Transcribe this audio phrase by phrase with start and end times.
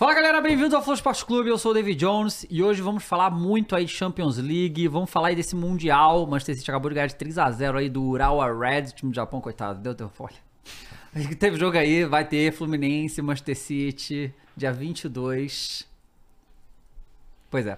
[0.00, 3.04] Fala galera, bem-vindos ao Flow Esporte Clube, eu sou o David Jones e hoje vamos
[3.04, 6.94] falar muito aí de Champions League, vamos falar aí desse Mundial, Manchester City acabou de
[6.94, 10.38] ganhar de 3x0 aí do Urawa Reds, time do Japão, coitado, deu teu folha.
[11.38, 15.86] Teve jogo aí, vai ter Fluminense, Manchester City, dia 22.
[17.50, 17.76] Pois é.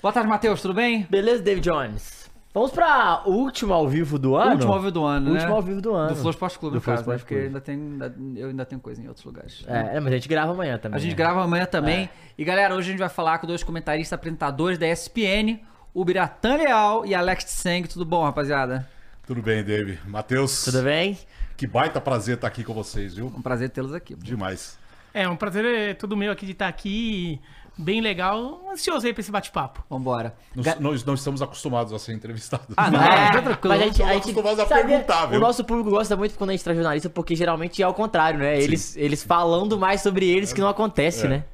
[0.00, 1.06] Boa tarde, Matheus, tudo bem?
[1.10, 2.21] Beleza, David Jones?
[2.54, 4.52] Vamos pra último ao vivo do ano?
[4.52, 5.38] Último ao vivo do ano, né?
[5.38, 6.10] Último ao vivo do ano.
[6.10, 7.16] Do Flow Esporte Clube, Do no caso, né?
[7.16, 9.64] Porque ainda tem, ainda- eu ainda tenho coisa em outros lugares.
[9.66, 10.96] É, mas a gente grava amanhã também.
[10.96, 11.16] A gente né?
[11.16, 12.10] grava amanhã também.
[12.36, 15.60] E galera, hoje a gente vai falar com dois comentaristas apresentadores da ESPN,
[15.94, 17.88] o Biratan Leal e Alex Tseng.
[17.88, 18.86] Tudo bom, rapaziada?
[19.26, 19.98] Tudo bem, Dave.
[20.06, 21.16] Matheus, Tudo bem?
[21.56, 23.26] que baita prazer estar aqui com vocês, viu?
[23.34, 24.14] Um prazer tê-los aqui.
[24.14, 24.78] Demais.
[25.14, 27.40] É, um prazer é todo meu aqui de estar aqui.
[27.76, 28.60] Bem legal.
[28.70, 29.82] Ansioso aí pra esse bate-papo.
[29.88, 30.34] Vambora.
[30.54, 32.66] Nós, Ga- nós não estamos acostumados a ser entrevistados.
[32.76, 33.58] Ah, não, É, tranquilo.
[33.74, 35.38] mas a gente, a gente acostumados a sabia- perguntar, viu?
[35.38, 38.38] O nosso público gosta muito quando a gente traz jornalista, porque geralmente é ao contrário,
[38.40, 38.60] né?
[38.60, 41.28] Eles, eles falando mais sobre eles que não acontece, É.
[41.28, 41.44] né?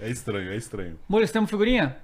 [0.00, 0.98] É estranho, é estranho.
[1.08, 1.96] Mules, temos figurinha?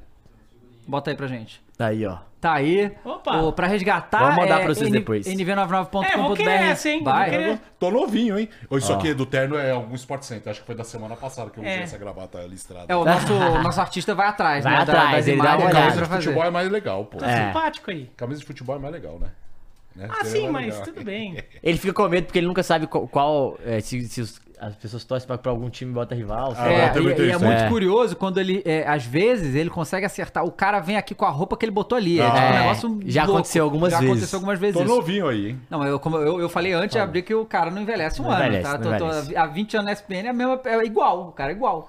[0.87, 1.61] Bota aí pra gente.
[1.79, 2.19] Aí, ó.
[2.41, 2.93] Tá aí.
[3.05, 3.39] Opa.
[3.39, 4.19] Ô, pra resgatar.
[4.19, 5.27] Vamos mandar é pra vocês N- depois.
[5.27, 6.05] nv99.com.br.
[6.07, 7.03] É, vou querer essa, hein?
[7.03, 7.31] Vai.
[7.31, 7.61] Vou querer.
[7.81, 8.49] Tô novinho, hein?
[8.69, 8.97] Ou Isso Ó.
[8.97, 10.51] aqui do terno é algum Sport Center.
[10.51, 11.83] Acho que foi da semana passada que eu usei É.
[11.83, 12.85] essa gravata listrada.
[12.93, 14.83] É, o nosso, o nosso artista vai atrás, Vai né?
[14.83, 15.73] atrás, das ele dá uma olhada.
[15.81, 16.23] Camisa de fazer.
[16.23, 17.17] futebol é mais legal, pô.
[17.17, 17.47] Tá É.
[17.47, 18.11] simpático aí.
[18.15, 19.29] Camisa de futebol é mais legal, né?
[19.97, 20.09] Né?
[20.11, 20.93] Ah, Seria sim, mais mas legal.
[20.95, 21.43] tudo bem.
[21.63, 23.07] Ele fica com medo porque ele nunca sabe qual.
[23.09, 26.55] qual, é, se se os- as pessoas torcem pra, pra algum time e bota rival.
[26.57, 27.69] Ah, É, e, e é muito é.
[27.69, 30.45] curioso quando ele, é, às vezes, ele consegue acertar.
[30.45, 32.21] O cara vem aqui com a roupa que ele botou ali.
[32.21, 32.31] É, Ah.
[32.31, 33.35] tipo um É, negócio já louco.
[33.39, 34.13] aconteceu algumas já vezes.
[34.13, 34.77] aconteceu algumas vezes.
[34.77, 34.95] Tô isso.
[34.95, 35.61] novinho aí, hein?
[35.69, 38.31] Não, eu, como eu, eu falei antes, abri que o cara não envelhece um Não
[38.33, 38.79] ano, envelhece, tá?
[38.79, 41.51] não Tô- tô- há 20 anos na SPN é, a mesma, é igual, o cara
[41.53, 41.89] é igual.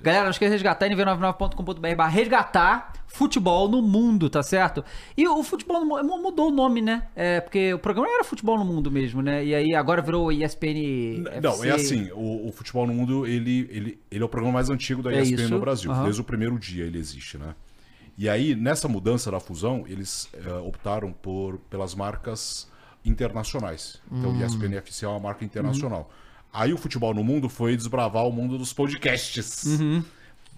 [0.00, 4.84] Galera, não esqueça de resgatar nv99.com.br barra resgatar futebol no mundo, tá certo?
[5.16, 7.08] E o futebol no mundo mudou o nome, né?
[7.16, 9.44] É, porque o programa era futebol no mundo mesmo, né?
[9.44, 11.68] E aí agora virou ESPN Não, FC.
[11.68, 15.02] é assim, o, o Futebol no Mundo, ele, ele, ele é o programa mais antigo
[15.02, 15.90] da É ESPN isso, no Brasil.
[15.90, 16.04] aham.
[16.04, 17.54] Desde o primeiro dia ele existe, né?
[18.18, 22.66] E aí, nessa mudança da fusão, eles eh, optaram por, pelas marcas
[23.04, 24.00] internacionais.
[24.10, 24.38] Então, Hum.
[24.40, 26.00] o ESPN FC é uma marca internacional.
[26.00, 26.26] Uhum.
[26.52, 29.64] Aí o Futebol no Mundo foi desbravar o mundo dos podcasts.
[29.64, 30.02] Uhum.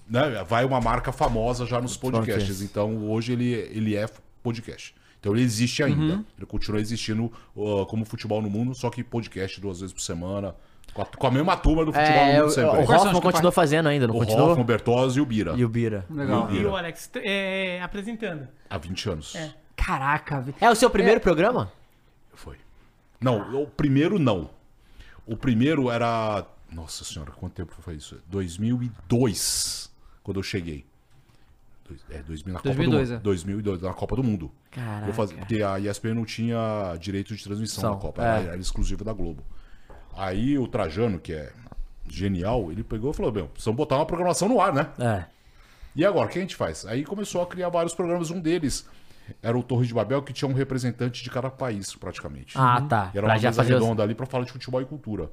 [0.09, 0.45] Né?
[0.49, 2.35] Vai uma marca famosa já nos podcasts.
[2.35, 2.63] podcasts.
[2.63, 4.07] Então, hoje ele, ele é
[4.43, 4.95] podcast.
[5.21, 6.15] Então ele existe ainda.
[6.15, 6.25] Uhum.
[6.37, 10.55] Ele continua existindo uh, como futebol no mundo, só que podcast duas vezes por semana.
[10.95, 12.77] Com a, com a mesma turma do futebol no É, mundo o, sempre.
[12.79, 14.45] o os Hoffman continua fazendo ainda, não o continua?
[14.45, 15.53] Hoffman, o Bertozzi e o Bira.
[15.57, 16.07] E o Bira.
[16.09, 16.51] Legal.
[16.53, 18.49] E o Alex é, apresentando.
[18.71, 19.35] Há 20 anos.
[19.35, 19.53] É.
[19.77, 20.45] Caraca.
[20.61, 21.71] É o seu primeiro programa?
[22.33, 22.57] Foi.
[23.21, 24.51] Não, o primeiro não.
[25.27, 26.45] O primeiro era.
[26.73, 28.19] Nossa senhora, quanto tempo foi isso?
[28.29, 29.88] 2002,
[30.29, 30.85] quando eu cheguei.
[32.11, 33.15] É, 2000, na 2002, Copa do é.
[33.17, 33.23] Mundo.
[33.23, 34.53] 2002, na Copa do Mundo.
[34.71, 35.07] Caraca.
[35.07, 38.27] Eu fazia, porque a ESPN não tinha direito de transmissão São, da Copa, é.
[38.27, 39.43] era, era exclusiva da Globo.
[40.15, 41.51] Aí o Trajano, que é
[42.07, 44.91] genial, ele pegou e falou: Meu, precisamos botar uma programação no ar, né?
[44.99, 45.25] É.
[45.97, 46.85] E agora, o que a gente faz?
[46.85, 48.31] Aí começou a criar vários programas.
[48.31, 48.87] Um deles
[49.43, 52.53] era o Torre de Babel, que tinha um representante de cada país, praticamente.
[52.59, 53.11] Ah, tá.
[53.15, 55.31] E era Pra uma mesa fazer os- redonda ali pra falar de futebol e cultura.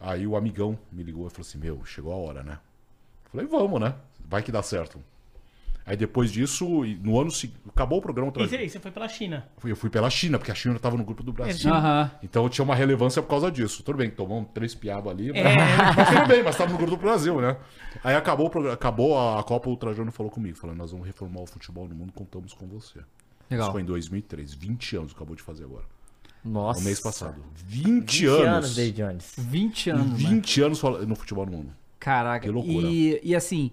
[0.00, 2.58] Aí o amigão me ligou e falou assim: Meu, chegou a hora, né?
[3.34, 3.94] Falei: Vamos, né?
[4.28, 4.98] Vai que dá certo.
[5.86, 8.28] Aí depois disso, e no ano seguinte, acabou o programa.
[8.28, 8.72] E outra você, vez.
[8.72, 9.46] você foi pela China.
[9.62, 11.70] Eu fui pela China, porque a China tava no grupo do Brasil.
[11.70, 12.10] Aham.
[12.22, 13.82] Então tinha uma relevância por causa disso.
[13.82, 15.54] Tudo bem, tomamos três piabas ali, mas, É.
[15.94, 17.58] mas tudo bem, mas tava no grupo do Brasil, né?
[18.02, 21.42] Aí acabou, o programa- acabou a Copa, o Trajano falou comigo, falando, nós vamos reformar
[21.42, 23.00] o futebol no mundo, contamos com você.
[23.50, 23.66] Legal.
[23.66, 25.84] Isso foi em 2003, 20 anos acabou de fazer agora.
[26.42, 26.80] Nossa.
[26.80, 27.42] No mês passado.
[27.66, 28.46] 20, 20 anos.
[28.46, 29.32] anos, David Jones.
[29.36, 30.30] 20 anos, né?
[30.30, 31.72] 20 anos no futebol no mundo.
[31.98, 32.86] Caraca, Que loucura.
[32.86, 33.70] E, e assim,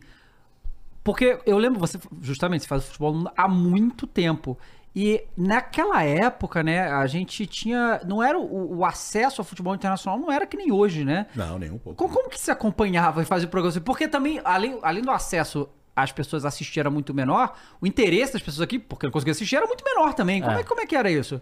[1.03, 4.57] porque eu lembro, você justamente você faz futebol há muito tempo.
[4.94, 8.01] E naquela época, né, a gente tinha.
[8.06, 11.27] Não era o, o acesso ao futebol internacional, não era que nem hoje, né?
[11.33, 11.97] Não, nem um pouco.
[11.97, 13.79] Como, como que se acompanhava e fazia o programa?
[13.81, 18.41] Porque também, além, além do acesso às pessoas assistir era muito menor, o interesse das
[18.41, 20.41] pessoas aqui, porque não conseguia assistir, era muito menor também.
[20.41, 21.41] Como é, como é que era isso?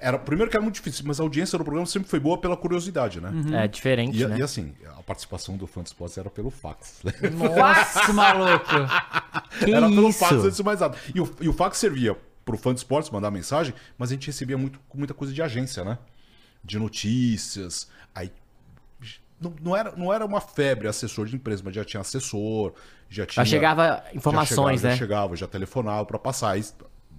[0.00, 2.56] Era, primeiro que era muito difícil, mas a audiência do programa sempre foi boa pela
[2.56, 3.30] curiosidade, né?
[3.30, 3.54] Uhum.
[3.54, 4.38] É diferente, E, né?
[4.38, 7.02] e assim, a participação do Fã Esportes era pelo fax.
[7.32, 8.66] Nossa, maluco!
[9.64, 10.18] Que Era pelo isso?
[10.18, 10.96] fax antes de mais nada.
[11.14, 14.26] E o, e o fax servia pro fã de esportes mandar mensagem, mas a gente
[14.26, 15.98] recebia muito, muita coisa de agência, né?
[16.64, 17.88] De notícias.
[18.14, 18.32] Aí
[19.40, 22.74] não, não era, não era uma febre assessor de empresa, mas já tinha assessor,
[23.08, 23.44] já tinha.
[23.44, 24.90] Já chegava já informações, chegava, né?
[24.90, 26.50] Já chegava, já telefonava pra passar.
[26.50, 26.64] Aí,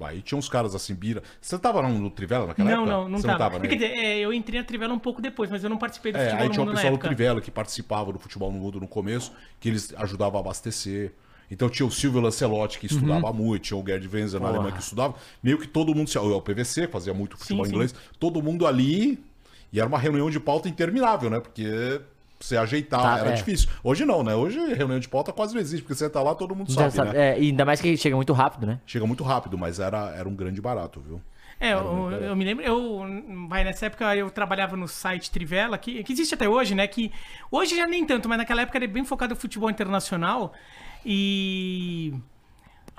[0.05, 1.21] aí tinha uns caras assim, Bira.
[1.39, 2.91] Você tava no, no Trivela naquela Não, época?
[2.91, 3.59] não, não Você tava.
[3.59, 3.67] né?
[3.67, 6.17] Quer dizer, é, eu entrei na Trivela um pouco depois, mas eu não participei do
[6.17, 6.97] É, futebol aí tinha na pessoal do.
[6.99, 11.13] Trivela que participava do futebol no mundo no começo, que eles ajudavam a abastecer.
[11.49, 13.33] Então tinha o Silvio Lancelotti, que estudava Uhum.
[13.33, 15.15] muito, tinha o Gerd Wenzel na Alemanha que estudava.
[15.43, 17.71] Meio que todo mundo, o PVC fazia muito futebol sim.
[17.71, 19.19] inglês, todo mundo ali.
[19.73, 21.39] E era uma reunião de pauta interminável, né?
[21.39, 22.01] Porque
[22.45, 23.33] você ajeitar Tá, era é.
[23.33, 23.69] difícil.
[23.83, 24.35] Hoje não, né?
[24.35, 27.13] Hoje reunião de pauta quase não existe, porque você tá lá, todo mundo sabe, sabe-
[27.13, 27.31] né?
[27.31, 28.79] é, e ainda mais que chega muito rápido, né?
[28.85, 31.21] Chega muito rápido, mas era, era um grande barato, viu?
[31.59, 33.05] É, eu, eu me lembro, eu,
[33.47, 36.87] vai, nessa época eu trabalhava no site Trivela, que, que existe até hoje, né?
[36.87, 37.11] Que
[37.51, 40.53] hoje já nem tanto, mas naquela época era bem focado no futebol internacional.
[41.05, 42.13] E.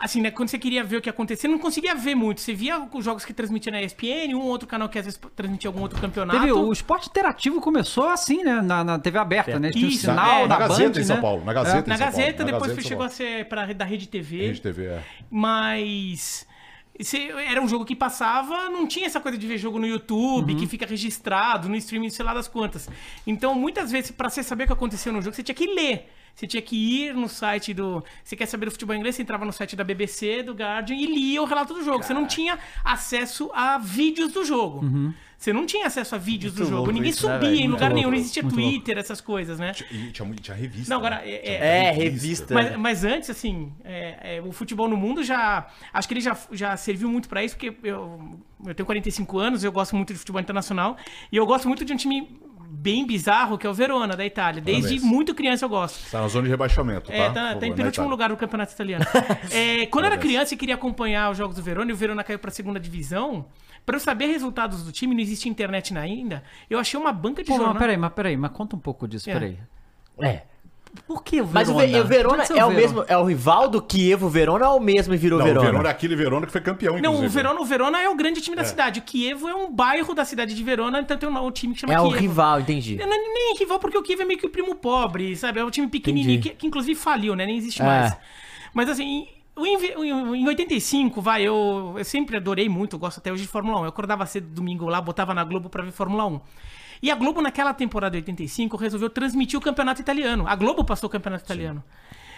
[0.02, 0.32] Assim, né?
[0.32, 2.40] Quando você queria ver o que acontecia, não conseguia ver muito.
[2.40, 5.69] Você via os jogos que transmitia na ESPN, um outro canal que às vezes transmitia
[5.69, 6.40] algum outro campeonato.
[6.40, 8.60] Teve, o esporte interativo começou assim, né?
[8.60, 9.70] Na, na TV aberta, né?
[9.70, 10.49] Tinha Isso, sinal é.
[10.49, 11.22] da na Gazeta Band, em São né?
[11.22, 11.44] Paulo.
[11.44, 12.16] Na Gazeta Na em São Paulo.
[12.16, 14.46] Gazeta, na depois Gazeta São chegou a ser pra, da Rede TV.
[14.49, 15.02] Rede TV, é.
[15.31, 16.49] Mas.
[17.49, 20.66] Era um jogo que passava, não tinha essa coisa de ver jogo no YouTube, que
[20.66, 22.88] fica registrado, no streaming, sei lá das quantas.
[23.25, 26.08] Então, muitas vezes, pra você saber o que aconteceu no jogo, você tinha que ler.
[26.34, 28.02] Você tinha que ir no site do.
[28.25, 29.14] Você quer saber do futebol inglês?
[29.17, 32.02] Você entrava no site da BBC, do Guardian e lia o relato do jogo.
[32.02, 34.82] Você não tinha acesso a vídeos do jogo.
[35.37, 36.76] Você não tinha acesso a vídeos do Muito jogo.
[36.82, 37.62] louco Ninguém isso, né, subia velho?
[37.62, 38.11] em lugar nenhum, louco.
[38.12, 38.70] não existia Muito louco.
[38.70, 39.73] Twitter, essas coisas, né?
[39.73, 40.88] Tinha, mu- tinha revista.
[40.94, 41.31] Não, agora, né?
[41.32, 42.55] é- Tinha é- É, revista.
[42.55, 45.67] Mas, mas antes, assim, é, é, o futebol no mundo já.
[45.93, 49.64] Acho que ele já, já serviu muito pra isso, porque eu, eu tenho 45 anos,
[49.64, 50.96] eu gosto muito de futebol internacional.
[51.32, 52.40] E eu gosto muito de um time
[52.82, 54.61] bem bizarro, que é o Verona, da Itália.
[54.61, 55.02] Desde Parabéns.
[55.05, 56.11] muito criança eu gosto.
[56.11, 57.14] Tá na zona de rebaixamento, tá?
[57.17, 59.05] É, tá, favor, tá em penúltimo lugar no campeonato italiano.
[59.52, 62.25] É, quando eu era criança e queria acompanhar os jogos do Verona, e o Verona
[62.25, 63.46] caiu pra segunda divisão,
[63.87, 67.49] pra eu saber resultados do time, não existia internet ainda, eu achei uma banca de
[67.49, 67.75] Pô, jornal.
[67.75, 69.32] mas peraí, mas peraí, mas conta um pouco disso, É.
[69.32, 69.58] peraí.
[70.20, 70.43] É.
[71.06, 71.53] Por que o Verona?
[71.55, 72.75] Mas o, Ve- o Verona é o Verona.
[72.75, 75.67] mesmo, é o rival do Kievo Verona ou é o mesmo e virou Não, Verona?
[75.67, 77.27] o Verona é aquele Verona que foi campeão, Não, inclusive.
[77.27, 79.00] o Verona, o Verona é o grande time da cidade.
[79.00, 81.81] O Kievo é um bairro da cidade de Verona, então tem um, um time que
[81.81, 82.19] chama É o Kievo.
[82.21, 82.97] rival, entendi.
[82.97, 85.61] Não é nem rival, porque o Kiev é meio que o primo pobre, sabe?
[85.61, 87.47] É um time pequenininho, que, que inclusive faliu, né?
[87.47, 87.85] Nem existe É.
[87.85, 88.17] mais.
[88.75, 93.43] Mas assim, o o- em 85, vai, eu, eu sempre adorei muito, gosto até hoje
[93.43, 93.83] de Fórmula 1.
[93.85, 96.41] Eu acordava cedo domingo lá, botava na Globo pra ver Fórmula 1.
[97.02, 100.46] E a Globo, naquela temporada de 85, resolveu transmitir o campeonato italiano.
[100.46, 101.82] A Globo passou o campeonato italiano.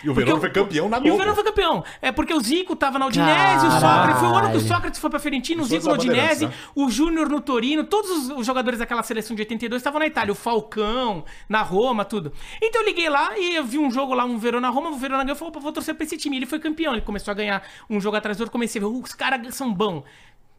[0.03, 1.17] E o Verona foi campeão na E o Globo.
[1.19, 1.83] Verona foi campeão.
[2.03, 4.21] É porque o Zico tava na Udinese, o Sócrates.
[4.21, 6.53] Foi o ano que o Sócrates foi pra Fiorentina, o Zico na Udinese, né?
[6.75, 7.85] o Júnior no Torino.
[7.85, 10.33] Todos os- jogadores daquela seleção de 82 estavam na Itália.
[10.33, 12.33] O Falcão, na Roma, tudo.
[12.61, 14.91] Então eu liguei lá e eu vi um jogo lá, um Verona Roma.
[14.91, 15.33] O Verona ganhou.
[15.35, 16.37] Eu falei, opa, vou torcer pra esse time.
[16.37, 16.93] Ele foi campeão.
[16.93, 18.53] Ele começou a ganhar um jogo atrás do outro.
[18.53, 20.05] Comecei a ver, "Uh, os caras são bons.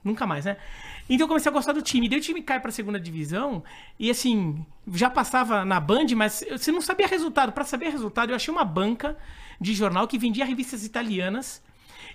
[0.03, 0.57] Nunca mais, né?
[1.09, 2.09] Então eu comecei a gostar do time.
[2.09, 3.63] Daí o time cai pra segunda divisão
[3.99, 7.51] e assim, já passava na Band, mas você não sabia resultado.
[7.51, 9.17] Pra saber resultado, eu achei uma banca
[9.61, 11.61] de jornal que vendia revistas italianas.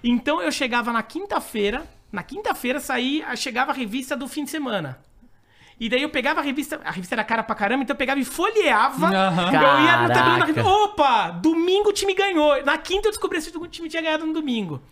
[0.03, 4.99] Então eu chegava na quinta-feira, na quinta-feira saía, chegava a revista do fim de semana.
[5.79, 8.21] E daí eu pegava a revista, a revista era cara pra caramba, então eu pegava
[8.21, 9.07] e folheava.
[9.07, 9.47] Aham.
[9.47, 10.69] Eu ia no tabelão da revista.
[10.69, 12.63] Opa, domingo o time ganhou.
[12.65, 14.83] Na quinta eu descobri se o time tinha ganhado no domingo.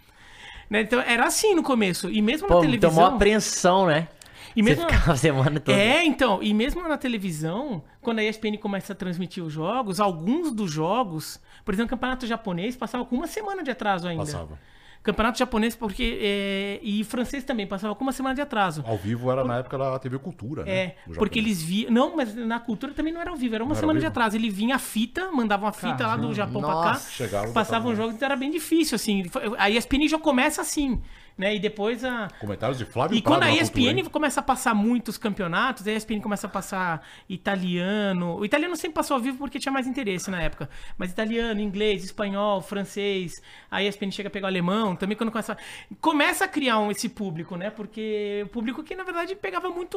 [0.71, 2.11] Né, Então era assim no começo.
[2.11, 2.91] E mesmo na Pô, televisão.
[2.91, 4.09] tomou apreensão, né?
[4.57, 5.79] E mesmo- Você ficava a semana toda.
[5.79, 10.51] É, então, e mesmo na televisão, quando a ESPN começa a transmitir os jogos, alguns
[10.53, 14.25] dos jogos, por exemplo, o campeonato japonês passava com uma semana de atraso ainda.
[14.25, 14.59] Passava.
[15.12, 16.19] Campeonato japonês, porque.
[16.21, 18.85] é, e francês também, passava com uma semana de atraso.
[18.87, 20.71] Ao vivo era na época da TV Cultura, né?
[20.71, 21.91] É, porque eles viam.
[21.91, 24.07] Não, mas na cultura também não era ao vivo, era uma era semana ao de
[24.07, 24.37] atraso.
[24.37, 27.00] Ele vinha a fita, mandava uma fita lá do Japão pra cá.
[27.55, 29.25] Passavam botava- jogos, então era bem difícil, assim.
[29.57, 31.00] A ESPN já começa assim,
[31.38, 31.54] né?
[31.54, 32.28] E depois a.
[32.40, 35.87] Comentários de Flávio E quando Prado a na ESPN Cultura, começa a passar muitos campeonatos,
[35.87, 38.37] a ESPN começa a passar italiano.
[38.37, 40.68] O italiano sempre passou ao vivo porque tinha mais interesse na época.
[40.99, 43.40] Mas italiano, inglês, espanhol, francês.
[43.71, 44.97] A ESPN chega a pegar o alemão.
[44.97, 45.57] Também quando começa.
[46.00, 47.71] Começa a criar um, esse público, né?
[47.71, 49.97] Porque o público que, na verdade, pegava muito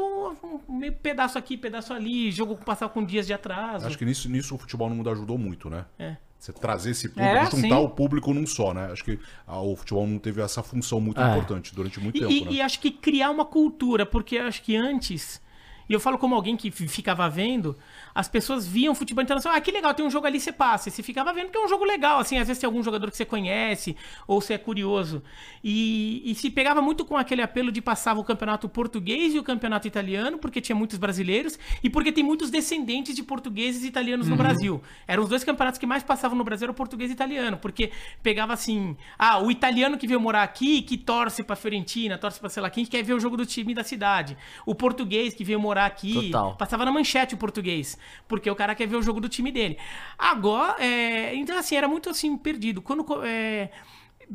[0.69, 2.31] um meio pedaço aqui, pedaço ali.
[2.31, 3.88] Jogo passava com dias de atraso.
[3.88, 5.86] Acho que nisso, nisso o futebol no mundo ajudou muito, né?
[5.98, 6.17] É.
[6.41, 7.71] Você trazer esse público, É, juntar sim.
[7.74, 8.89] o público num só, né?
[8.91, 11.29] Acho que ah, o futebol não teve essa função muito É.
[11.29, 12.51] importante durante muito E, tempo, e- né?
[12.53, 15.39] e acho que criar uma cultura, porque acho que antes,
[15.88, 17.77] e eu falo como alguém que fi- ficava vendo,
[18.13, 19.58] as pessoas viam futebol internacional.
[19.58, 20.89] Ah, que legal, tem um jogo ali, você passa.
[20.89, 23.10] E você ficava vendo que é um jogo legal, assim, às vezes tem algum jogador
[23.12, 23.96] que você conhece,
[24.27, 25.22] ou você é curioso.
[25.63, 29.44] E, e se pegava muito com aquele apelo de passava o campeonato português e o
[29.44, 34.27] campeonato italiano, porque tinha muitos brasileiros, e porque tem muitos descendentes de portugueses e italianos
[34.27, 34.82] no Brasil.
[35.08, 37.91] Eram os dois campeonatos que mais passavam no Brasil, era o português e italiano, porque
[38.22, 42.50] pegava assim, ah, o italiano que veio morar aqui, que torce pra Fiorentina, torce pra
[42.50, 44.38] sei lá quem, que quer ver o jogo do time da cidade.
[44.65, 46.13] O português que veio morar morar aqui.
[46.13, 46.56] Total.
[46.56, 47.98] Passava na manchete o português.
[48.27, 49.77] Porque o cara quer ver o jogo do time dele.
[50.17, 52.81] Agora, é, então assim, era muito assim, perdido.
[52.81, 53.05] Quando.
[53.24, 53.70] é,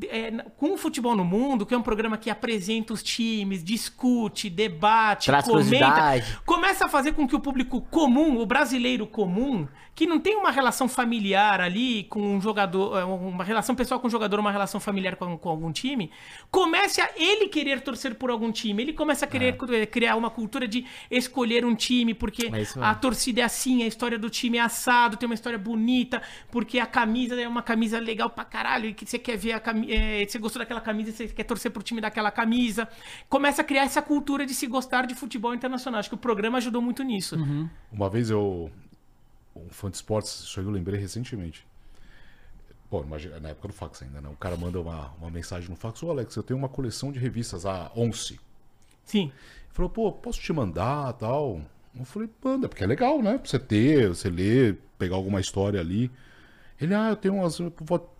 [0.08, 4.50] é, com o futebol no mundo, que é um programa que apresenta os times, discute,
[4.50, 9.66] debate, Traz comenta, começa a fazer com que o público comum, o brasileiro comum,
[9.96, 14.06] que não tem uma relação familiar ali com um jogador, é, uma relação pessoal com
[14.06, 16.10] o jogador, uma relação familiar com, com algum time,
[16.50, 20.28] comece a ele querer torcer por algum time, ele começa a querer eh, criar uma
[20.28, 24.58] cultura de escolher um time, porque É a torcida é assim, a história do time
[24.58, 28.90] é assado, tem uma história bonita, porque a camisa é uma camisa legal pra caralho,
[28.90, 29.94] e que você quer ver a camisa,
[30.28, 32.86] você gostou daquela camisa, você quer torcer pro time daquela camisa.
[33.30, 36.00] Começa a criar essa cultura de se gostar de futebol internacional.
[36.00, 37.34] Acho que o programa ajudou muito nisso.
[37.90, 38.70] Uma vez eu.
[39.56, 41.66] Um fã de esportes, isso aí eu lembrei recentemente.
[42.88, 44.28] Pô, imagina, na época do fax ainda, né?
[44.28, 47.18] O cara manda uma, uma mensagem no fax: Ô Alex, eu tenho uma coleção de
[47.18, 48.38] revistas, a Once.
[49.04, 49.24] Sim.
[49.24, 49.32] Ele
[49.72, 51.60] falou, pô, posso te mandar tal?
[51.98, 53.38] Eu falei, manda, porque é legal, né?
[53.38, 56.10] Pra você ter, você ler, pegar alguma história ali.
[56.80, 57.58] Ele, ah, eu tenho umas.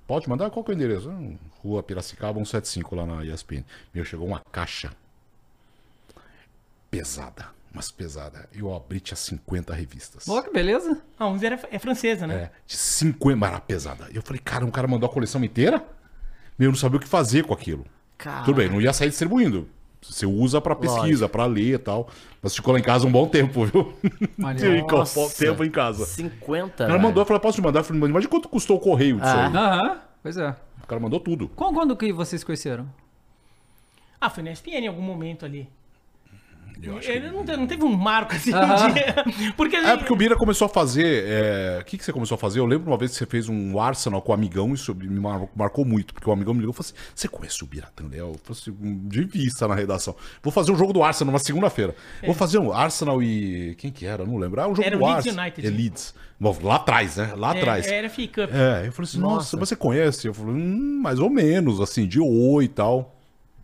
[0.06, 0.50] Pode mandar?
[0.50, 1.10] Qual que é o endereço?
[1.10, 1.18] "Ah,
[1.62, 3.64] Rua Piracicaba 175 lá na ESPN.
[3.92, 4.92] Meu, chegou uma caixa
[6.90, 8.48] pesada, mas pesada.
[8.52, 10.24] Eu abri, tinha 50 revistas.
[10.24, 11.00] Que beleza.
[11.18, 12.34] A 11 era, é francesa, né?
[12.34, 14.08] É, de 50, mas era pesada.
[14.12, 15.84] Eu falei, cara, um cara mandou a coleção inteira?
[16.58, 17.84] Meu, eu não sabia o que fazer com aquilo.
[18.16, 18.44] Cara.
[18.44, 19.68] Tudo bem, não ia sair distribuindo.
[20.02, 22.08] Você usa pra pesquisa, pra ler e tal.
[22.40, 23.92] Mas ficou lá em casa um bom tempo, viu?
[24.56, 26.06] Ficou um bom tempo em casa.
[26.06, 26.84] 50.
[26.84, 27.02] Ela velho.
[27.02, 27.80] mandou, eu falei, posso te mandar?
[27.80, 29.46] Eu falei, mas imagina quanto custou o correio disso Ah.
[29.48, 29.56] aí.
[29.56, 30.54] Aham, pois é.
[30.82, 31.48] O cara mandou tudo.
[31.48, 32.88] Quando, quando que vocês conheceram?
[34.20, 35.68] Ah, foi na ESPN em algum momento ali.
[36.82, 38.92] Eu Ele que- não, te- não teve um marco assim Aham.
[38.92, 39.52] de...
[39.56, 41.24] Porque, É porque o Bira começou a fazer.
[41.26, 42.60] é, O que, que você começou a fazer?
[42.60, 45.48] Eu lembro uma vez que você fez um Arsenal com o amigão, isso me mar-
[45.56, 48.28] marcou muito, porque o amigão me ligou e falou assim: Você conhece o Bira Tandel?
[48.34, 50.14] Eu falei assim, "Hum, de vista na redação.
[50.42, 51.94] Vou fazer um jogo do Arsenal numa segunda-feira.
[52.24, 53.74] Vou fazer um Arsenal e.
[53.78, 54.26] Quem que era?
[54.26, 54.60] Não lembro.
[54.60, 55.44] Ah, um jogo Era do o Leeds Arsenal.
[55.46, 55.66] United.
[55.66, 56.14] É Leeds.
[56.38, 57.32] Bom, lá atrás, né?
[57.34, 57.86] Lá é, atrás.
[57.86, 58.50] era FA Cup.
[58.54, 60.28] É, eu falei assim, nossa, mas você conhece?
[60.28, 63.14] Eu falei, hum, mais ou menos, assim, de oi e tal.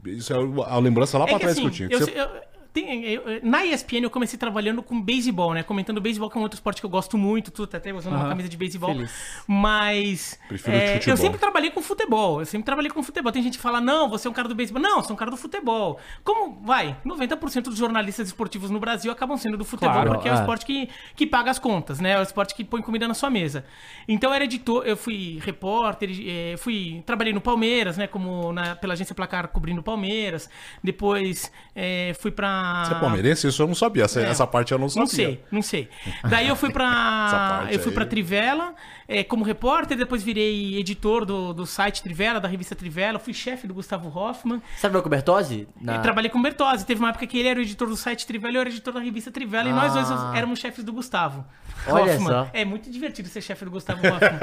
[0.07, 1.89] Isso é a lembrança lá É pra que trás assim, que eu tinha.
[1.91, 5.63] eu- Você- eu- tem- eu- na ESPN eu comecei trabalhando com beisebol, né?
[5.63, 8.13] Comentando beisebol, que é um outro esporte que eu gosto muito, tu tá até usando
[8.15, 8.29] uma Aham.
[8.31, 8.93] camisa de beisebol.
[8.95, 9.13] Feliz.
[9.47, 11.01] Mas é, futebol.
[11.07, 12.41] eu sempre trabalhei com futebol.
[12.41, 13.31] Eu sempre trabalhei com futebol.
[13.33, 14.81] Tem gente que fala, não, você é um cara do beisebol.
[14.83, 15.99] Não, eu sou um cara do futebol.
[16.25, 20.33] Como, vai, 90% dos jornalistas esportivos no Brasil acabam sendo do futebol, Claro, porque é
[20.33, 20.39] o é.
[20.41, 22.13] esporte que, que paga as contas, né?
[22.13, 23.65] É o esporte que põe comida na sua mesa.
[24.09, 28.07] Então eu era editor, eu fui repórter, eh, fui, trabalhei no Palmeiras, né?
[28.07, 30.49] Como na- pela agência Placar cobrindo o Palmeiras.
[30.83, 32.62] Depois eh, fui pra.
[32.85, 33.47] Você é palmeirense?
[33.47, 34.05] Isso eu não sabia.
[34.05, 34.25] Essa, É.
[34.31, 35.03] essa parte eu não sabia.
[35.03, 35.89] Não sei, não sei.
[36.29, 37.67] Daí eu fui pra.
[37.71, 37.95] eu fui aí.
[37.95, 38.75] pra Trivela
[39.19, 43.67] é, como repórter, depois virei editor do, do site Trivela, da revista Trivela, fui chefe
[43.67, 44.61] do Gustavo Hoffman.
[44.79, 45.69] Sabe o Bertozzi?
[45.81, 45.97] Na...
[45.97, 46.87] E trabalhei com o Bertozzi.
[46.87, 48.95] Teve uma época que ele era o editor do site Trivela e eu era editor
[48.95, 50.33] da revista Trivela, e nós dois Ah.
[50.37, 51.45] éramos chefes do Gustavo.
[51.87, 52.29] Olha Hoffman.
[52.33, 52.49] só.
[52.53, 54.39] É muito divertido ser chefe do Gustavo Hoffman.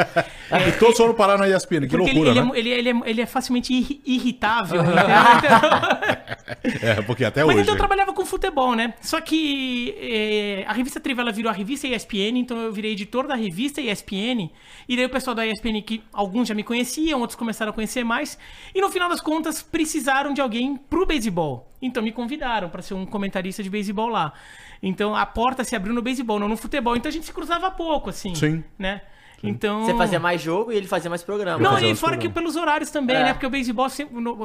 [0.67, 2.51] E todos foram parar na ESPN, que loucura, ele, né?
[2.55, 4.81] ele, é, ele, é, ele é facilmente irri- irritável.
[4.81, 6.79] entendeu?
[6.81, 7.61] É, porque até Mas hoje.
[7.63, 8.93] então eu trabalhava com futebol, né?
[9.01, 13.35] Só que eh, a revista Trivela virou a revista ESPN, então eu virei editor da
[13.35, 14.49] revista ESPN.
[14.87, 18.03] E daí o pessoal da ESPN, que alguns já me conheciam, outros começaram a conhecer
[18.03, 18.37] mais.
[18.73, 21.71] E no final das contas, precisaram de alguém pro beisebol.
[21.81, 24.33] Então me convidaram para ser um comentarista de beisebol lá.
[24.81, 26.95] Então a porta se abriu no beisebol, não no futebol.
[26.95, 28.33] Então a gente se cruzava pouco, assim.
[28.35, 28.63] Sim.
[28.77, 29.01] Né?
[29.43, 29.85] Então...
[29.85, 31.59] Você fazia mais jogo e ele fazia mais programa.
[31.59, 32.33] Não, e fora que programa.
[32.33, 33.23] pelos horários também, É.
[33.23, 33.33] né?
[33.33, 33.87] Porque o beisebol,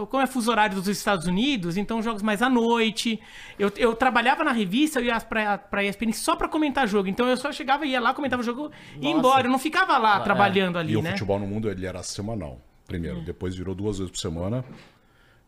[0.09, 3.21] como é fuso horário dos Estados Unidos, então jogos mais à noite.
[3.59, 7.09] Eu, eu trabalhava na revista, eu ia pra, pra ESPN só pra comentar jogo.
[7.09, 8.71] Então eu só chegava, ia lá, comentava o jogo
[9.01, 9.47] e ia embora.
[9.47, 10.21] Eu não ficava lá é.
[10.21, 11.11] trabalhando ali, E o né?
[11.11, 12.61] futebol no mundo ele era semanal.
[12.87, 14.65] Primeiro, depois virou duas vezes por semana.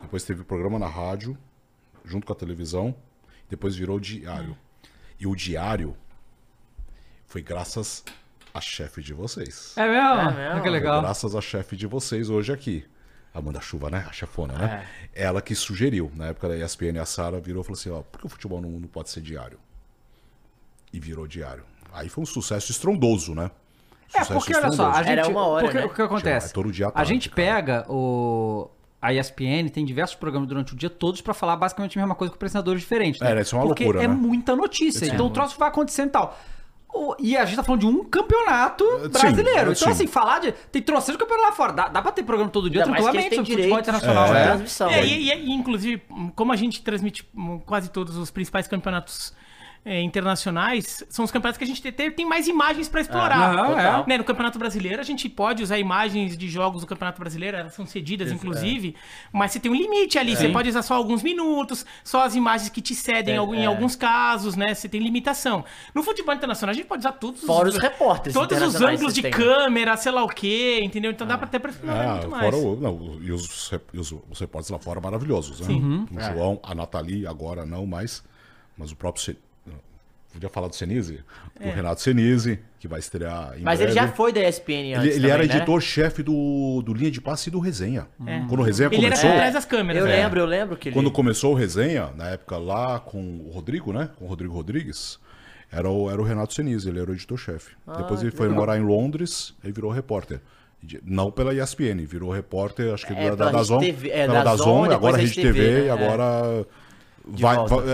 [0.00, 1.36] Depois teve programa na rádio,
[2.04, 2.94] junto com a televisão.
[3.48, 4.56] Depois virou diário.
[5.20, 5.96] E o diário
[7.26, 8.04] foi graças
[8.56, 9.75] a chefe de vocês.
[9.76, 9.98] É mesmo?
[9.98, 10.40] É mesmo?
[10.40, 11.02] Ah, que Foi legal.
[11.02, 12.84] Graças a chefe de vocês hoje aqui.
[13.34, 14.06] Amanda Chuva, né?
[14.08, 14.86] A chefona, né?
[15.14, 15.25] É.
[15.25, 16.10] Ela que sugeriu.
[16.14, 18.60] Na época da ESPN, a Sara virou e falou assim: ó, por que o futebol
[18.62, 19.58] no mundo pode ser diário?
[20.90, 21.64] E virou diário.
[21.92, 23.50] Aí foi um sucesso estrondoso, né?
[24.14, 25.84] É, Sucesso porque olha só, a gente, Era uma hora, porque, né?
[25.84, 26.48] o que acontece?
[26.48, 27.36] É todo dia à a tarde, gente cara.
[27.42, 28.70] pega o
[29.00, 32.30] a ESPN tem diversos programas durante o dia todos pra falar basicamente a mesma coisa
[32.30, 33.20] com apresentadores diferentes.
[33.20, 33.38] Né?
[33.38, 34.14] É, isso é uma porque loucura, é né?
[34.14, 35.06] muita notícia.
[35.06, 36.36] Então o troço vai acontecendo e tal.
[37.18, 39.74] E a gente tá falando de um campeonato brasileiro.
[39.74, 39.82] sim.
[39.82, 40.52] então, assim, falar de.
[40.72, 41.72] Tem trocentos campeonatos lá fora.
[41.72, 44.26] Dá, dá pra ter programa todo dia Ainda tranquilamente sobre têm futebol direito internacional.
[44.32, 44.44] de É.
[44.44, 44.88] transmissão.
[44.90, 46.02] É, e, e- e, inclusive,
[46.34, 49.34] como a gente transmite hum, quase todos os principais campeonatos
[49.88, 54.04] é, internacionais são os campeonatos que a gente tem, tem mais imagens pra explorar.
[54.04, 54.08] É.
[54.08, 57.72] Né, no Campeonato Brasileiro, a gente pode usar imagens de jogos do Campeonato Brasileiro, elas
[57.72, 58.96] são cedidas, inclusive,
[59.32, 60.34] mas você tem um limite ali.
[60.34, 63.66] Você pode usar só alguns minutos, só as imagens que te cedem É, em é.
[63.66, 64.74] alguns casos, né?
[64.74, 65.64] Você tem limitação.
[65.94, 69.22] No futebol internacional, a gente pode usar todos Fora os repórteres Todos os ângulos de
[69.22, 69.36] tem, né?
[69.36, 71.12] câmera, sei lá o quê, entendeu?
[71.12, 72.44] Então dá pra até pra explorar Ah, muito mais.
[72.44, 75.72] fora o, não, e os, e os, os repórteres lá fora maravilhosos, né?
[75.72, 76.06] Uhum.
[76.10, 76.32] O É.
[76.32, 78.24] João, a Nathalie, agora não mais,
[78.76, 79.36] mas o próprio.
[80.36, 81.20] Podia falar do Senise?
[81.58, 81.68] É.
[81.68, 84.06] O Renato Senise, que vai estrear em Mas ele breve.
[84.06, 85.54] já foi da ESPN Ele, antes ele também, era né?
[85.56, 88.06] editor-chefe do, do Linha de Passe e do Resenha.
[88.46, 89.30] Quando o Resenha Ele era começou.
[89.30, 90.16] por trás das câmeras, Eu né?
[90.22, 90.94] lembro, eu lembro que ele...
[90.94, 94.10] Quando começou o Resenha, na época lá com o Rodrigo, né?
[94.18, 95.18] Com o Rodrigo Rodrigues,
[95.72, 97.70] era o, era o Renato Senise, ele era o editor-chefe.
[97.86, 100.40] Ah, Depois ele foi morar em Londres, ele virou repórter.
[101.02, 103.78] Não pela ESPN, virou repórter, acho que É, da, da Dazon.
[103.80, 105.90] Rede TV, é, pela Dazon, Dazon, depois agora a Rede TV, TV, e né?
[105.90, 106.66] agora.
[107.28, 107.75] Vai, volta.
[107.76, 107.85] vai-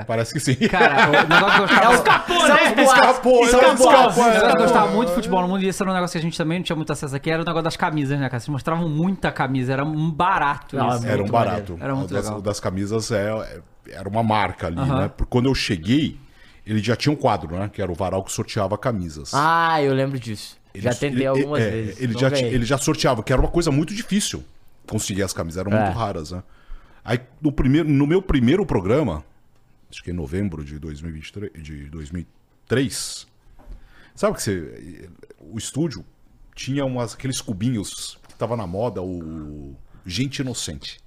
[0.00, 0.54] é, parece que sim.
[0.68, 1.94] Cara, o negócio que eu gostava...
[1.94, 2.82] Escapou, São né?
[2.84, 3.68] Escapou, são né?
[3.72, 4.16] os boatos.
[4.16, 4.62] Escapou, O negócio que eu é.
[4.62, 6.58] gostava muito de futebol no mundo, e esse era um negócio que a gente também
[6.58, 8.38] não tinha muito acesso aqui, era o negócio das camisas, né, cara?
[8.38, 11.06] Vocês mostravam muita camisa, era um barato Não, isso.
[11.06, 11.72] é Era um barato.
[11.72, 11.78] maneiro.
[11.84, 12.40] Era muito das, legal.
[12.40, 13.60] das camisas é, é-
[13.92, 15.10] era uma marca ali, né?
[15.16, 16.16] Porque quando eu cheguei,
[16.64, 17.68] ele já tinha um quadro, né?
[17.72, 19.32] Que era o varal que sorteava camisas.
[19.34, 20.56] Ah, eu lembro disso.
[20.76, 22.00] já Ele- tentei ele- algumas é, vezes.
[22.00, 24.44] Ele não já, ele já sorteava, que era uma coisa muito difícil
[24.86, 25.82] conseguir as camisas, eram É.
[25.86, 26.40] muito raras, né?
[27.04, 29.24] Aí no, primeiro, no meu primeiro programa,
[29.90, 33.26] acho que em novembro de 2023, de 2003,
[34.14, 35.08] sabe que você.
[35.40, 36.04] O estúdio
[36.54, 39.74] tinha umas, aqueles cubinhos que tava na moda, o.
[40.04, 40.98] Gente Inocente.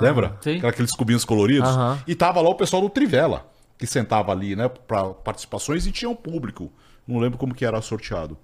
[0.00, 0.38] Lembra?
[0.40, 0.64] Sim.
[0.66, 1.68] Aqueles cubinhos coloridos.
[1.68, 2.02] Aham.
[2.06, 6.08] E tava lá o pessoal do Trivela, que sentava ali, né, pra participações e tinha
[6.08, 6.72] um público.
[7.06, 8.38] Não lembro como que era sorteado.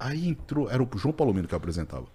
[0.00, 2.06] Aí entrou, era o João Palomino que apresentava.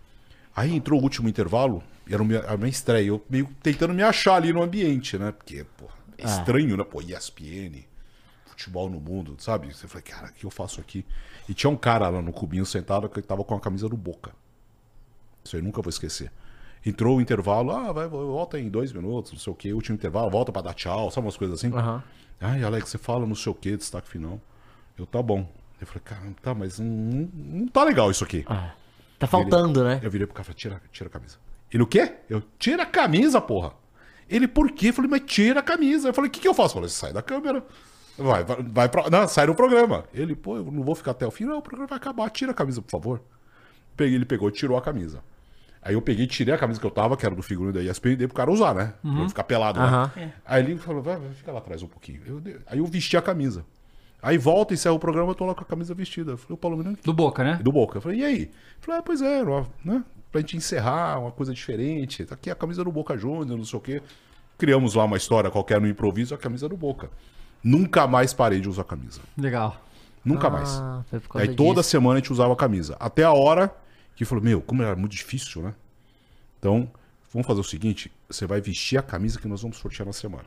[0.55, 3.07] Aí entrou o último intervalo, e era a minha estreia.
[3.07, 5.31] Eu meio tentando me achar ali no ambiente, né?
[5.31, 5.85] Porque, pô,
[6.17, 6.83] é estranho, né?
[6.83, 7.83] Pô, ESPN,
[8.45, 9.73] futebol no mundo, sabe?
[9.73, 11.05] Você fala, cara, o que eu faço aqui?
[11.47, 14.31] E tinha um cara lá no cubinho sentado que tava com a camisa do Boca.
[15.43, 16.31] Isso aí nunca vou esquecer.
[16.85, 20.29] Entrou o intervalo, ah, vai, volta em dois minutos, não sei o quê, último intervalo,
[20.29, 21.73] volta pra dar tchau, sabe umas coisas assim?
[21.73, 22.03] Aham.
[22.41, 24.39] Ai, Alex, você fala não sei o quê, destaque final.
[24.97, 25.49] Eu, tá bom.
[25.79, 28.45] Eu falei, cara, tá, mas não, não tá legal isso aqui.
[29.27, 29.99] Tá faltando, né?
[30.01, 31.37] Eu virei pro cara e falei, tira, tira a camisa.
[31.71, 32.13] Ele, o quê?
[32.29, 33.73] Eu, tira a camisa, porra.
[34.29, 34.89] Ele, por quê?
[34.89, 36.09] Eu falei, mas tira a camisa.
[36.09, 36.71] Eu falei, o que, que eu faço?
[36.71, 37.63] Eu falei, sai da câmera.
[38.17, 39.09] Vai, vai, vai pra...
[39.09, 40.05] Não, sai do programa.
[40.13, 41.45] Ele, pô, eu não vou ficar até o fim.
[41.45, 42.29] Não, o programa vai acabar.
[42.29, 43.21] Tira a camisa, por favor.
[43.97, 45.23] Peguei, ele pegou e tirou a camisa.
[45.81, 48.11] Aí eu peguei, tirei a camisa que eu tava, que era do figurino da ESPN,
[48.11, 48.93] e dei pro cara usar, né?
[49.01, 49.85] Pra eu ficar pelado, né?
[50.45, 52.21] Aí ele falou, vai, vai, fica lá atrás um pouquinho.
[52.25, 53.65] Eu aí eu vesti a camisa.
[54.23, 56.31] Aí volta, encerra o programa, eu tô lá com a camisa vestida.
[56.31, 57.59] Eu falei, o Paulo Miranda, Do Boca, né?
[57.61, 57.97] do Boca.
[57.97, 58.37] Eu falei, e aí?
[58.43, 59.43] Ele falou, ah, pois é,
[59.83, 60.01] né?
[60.31, 62.23] Pra gente encerrar uma coisa diferente.
[62.23, 64.01] Tá aqui a camisa do Boca Juniors, não sei o quê.
[64.57, 67.09] Criamos lá uma história qualquer no improviso, a camisa do Boca.
[67.61, 69.19] Nunca mais parei de usar a camisa.
[69.37, 69.75] Legal.
[70.23, 70.69] Nunca mais.
[70.69, 71.89] Ah, causa Aí toda disso.
[71.89, 72.95] semana a gente usava a camisa.
[73.01, 73.75] Até a hora
[74.15, 75.73] que falou, meu, como era muito difícil, né?
[76.59, 76.89] Então,
[77.33, 80.45] vamos fazer o seguinte: você vai vestir a camisa que nós vamos sortear na semana.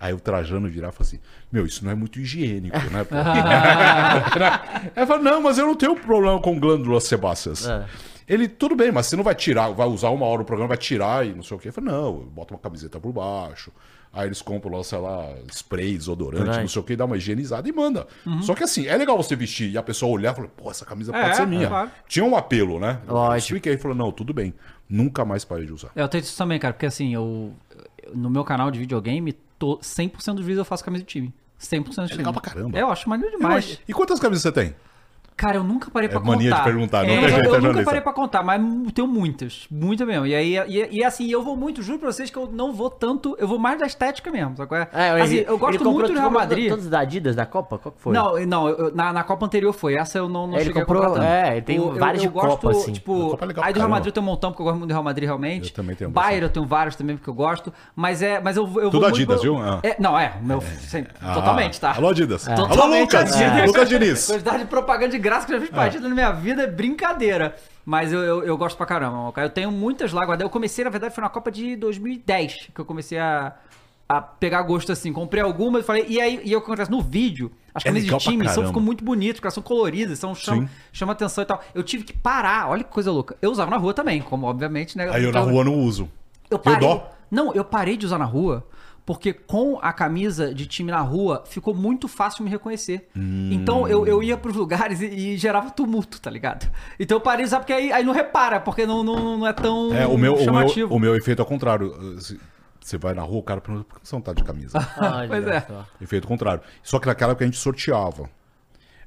[0.00, 1.18] Aí o Trajano virar e falar assim:
[1.52, 3.04] Meu, isso não é muito higiênico, né?
[3.04, 3.14] pô?"
[4.96, 7.66] Aí fala, não, mas eu não tenho problema com glândulas sebáceas.
[7.68, 7.84] É.
[8.26, 10.76] Ele, tudo bem, mas você não vai tirar, vai usar uma hora o programa, vai
[10.76, 11.68] tirar e não sei o quê.
[11.68, 13.72] Eu falei, não, bota uma camiseta por baixo.
[14.12, 16.60] Aí eles compram lá, sei lá, spray, desodorante, Desodorante.
[16.62, 18.06] não sei o que, dá uma higienizada e manda.
[18.42, 20.84] Só que assim, é legal você vestir e a pessoa olhar e falar, pô, essa
[20.84, 21.68] camisa É, pode ser minha.
[21.68, 21.90] claro.
[22.08, 23.00] Tinha um apelo, né?
[23.06, 23.38] Eu Lógico.
[23.38, 24.54] expliquei e falou, não, tudo bem.
[24.88, 25.90] Nunca mais parei de usar.
[25.94, 27.52] É, Eu tenho isso também, cara, porque assim, eu.
[28.14, 31.34] No meu canal de videogame, tô, 100% dos vídeos eu faço camisa de time.
[31.60, 32.16] 100% do time.
[32.16, 32.76] legal pra caramba.
[32.76, 33.78] É, eu acho maneiro demais.
[33.86, 34.74] E quantas camisas você tem?
[35.40, 36.64] Cara, eu nunca parei É pra mania de contar.
[36.64, 37.84] perguntar, não É, tem eu, jeito, é eu nunca jornalista.
[37.86, 38.60] parei pra contar, mas
[38.92, 39.66] tenho muitas.
[39.70, 40.26] Muita mesmo.
[40.26, 42.90] E aí, e, e assim, eu vou muito, juro pra vocês que eu não vou
[42.90, 44.88] tanto, eu vou mais da estética mesmo, sabe qual é?
[44.92, 46.68] É, assim, ele- eu gosto muito do Real comprou Madrid.
[46.68, 47.78] Todos da Adidas da Copa?
[47.78, 48.12] Qual que foi?
[48.12, 49.94] Não, não, eu- na, na Copa anterior foi.
[49.94, 51.32] Essa eu não, não Ele cheguei comprou- a comprar tanto.
[51.32, 52.90] é, ele tem O- vários de gosto, Copa, assim.
[52.90, 53.88] A Tipo, Copa é legal aí do Real.
[53.88, 55.70] Madrid eu tenho um montão, porque eu gosto muito do Real Madrid, realmente.
[55.70, 57.72] Eu também tenho Bayern eu tenho vários também, porque eu gosto.
[57.96, 59.42] Mas é, mas eu, eu Tudo vou Adidas, muito...
[59.42, 59.58] viu?
[59.58, 59.80] Ah.
[59.82, 60.62] É, não, é, meu...
[61.22, 61.94] Ah, totalmente, tá?
[61.96, 62.46] Alô, Adidas.
[62.46, 63.32] Alô, Totalmente Lucas.
[63.40, 63.66] Adidas.
[63.66, 64.26] Lucas Diniz.
[64.26, 67.54] Quantidade de propaganda de graça que eu já fiz partida na minha vida é brincadeira.
[67.84, 69.32] Mas eu, eu, eu gosto pra caramba.
[69.32, 69.46] cara.
[69.46, 70.42] Eu tenho muitas lá guardadas.
[70.42, 73.54] Eu comecei, na verdade, foi na Copa de 2010 que eu comecei a,
[74.08, 75.12] a pegar gosto assim.
[75.12, 76.04] Comprei algumas e falei.
[76.08, 76.90] E aí, e o que acontece?
[76.90, 79.62] No vídeo, as É camisas legal de time são, ficam muito bonitas, porque elas são
[79.62, 80.68] coloridas, são, chama, Sim.
[80.92, 81.62] chama atenção e tal.
[81.74, 82.68] Eu tive que parar.
[82.68, 83.36] Olha que coisa louca.
[83.40, 85.08] Eu usava na rua também, como obviamente, né?
[85.10, 86.08] Aí eu na rua não uso.
[86.50, 86.80] eu parei.
[86.80, 87.10] dó.
[87.30, 88.66] Não, eu parei de usar na rua
[89.06, 93.08] porque com a camisa de time na rua ficou muito fácil me reconhecer.
[93.50, 96.70] Então eu, eu ia pros lugares e, e gerava tumulto, tá ligado?
[96.98, 99.52] Então eu parei de usar porque aí, aí não repara, porque não, não, não é
[99.52, 100.94] tão É, o meu, o, meu, chamativo.
[100.94, 102.20] o meu efeito é ao contrário.
[102.20, 102.38] Se-
[102.80, 104.78] Você vai na rua, o cara pergunta, por que você não tá de camisa?
[104.98, 105.66] Olha Pois é.
[106.00, 106.62] Efeito contrário.
[106.82, 108.28] Só que naquela época a gente sorteava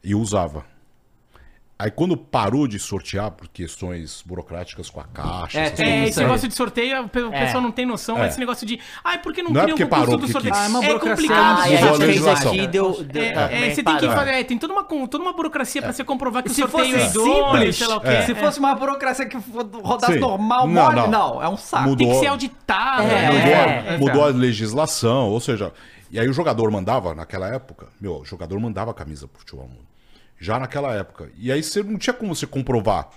[0.04, 0.66] e usava.
[1.84, 6.18] Aí quando parou de sortear por questões burocráticas com a caixa, É, tem É, esse
[6.18, 6.26] aí.
[6.26, 8.28] negócio de sorteio, o o pessoal não tem noção, É.
[8.30, 8.80] esse negócio de.
[9.04, 10.54] Ai, por que não, Não é cria porque um concurso parou do sorteio?
[10.56, 11.60] Ah, é uma é burocracia complicado.
[11.62, 12.52] Ah, e a legislação.
[12.54, 13.04] aqui, deu...
[13.04, 15.82] deu É, é, também você tem que fazer, é, tem toda uma, toda uma burocracia
[15.82, 18.08] pra você comprovar que o se sorteio fosse é simples, sei lá o quê.
[18.08, 18.22] é.
[18.22, 18.36] Se É.
[18.36, 19.38] fosse uma burocracia que
[19.84, 20.20] rodasse Sim.
[20.20, 21.08] normal, Não, mole, não.
[21.10, 21.44] não.
[21.44, 21.84] É um saco.
[21.90, 21.98] Mudou.
[21.98, 23.02] Tem que ser auditado.
[23.04, 23.30] É,
[23.84, 23.98] né?
[23.98, 25.74] mudou, é, a, legislação, ou seja,
[26.10, 29.68] e aí o jogador mandava, naquela época, meu, o jogador mandava a camisa pro futebol
[29.68, 29.93] mundo.
[30.44, 31.32] Já naquela época.
[31.38, 33.10] E aí você não tinha como você comprovar.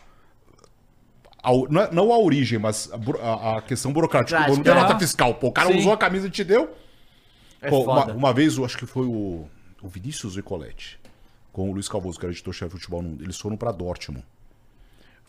[1.42, 4.36] a o- não, é- não a origem, mas a, a- questão burocrática.
[4.36, 5.34] Prática, Não tem nota fiscal.
[5.34, 5.78] Pô, o cara Sim.
[5.78, 6.74] usou a camisa e te deu.
[7.60, 9.46] É Pô, uma, uma vez, eu acho que foi o,
[9.82, 10.98] o Vinícius Nicoletti
[11.52, 13.24] com o Luiz Calvoso, que era editor-chefe de futebol no mundo.
[13.24, 14.24] Eles foram pra Dortmund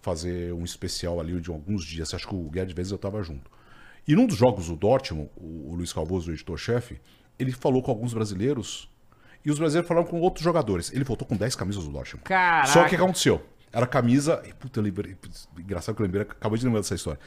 [0.01, 2.13] fazer um especial ali de alguns dias.
[2.13, 3.49] Acho que o Guedes vezes eu tava junto.
[4.07, 6.99] E num dos jogos do Dortmund, o, o Luiz Calvoso, o editor-chefe,
[7.39, 8.89] ele falou com alguns brasileiros
[9.47, 10.91] e os brasileiros falaram com outros jogadores.
[10.91, 12.25] Ele voltou com 10 camisas do Dortmund.
[12.25, 12.67] Caraca.
[12.67, 13.41] Só que o que aconteceu?
[13.71, 14.43] Era camisa.
[14.45, 15.15] e, Puta, eu lembrei.
[15.15, 17.19] putz, Engraçado que eu lembrei, acabei de lembrar dessa história.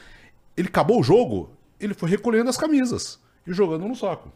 [0.55, 4.31] Ele acabou o jogo, ele foi recolhendo as camisas e jogando no saco.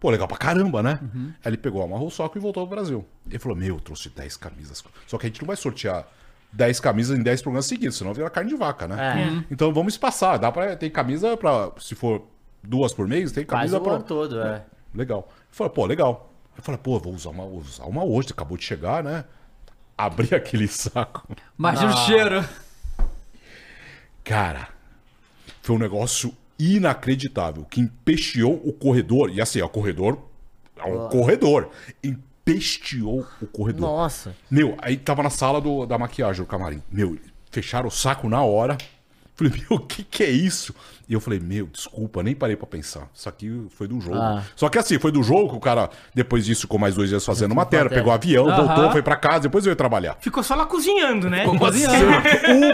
[0.00, 0.98] Pô, legal pra caramba, né?
[1.44, 3.04] Aí ele pegou, amarrou o saco e voltou pro Brasil.
[3.28, 4.82] Ele falou: Meu, eu trouxe 10 camisas.
[5.06, 6.08] Só que a gente não vai sortear
[6.52, 9.44] 10 camisas em 10 programas seguidos, senão vira carne de vaca, né?
[9.50, 10.38] Então vamos espaçar.
[10.38, 10.76] Dá pra.
[10.76, 11.70] Tem camisa pra.
[11.78, 12.26] Se for
[12.62, 13.92] duas por mês, tem Quase camisa o pra.
[13.94, 14.64] ano todo, é.
[14.94, 15.28] Legal.
[15.28, 16.31] Eu falei, pô, legal.
[16.56, 19.24] Eu falei, pô, vou usar uma, vou usar uma hoje, acabou de chegar, né?
[19.96, 21.26] Abri aquele saco.
[21.58, 22.44] Imagina o cheiro.
[24.24, 24.68] Cara,
[25.62, 29.30] foi um negócio inacreditável que empesteou o corredor.
[29.30, 30.18] E assim, é o corredor.
[30.76, 31.70] É um corredor.
[32.02, 33.80] Empesteou o corredor.
[33.80, 34.34] Nossa.
[34.50, 36.82] Meu, aí tava na sala do, da maquiagem, o camarim.
[36.90, 37.18] Meu,
[37.50, 38.76] fecharam o saco na hora.
[39.50, 40.74] Falei, meu, o que que é isso?
[41.08, 43.08] E eu falei, meu, desculpa, nem parei pra pensar.
[43.14, 44.16] Isso aqui foi do jogo.
[44.16, 44.42] Ah.
[44.54, 47.24] Só que assim, foi do jogo que o cara, depois disso, ficou mais dois dias
[47.24, 48.02] fazendo matéria, matéria.
[48.02, 48.66] pegou avião, Aham.
[48.66, 50.16] voltou, foi pra casa, depois veio trabalhar.
[50.20, 51.46] Ficou só lá cozinhando, né?
[51.46, 52.22] Uma semana.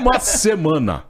[0.01, 1.05] Uma semana.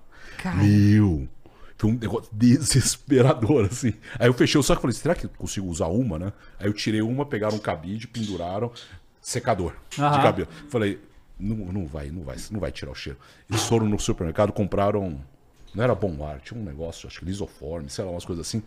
[0.56, 1.28] Meu.
[1.76, 3.94] Foi um negócio desesperador, assim.
[4.18, 6.32] Aí eu fechei o saco e falei, será que eu consigo usar uma, né?
[6.58, 8.72] Aí eu tirei uma, pegaram um cabide, penduraram,
[9.20, 10.48] secador de cabelo.
[10.68, 10.98] Falei,
[11.38, 13.18] não, não vai, não vai, não vai tirar o cheiro.
[13.48, 15.20] Eles foram no supermercado, compraram,
[15.78, 18.60] não era bom ar, tinha um negócio, acho que lisoforme, sei lá, umas coisas assim.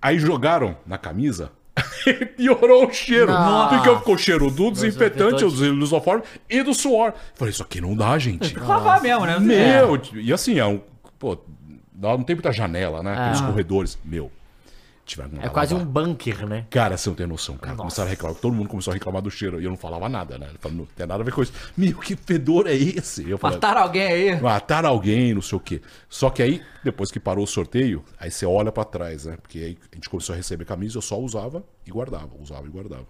[0.00, 1.52] Aí jogaram na camisa,
[2.38, 3.30] piorou o cheiro.
[3.30, 3.76] Nossa.
[3.76, 5.70] Porque ficou o cheiro do desinfetante, desinfetante.
[5.70, 7.12] o lisoforme e do suor.
[7.34, 8.54] Falei, isso aqui não dá, gente.
[8.54, 9.38] Tem que lavar mesmo, né?
[9.38, 10.80] Meu, e assim, é um.
[11.18, 11.36] Pô,
[11.94, 13.12] não tem muita janela, né?
[13.12, 13.46] Aqueles Ah.
[13.46, 13.98] corredores.
[14.04, 14.32] Meu.
[15.08, 15.92] Tiveram É quase um lavar.
[16.04, 16.66] bunker, né?
[16.68, 17.74] Cara, você não tem noção, cara.
[17.74, 18.36] Começaram a reclamar.
[18.36, 19.58] Todo mundo começou a reclamar do cheiro.
[19.58, 20.46] E eu não falava nada, né?
[20.50, 21.52] Ele falou, não tem nada a ver com isso.
[21.74, 23.26] Meu, que fedor é esse?
[23.28, 24.40] Eu falei, Mataram alguém aí.
[24.40, 25.80] mataram alguém, não sei o quê.
[26.10, 29.38] Só que aí, depois que parou o sorteio, aí você olha pra trás, né?
[29.40, 32.70] Porque aí a gente começou a receber camisa, eu só usava e guardava, usava e
[32.70, 33.06] guardava.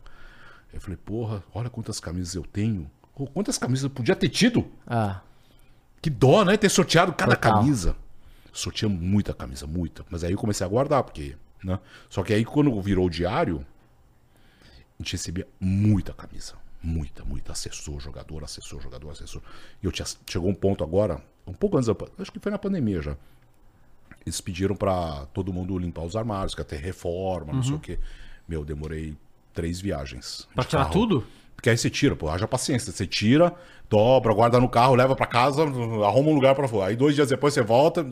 [0.70, 2.88] Aí eu falei, porra, olha quantas camisas eu tenho.
[3.16, 4.64] Pô, Quantas camisas eu podia ter tido?
[4.86, 5.20] Ah.
[6.00, 6.56] Que dó, né?
[6.56, 7.54] Ter sorteado cada Total.
[7.54, 7.96] camisa.
[8.52, 10.04] Sorteia muita camisa, muita.
[10.08, 11.34] Mas aí eu comecei a guardar, porque.
[11.62, 11.78] Né?
[12.08, 13.64] Só que aí quando virou o diário,
[14.98, 16.54] a gente recebia muita camisa.
[16.82, 17.52] Muita, muita.
[17.52, 19.42] Assessor, jogador, assessor, jogador, assessor.
[19.82, 21.96] E eu tinha, chegou um ponto agora, um pouco antes da.
[22.18, 23.16] Acho que foi na pandemia já.
[24.24, 27.98] Eles pediram pra todo mundo limpar os armários, que ter reforma, não sei o quê.
[28.46, 29.16] Meu, demorei
[29.52, 30.48] três viagens.
[30.54, 30.92] Pra tirar carro.
[30.92, 31.26] tudo?
[31.56, 32.92] Porque aí você tira, pô, haja paciência.
[32.92, 33.52] Você tira,
[33.90, 36.90] dobra, guarda no carro, leva pra casa, arruma um lugar pra fora.
[36.90, 38.06] Aí dois dias depois você volta.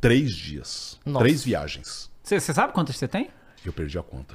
[0.00, 1.00] Três dias.
[1.04, 1.24] Nossa.
[1.24, 2.10] Três viagens.
[2.26, 3.30] Você sabe quantas você tem?
[3.64, 4.34] Eu perdi a conta.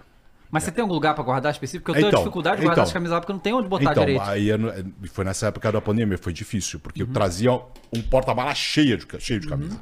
[0.50, 1.86] Mas você tem algum lugar pra guardar específico?
[1.86, 2.84] Porque eu tenho Então, dificuldade de guardar então.
[2.84, 4.22] as camisas lá porque eu não tenho onde botar então, direito.
[4.24, 7.10] aí é é- foi nessa época da pandemia, foi difícil, porque Uhum.
[7.10, 9.80] eu trazia um porta-mala cheio de, cheio de camisa.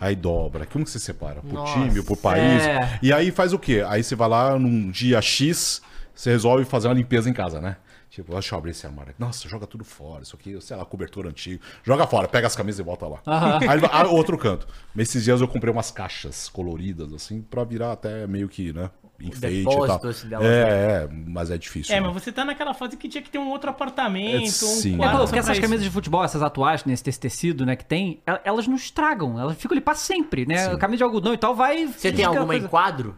[0.00, 0.64] Aí dobra.
[0.66, 1.40] Como que você separa?
[1.40, 1.72] Por Nossa.
[1.74, 2.62] time, por país?
[2.62, 2.98] É.
[3.02, 3.84] E aí faz o quê?
[3.86, 5.82] Aí você vai lá num dia X,
[6.14, 7.76] você resolve fazer uma limpeza em casa, né?
[8.12, 9.12] Tipo, deixa eu abrir esse armário.
[9.12, 9.18] aqui.
[9.20, 10.22] Nossa, joga tudo fora.
[10.22, 11.62] Isso aqui, sei lá, cobertura antigo.
[11.82, 13.22] Joga fora, pega as camisas e volta lá.
[13.66, 14.68] Aí vai- ah, outro canto.
[14.94, 18.90] Nesses dias eu comprei umas caixas coloridas, assim, pra virar até meio que, né?
[19.18, 19.80] Enfeite e tal.
[19.82, 21.94] depósito, esse delas, É, é, mas é difícil.
[21.94, 22.06] É, né?
[22.06, 24.94] mas você tá naquela fase que tinha que ter um outro apartamento, É, um sim.
[24.94, 25.62] É, quarto porque só pra essas isso.
[25.62, 29.40] camisas de futebol, essas atuais, nesse esse tecido, né, que tem, el- elas não estragam,
[29.40, 30.68] elas ficam ali pra sempre, né?
[30.70, 30.76] Sim.
[30.76, 31.86] Camisa de algodão e tal vai.
[31.86, 33.16] Você tem alguma coisa- em quadro?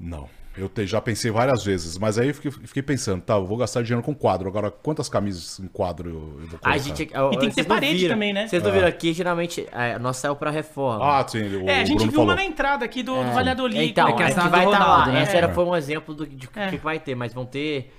[0.00, 0.28] Não.
[0.58, 3.56] Eu te- já pensei várias vezes, mas aí eu fiquei, fiquei pensando, tá, eu vou
[3.56, 4.48] gastar dinheiro com quadro.
[4.48, 6.70] Agora, quantas camisas em quadro eu, eu vou colocar?
[6.70, 8.48] A gente, E tem que ter parede também, né?
[8.48, 11.18] Vocês não viram aqui, geralmente, é, nós saiu pra reforma.
[11.18, 12.34] Ah, sim, o, É, a gente Bruno viu uma falou.
[12.36, 13.78] na entrada aqui do, do Valladolid.
[13.90, 15.12] Então, É que é a que vai estar Ronaldo, lá.
[15.12, 15.22] né?
[15.22, 15.52] Essa era, É.
[15.54, 16.68] foi um exemplo do, de o É.
[16.70, 17.94] que vai ter, mas vão ter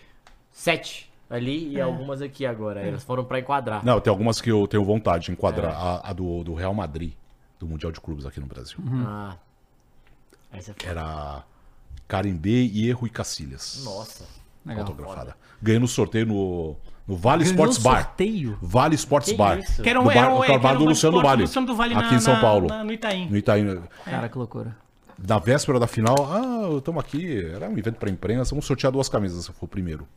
[0.51, 2.81] sete ali e algumas aqui agora.
[2.81, 3.85] Elas foram pra enquadrar.
[3.85, 5.71] Não, tem algumas que eu tenho vontade de enquadrar.
[5.73, 7.13] A, a do, do Real Madrid,
[7.59, 8.77] do Mundial de Clubes aqui no Brasil.
[9.05, 9.35] Ah,
[10.51, 10.89] Essa é foda.
[10.89, 11.43] Era
[12.09, 13.81] Carimbê e Erro e Cacilhas.
[13.85, 14.25] Nossa.
[14.65, 14.83] Legal.
[14.83, 15.37] Autografada.
[15.61, 16.75] Ganhei no sorteio no,
[17.07, 18.03] no Vale Ganhou Sports Bar.
[18.03, 18.57] sorteio?
[18.61, 19.59] Vale Sports Que Bar.
[19.59, 19.81] isso?
[19.83, 21.37] Que era um, Do era bar, um, do que bar era do Luciano esporte Vale.
[21.37, 22.67] do Luciano do Vale aqui na- em São Paulo.
[22.67, 23.29] na- no Itaim.
[23.29, 23.81] No Itaim.
[24.03, 24.75] Cara, que loucura.
[25.25, 27.45] Na véspera da final, ah, estamos aqui.
[27.53, 28.49] Era um evento pra imprensa.
[28.51, 29.39] Vamos sortear duas camisas.
[29.43, 30.07] Esse foi o primeiro.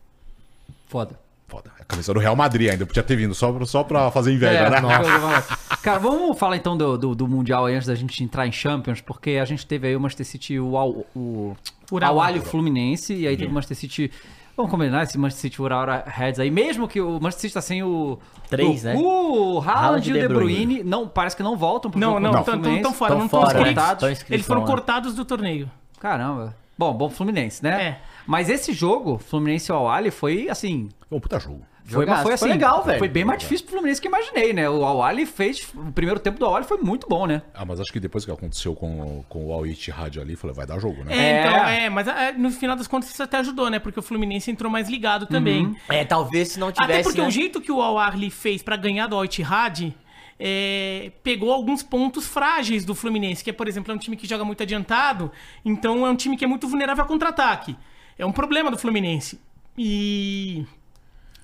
[0.88, 1.18] Foda.
[1.52, 1.70] Foda.
[1.78, 2.86] A camisa do Real Madrid ainda.
[2.86, 4.80] Podia ter vindo só, pra- só pra fazer inveja, É, né?
[4.80, 5.58] nossa.
[5.82, 9.02] Cara, vamos falar então do, do, do Mundial aí antes da gente entrar em Champions,
[9.02, 11.54] porque a gente teve aí o Manchester City, o, o,
[11.90, 14.10] o Fluminense, e aí teve o Manchester City...
[14.56, 17.82] Vamos combinar esse Manchester City Urawa Reds aí, mesmo que o Manchester City tá sem
[17.82, 18.18] o...
[18.48, 18.94] Três, o, né?
[18.96, 22.44] O Haaland e o De Bruyne, não, parece que não voltam pro Não, não, estão
[22.44, 24.30] fora, não Tão estão fora, inscritos.
[24.30, 24.66] Eles foram né?
[24.66, 25.70] cortados do torneio.
[26.00, 26.54] Caramba.
[26.78, 27.82] Bom, bom Fluminense, né?
[27.82, 28.00] É.
[28.26, 30.88] Mas esse jogo, Fluminense e Al Ahly, foi assim...
[31.08, 31.66] Foi um puta jogo.
[31.84, 32.98] Foi, mas foi assim, Foi legal, velho.
[32.98, 34.70] Foi bem mais difícil pro Fluminense que eu imaginei, né?
[34.70, 35.68] O Al Ahly fez...
[35.74, 37.42] O primeiro tempo do Al Ahly foi muito bom, né?
[37.52, 40.66] Ah, mas acho que depois que aconteceu com, com o Al Ittihad ali, falei, vai
[40.66, 41.12] dar jogo, né?
[41.12, 41.40] É, É.
[41.40, 43.78] então, é, mas é, no final das contas isso até ajudou, né?
[43.78, 45.74] Porque o Fluminense entrou mais ligado também.
[45.88, 46.92] É, talvez se não tivesse.
[46.92, 47.26] Até porque né?
[47.26, 49.92] o jeito que o Al Ahly fez pra ganhar do Al Ittihad
[50.38, 54.26] é, pegou alguns pontos frágeis do Fluminense, que é, por exemplo, é um time que
[54.26, 55.30] joga muito adiantado,
[55.64, 57.76] então é um time que é muito vulnerável a contra-ataque.
[58.18, 59.40] É um problema do Fluminense.
[59.76, 60.64] E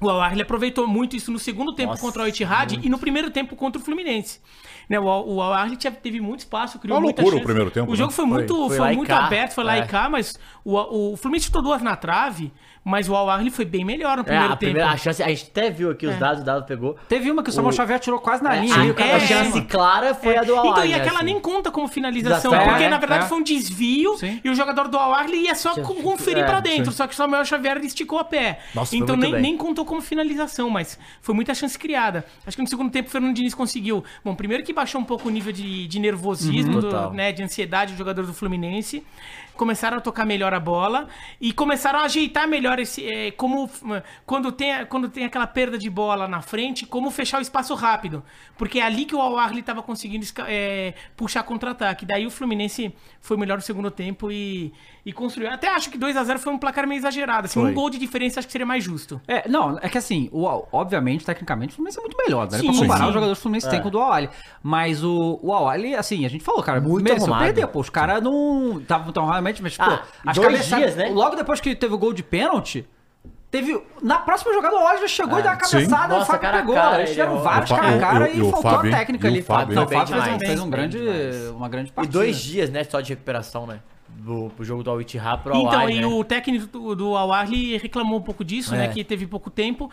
[0.01, 2.89] o Al Ahly aproveitou muito isso no segundo tempo Nossa, contra o Al Ittihad e
[2.89, 4.41] no primeiro tempo contra o Fluminense.
[4.89, 7.47] Né, o, o Al Ahly teve muito espaço, criou Uma muita loucura o chance.
[7.47, 8.17] primeiro tempo, O jogo né?
[8.17, 9.27] foi muito, Foi- foi, foi lá muito cá.
[9.27, 9.81] aberto, foi lá É.
[9.81, 12.53] e cá, mas o, o Fluminense chutou duas na trave,
[12.89, 14.73] mas o Al Ahly foi bem melhor no É, primeiro a tempo.
[14.73, 16.97] primeira a chance, a gente até viu aqui os dados, o dado pegou.
[17.09, 18.75] Teve uma que o Samuel O- Xavier tirou quase na linha.
[18.91, 21.27] a, cara a é, chance clara foi a do Al Então, Ahly, e aquela assim.
[21.27, 23.29] nem conta como finalização, porque É, na verdade é.
[23.29, 24.41] foi um desvio Sim.
[24.43, 27.17] e o jogador do Al Ahly ia só conferir é, pra dentro, só que o
[27.17, 28.61] Samuel Xavier esticou a pé.
[28.75, 29.43] Nossa, foi então muito nem, bem.
[29.43, 32.25] nem contou como finalização, mas foi muita chance criada.
[32.47, 34.03] Acho que no segundo tempo o Fernando Diniz conseguiu.
[34.25, 37.43] Bom, primeiro que baixou um pouco o nível de, de nervosismo, Uhum, do- né, de
[37.43, 39.05] ansiedade do jogador do Fluminense.
[39.59, 41.09] Começaram a tocar melhor a bola
[41.41, 43.05] e começaram a ajeitar melhor esse.
[43.05, 47.39] eh, como eh, quando tem, quando tem aquela perda de bola na frente, como fechar
[47.39, 48.23] o espaço rápido.
[48.57, 52.07] Porque é ali que o Al Ahly estava conseguindo eh, puxar contra-ataque.
[52.07, 54.73] Daí o Fluminense foi melhor no segundo tempo e,
[55.05, 55.51] e construiu.
[55.51, 57.47] Até acho que 2 a 0 foi um placar meio exagerado.
[57.47, 59.21] Assim, um gol de diferença acho que seria mais justo.
[59.27, 62.49] É, não, é que assim, o, obviamente, tecnicamente, o Fluminense é muito melhor.
[62.51, 62.59] Né?
[62.59, 63.09] Sim, pra comparar sim.
[63.09, 64.29] os jogadores do Fluminense tem com o do Al.
[64.63, 65.69] Mas o, o Al
[65.99, 67.45] assim, a gente falou, cara, Muito mereceu arrumado.
[67.45, 67.67] perder.
[67.69, 70.85] Pô, os caras não estavam tão realmente, mas, pô, Ah, as dois cabeçadas...
[70.85, 71.09] dias, né?
[71.11, 72.87] Logo depois que teve o gol de pênalti,
[73.51, 73.83] teve...
[74.03, 76.59] Na próxima jogada, o já chegou e deu uma cabeçada e o Nossa, Fábio cara
[76.59, 76.75] pegou.
[76.75, 79.31] cara, Eles ele tiveram vários cara a cara e, e faltou Fábio, a técnica E
[79.31, 79.43] o ali.
[79.43, 79.89] Fábio, Não, hein?
[79.89, 80.99] o Fábio fez, um, fez um grande,
[81.55, 82.13] uma grande E partida.
[82.19, 83.81] dois dias, né, só de recuperação, né?
[84.11, 84.99] Do, pro jogo do Al
[85.43, 86.07] pro Al Então, e né?
[86.07, 88.79] o técnico do, do Al Ahly reclamou um pouco disso, É.
[88.79, 88.89] né?
[88.89, 89.91] Que teve pouco tempo.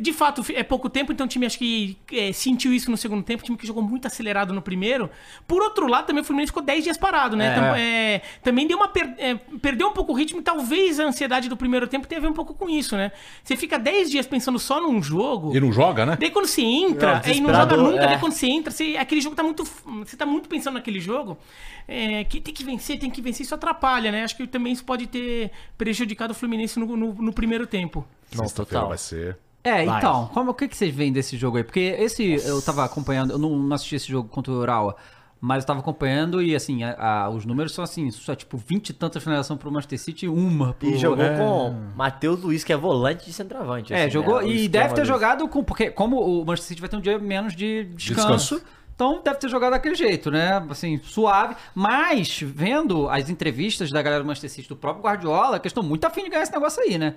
[0.00, 3.22] De fato, é pouco tempo, então o time acho que é, sentiu isso no segundo
[3.22, 3.42] tempo.
[3.42, 5.08] O time que jogou muito acelerado no primeiro.
[5.46, 7.46] Por outro lado, também o Fluminense ficou 10 dias parado, né?
[7.46, 7.52] É.
[7.52, 11.04] Então, é, também deu uma per- é, perdeu um pouco o ritmo e talvez a
[11.04, 13.12] ansiedade do primeiro tempo tenha a ver um pouco com isso, né?
[13.42, 15.54] Você fica 10 dias pensando só num jogo.
[15.56, 16.16] E não joga, né?
[16.20, 18.06] Daí quando você entra, Não, aí não joga nunca, é.
[18.08, 19.64] daí quando você entra, você, aquele jogo tá muito.
[20.04, 21.38] Você tá muito pensando naquele jogo.
[21.86, 24.24] é, que tem que vencer, tem que vencer, isso atrapalha, né?
[24.24, 28.04] Acho que também isso pode ter prejudicado o Fluminense no, no- no primeiro tempo.
[28.34, 28.88] Não, Sexta-feira total.
[28.88, 29.38] vai ser.
[29.62, 29.96] É, Vai.
[29.98, 31.64] então, como, o que, que vocês veem desse jogo aí?
[31.64, 34.94] Porque esse, eu tava acompanhando, eu não, não assisti esse jogo contra o Urawa,
[35.40, 38.90] mas eu tava acompanhando e, assim, a- a- os números são assim, só tipo 20
[38.90, 40.88] e tantas finalizações pro Manchester City e uma pro...
[40.90, 41.38] E jogou é.
[41.38, 43.92] com Matheus Luiz, que é volante de centroavante.
[43.94, 44.48] É, assim, jogou né?
[44.48, 45.64] E deve ter jogado com...
[45.64, 48.56] Porque como o Manchester City vai ter um dia menos de descanso...
[48.56, 48.62] Descanso.
[48.94, 50.64] Então deve ter jogado daquele jeito, né?
[50.70, 51.56] Assim, suave.
[51.74, 56.04] Mas, vendo as entrevistas da galera do Manchester City, do próprio Guardiola, que estão muito
[56.06, 57.14] afim de ganhar esse negócio aí, né?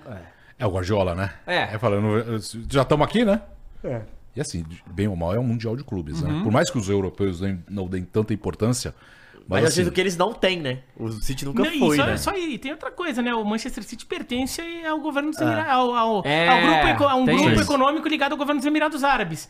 [0.58, 1.30] É o Guardiola, né?
[1.46, 1.74] É.
[1.74, 3.40] É falando, já estamos aqui, né?
[3.84, 4.00] É.
[4.34, 6.38] E assim, bem ou mal, é um mundial de clubes, Uhum.
[6.38, 6.42] né?
[6.42, 8.92] Por mais que os europeus não deem tanta importância,
[9.50, 10.80] Mas mas, assim, que eles não têm, né?
[10.96, 12.16] O City nunca Não, e foi, só, né?
[12.18, 13.32] só aí, tem outra coisa, né?
[13.34, 16.60] O Manchester City pertence ao governo dos Emirados, ao, ao- É, ao
[16.90, 17.62] grupo, a um grupo isso.
[17.62, 19.48] econômico ligado ao governo dos Emirados Árabes.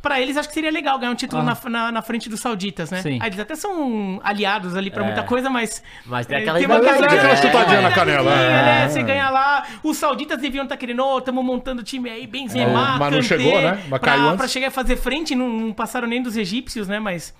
[0.00, 2.88] Pra eles, acho que seria legal ganhar um título na, na, na frente dos sauditas,
[2.90, 3.02] né?
[3.02, 3.18] Sim.
[3.20, 5.06] Ah, eles até são aliados ali pra É.
[5.06, 5.82] muita coisa, mas.
[6.06, 7.18] Mas tem é, aquela questão de- né?
[7.18, 8.62] Aquela chutadinha na uma canela, rivalidadinha, é.
[8.84, 8.88] né?
[8.88, 9.64] Você ganha lá.
[9.82, 13.60] Os sauditas deviam estar querendo, ô, estamos montando time aí, Benzema, É, mas não chegou,
[13.60, 13.82] né?
[13.88, 17.00] Mas pra, pra chegar a fazer frente, não, não passaram nem dos egípcios, né?
[17.00, 17.34] Mas.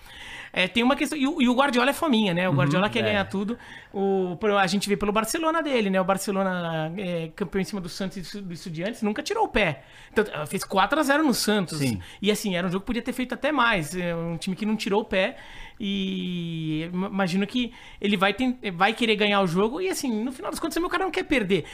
[0.52, 1.18] É, tem uma questão.
[1.18, 2.48] E o, e o Guardiola é fominha, né?
[2.48, 3.02] O Guardiola quer é.
[3.02, 3.58] ganhar tudo.
[3.92, 6.00] O, a gente vê pelo Barcelona dele, né?
[6.00, 9.82] O Barcelona é, campeão em cima do Santos e do- Estudiantes, nunca tirou o pé.
[10.12, 11.78] Então, ela fez 4x0 no Santos.
[11.78, 12.00] Sim.
[12.20, 13.94] E assim, era um jogo que podia ter feito até mais.
[13.94, 15.36] É um time que não tirou o pé.
[15.78, 19.80] E im- imagino que ele vai, ten- vai querer ganhar o jogo.
[19.80, 21.64] E assim, no final das contas, o meu cara não quer perder.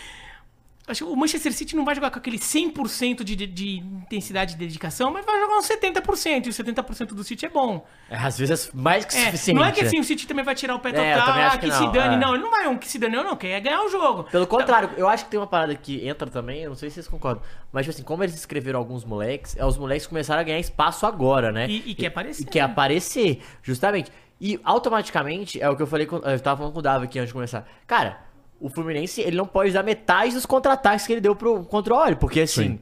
[0.86, 4.52] Acho que o Manchester City não vai jogar com aquele 100% de, de, de intensidade
[4.52, 6.44] de dedicação, mas vai jogar uns 70%.
[6.46, 7.86] E o 70% do City é bom.
[8.10, 9.56] É, às vezes é mais que É, suficiente.
[9.56, 11.58] não é que assim o City também vai tirar o pé É, total, acho ah,
[11.58, 12.16] que que, se dane.
[12.16, 12.18] é.
[12.18, 14.24] Não, ele não vai um que se dane, não, quer ganhar o jogo.
[14.24, 16.96] Pelo contrário, eu acho que tem uma parada que entra também, eu não sei se
[16.96, 17.42] vocês concordam,
[17.72, 21.06] mas tipo assim, como eles escreveram alguns moleques, é, os moleques começaram a ganhar espaço
[21.06, 21.66] agora, né?
[21.66, 22.64] E- e quer aparecer, E quer né?
[22.72, 24.12] aparecer, justamente.
[24.38, 27.28] E automaticamente, é o que eu falei, eu tava falando com o Davi aqui antes
[27.28, 27.66] de começar.
[27.86, 28.18] Cara,
[28.66, 31.98] o Fluminense, ele não pode dar metade dos contra-ataques que ele deu pro, contra o
[31.98, 32.78] Oli, porque assim, Sim.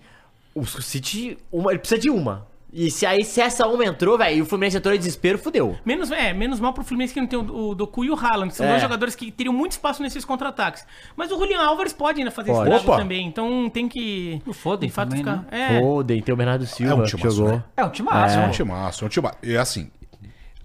[0.55, 2.47] o City, uma, ele precisa de uma.
[2.75, 5.77] E se aí, se essa uma entrou, velho, e o Fluminense entrou em desespero, fudeu.
[5.85, 8.49] Menos, é, menos mal pro Fluminense que não tem o, o Doku e o Haaland,
[8.51, 8.71] que são É.
[8.71, 10.87] dois jogadores que teriam muito espaço nesses contra-ataques.
[11.14, 12.71] Mas o Julian Álvares pode ainda fazer Pode.
[12.75, 12.97] Opa!
[12.97, 14.40] também, então tem que.
[14.47, 15.45] O Foden de fato, também, ficar.
[15.53, 15.77] né?
[15.77, 15.81] É.
[15.81, 17.53] Foden, tem o Bernardo Silva, É um que timaço, jogou.
[17.53, 17.64] né?
[17.77, 18.47] É um time massa, É é.
[18.47, 19.37] um timaço, é um timaço.
[19.42, 19.90] E assim,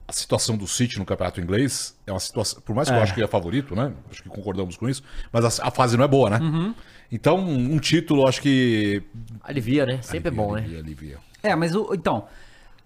[0.07, 2.61] a situação do City no campeonato inglês é uma situação.
[2.61, 3.93] Por mais que eu acho que ele é favorito, né?
[4.09, 6.73] Acho que concordamos com isso, mas a, a fase não é boa, né?
[7.11, 9.03] Então, um título, acho que.
[9.41, 10.01] Alivia, né?
[10.01, 10.59] Sempre alivia, é bom, né?
[10.61, 11.17] alivia, alivia.
[11.43, 12.25] É, mas o, então,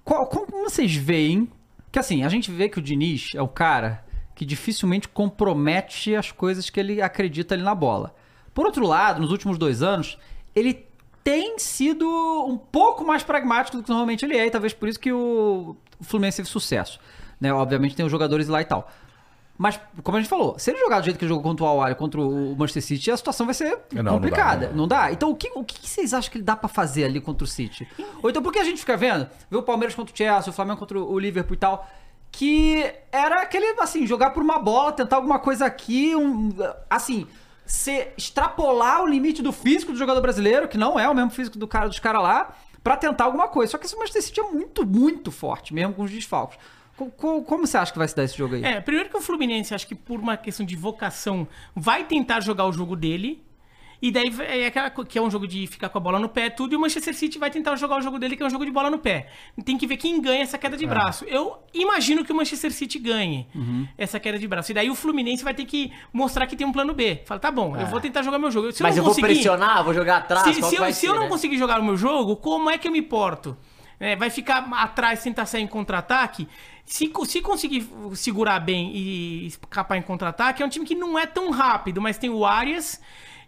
[0.03, 1.47] qual- como vocês veem
[1.91, 4.03] que assim, a gente vê que o Diniz é o cara
[4.33, 8.15] que dificilmente compromete as coisas que ele acredita ali na bola.
[8.53, 10.17] Por outro lado, nos últimos dois anos,
[10.55, 10.85] ele
[11.23, 12.05] tem sido
[12.47, 15.75] um pouco mais pragmático do que normalmente ele é, e talvez por isso que o
[16.01, 16.99] Fluminense teve sucesso.
[17.39, 17.53] Né?
[17.53, 18.89] Obviamente tem os jogadores lá e tal.
[19.57, 21.67] Mas, como a gente falou, se ele jogar do jeito que ele jogou contra o
[21.67, 24.67] Al-Ahly, contra o Manchester City, a situação vai ser Não, não dá, complicada.
[24.69, 25.11] não Não dá.
[25.11, 27.47] Então, o que, o que vocês acham que ele dá pra fazer ali contra o
[27.47, 27.87] City?
[28.23, 29.29] Ou então, por que a gente fica vendo?
[29.51, 31.87] Vê o Palmeiras contra o Chelsea, o Flamengo contra o Liverpool e tal.
[32.31, 36.55] Que era aquele, assim, jogar por uma bola, tentar alguma coisa aqui, um,
[36.89, 37.27] assim,
[37.63, 41.59] se extrapolar o limite do físico do jogador brasileiro, que não é o mesmo físico
[41.59, 43.71] do cara dos caras lá, pra tentar alguma coisa.
[43.71, 46.57] Só que esse Manchester City é muito, muito forte, mesmo com os desfalques.
[46.97, 48.63] Co- co- Como você acha que vai se dar esse jogo aí?
[48.63, 52.65] É, primeiro que o Fluminense, acho que por uma questão de vocação, vai tentar jogar
[52.67, 53.41] o jogo dele.
[54.01, 56.49] E daí é aquela que é um jogo de ficar com a bola no pé,
[56.49, 58.65] tudo, e o Manchester City vai tentar jogar o jogo dele, que é um jogo
[58.65, 59.27] de bola no pé.
[59.63, 61.23] Tem que ver quem ganha essa queda de braço.
[61.25, 63.47] Eu imagino que o Manchester City ganhe
[63.95, 64.71] essa queda de braço.
[64.71, 67.21] E daí o Fluminense vai ter que mostrar que tem um plano B.
[67.25, 68.71] Fala, tá bom, eu vou tentar jogar meu jogo.
[68.71, 71.15] Se Mas não eu vou pressionar, vou jogar atrás, se, se eu, se ser, eu
[71.15, 71.29] não né?
[71.29, 73.55] conseguir jogar o meu jogo, como é que eu me porto?
[73.99, 76.47] É, vai ficar atrás, tentar sair em contra-ataque?
[76.83, 81.27] Se, se conseguir segurar bem e escapar em contra-ataque, é um time que não é
[81.27, 82.99] tão rápido, mas tem o Arias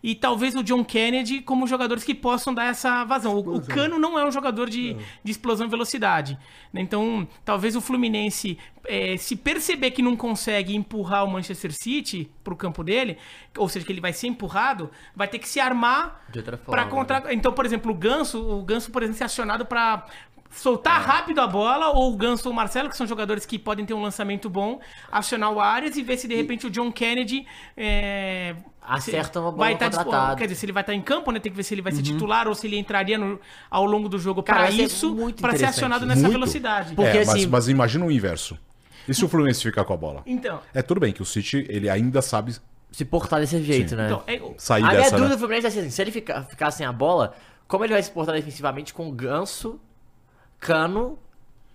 [0.04, 3.36] e talvez o John Kennedy como jogadores que possam dar essa vazão.
[3.36, 6.38] O, o Cano não é um jogador de, de explosão e velocidade.
[6.74, 6.82] né?
[6.82, 12.54] Então, talvez o Fluminense, é, se perceber que não consegue empurrar o Manchester City pro
[12.54, 13.18] campo dele,
[13.58, 16.22] ou seja, que ele vai ser empurrado, vai ter que se armar
[16.66, 17.34] para contra.
[17.34, 20.06] Então, por exemplo, o Ganso, o Ganso, por exemplo, ser acionado para
[20.54, 23.86] soltar rápido a bola, ou o Ganso ou o Marcelo, que são jogadores que podem
[23.86, 24.80] ter um lançamento bom,
[25.12, 29.63] acionar o Arias e ver se de repente o John Kennedy é, Acerta uma bola
[29.63, 30.06] vai estar disposto.
[30.10, 30.36] contratada.
[30.38, 31.39] Quer dizer, se ele vai estar em campo, né?
[31.39, 33.39] Tem que ver se ele vai ser titular ou se ele entraria no-
[33.72, 36.34] ao longo do jogo para isso, muito para ser acionado nessa Muito.
[36.34, 36.94] velocidade.
[36.94, 38.58] Porque, é, mas, assim- mas imagina o inverso.
[39.08, 40.22] E se o Fluminense ficar com a bola?
[40.26, 42.56] Então, É tudo bem que o City, ele ainda sabe
[42.92, 44.06] Se portar desse jeito, né?
[44.06, 45.36] então é, sair a minha dessa, dúvida né?
[45.36, 47.34] do Fluminense é assim, se ele ficar, ficar sem a bola,
[47.68, 49.80] como ele vai se portar defensivamente com Ganso,
[50.63, 51.19] Cano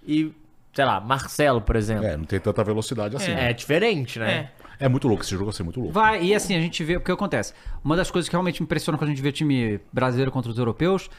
[0.07, 0.33] e,
[0.75, 2.07] sei lá, Marcelo, por exemplo?
[2.07, 3.31] É, não tem tanta velocidade assim.
[3.31, 3.53] É, né?
[3.53, 4.51] diferente, né?
[4.81, 4.87] é.
[4.87, 4.89] É.
[4.89, 5.93] muito louco, esse jogo vai ser muito louco.
[5.93, 7.53] Vai, e assim, a gente vê, o que acontece?
[7.85, 10.59] Uma das coisas que realmente me impressiona quando a gente vê time brasileiro contra os
[10.59, 11.11] europeus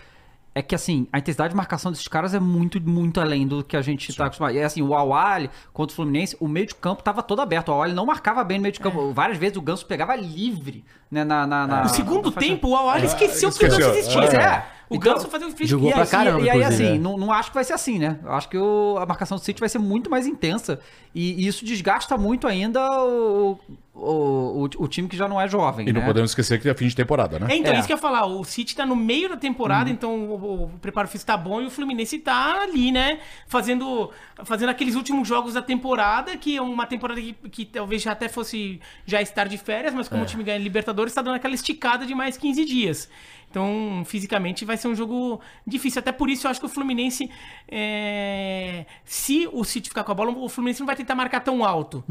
[0.55, 3.77] é que, assim, a intensidade de marcação desses caras é muito, muito além do que
[3.77, 4.55] a gente tá acostumado.
[4.55, 7.69] E, assim, o Awali contra o Fluminense, o meio de campo tava todo aberto.
[7.69, 9.13] O Awali não marcava bem no meio de campo.
[9.13, 11.45] Várias vezes o Ganso pegava livre, né, na...
[11.45, 13.93] na, na No segundo na tempo, o Al esqueceu que o esqueceu.
[13.93, 14.41] Ganso existia.
[14.41, 14.78] É.
[14.89, 16.95] O Então, Ganso fazia o free jogou E pra aí, caramba, e aí inclusive, assim,
[16.95, 16.99] é.
[16.99, 18.19] não, não acho que vai ser assim, né?
[18.23, 20.79] Eu acho que o- a marcação do City vai ser muito mais intensa.
[21.13, 23.59] E, e isso desgasta muito ainda o,
[24.01, 25.87] o, o, o time que já não é jovem.
[25.87, 26.07] E não né?
[26.07, 27.47] podemos esquecer que é fim de temporada, né?
[27.49, 27.77] É, então, É.
[27.79, 28.25] isso que eu ia falar.
[28.25, 31.65] O City tá no meio da temporada, então o, o preparo físico tá bom e
[31.65, 33.19] o Fluminense tá ali, né?
[33.47, 34.09] Fazendo,
[34.43, 38.27] fazendo aqueles últimos jogos da temporada, que é uma temporada que, que talvez já até
[38.29, 42.05] fosse já estar de férias, mas como o time ganha Libertadores, tá dando aquela esticada
[42.05, 43.09] de mais 15 dias.
[43.51, 45.99] Então, fisicamente, vai ser um jogo difícil.
[45.99, 47.31] Até por isso, eu acho que o Fluminense,
[47.67, 51.63] é, se o City ficar com a bola, o Fluminense não vai tentar marcar tão
[51.65, 52.03] alto.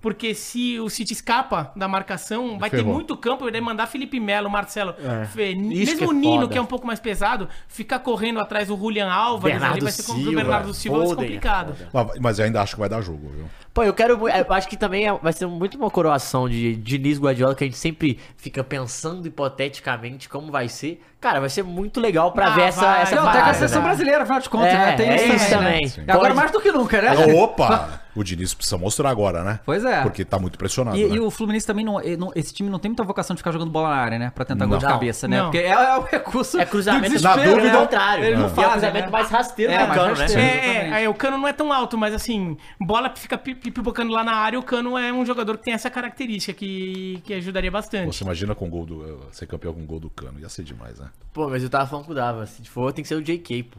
[0.00, 2.94] Porque se o City escapa da marcação, vai ter Ferrou.
[2.94, 3.44] muito campo.
[3.44, 4.94] Ele vai mandar Felipe Melo, Marcelo,
[5.32, 6.48] Fê, Isso mesmo é o Nino, foda.
[6.52, 9.92] que é um pouco mais pesado, ficar correndo atrás do Julian Álvares, Bernardo ali vai
[9.92, 11.76] ser Silva, Bernardo Silva vai ser é complicado.
[11.92, 13.48] Mas, mas eu ainda acho que vai dar jogo, viu?
[13.76, 14.16] Pô, eu quero.
[14.16, 17.62] mu- Eu acho que também é- vai ser muito uma coroação de Diniz Guardiola, que
[17.62, 21.02] a gente sempre fica pensando hipoteticamente como vai ser.
[21.20, 23.02] Cara, vai ser muito legal pra Ah, ver essa, vai.
[23.02, 23.88] essa Não, até com a parada, seleção né?
[23.88, 24.92] brasileira, afinal de contas, É, né?
[24.92, 25.88] Tem é isso, isso também.
[25.88, 26.06] também.
[26.06, 26.12] Né?
[26.14, 27.10] Agora mais do que nunca, né?
[27.42, 28.00] Opa!
[28.14, 29.60] O Diniz precisa mostrar agora, né?
[29.66, 30.00] Pois é.
[30.02, 30.96] Porque tá muito pressionado.
[30.96, 31.16] E, né?
[31.16, 33.52] e o Fluminense também não, ele não- Esse time não tem muita vocação de ficar
[33.52, 34.32] jogando bola na área, né?
[34.34, 34.90] Pra tentar gol de Não.
[34.92, 35.36] cabeça, né?
[35.38, 35.44] Não.
[35.46, 36.58] Porque é, é o recurso.
[36.58, 37.74] É cruzamento do na desespero, dúvida né?
[37.74, 38.24] ao contrário.
[38.24, 38.70] Ele não E é faz.
[38.72, 39.10] cruzamento né?
[39.12, 40.26] mais rasteiro É, mais cano, né?
[40.34, 43.36] É, é, é, o Cano não é tão alto, mas assim, bola fica
[43.66, 47.20] pi- pipocando lá na área, o Cano é um jogador que tem essa característica que,
[47.24, 48.06] que ajudaria bastante.
[48.14, 49.20] Você imagina com gol do.
[49.32, 50.38] ser campeão com gol do cano.
[50.40, 51.08] Ia ser demais, né?
[51.32, 52.46] Pô, mas eu tava falando com o Dava.
[52.46, 53.78] Se for, tem que ser o JK, pô.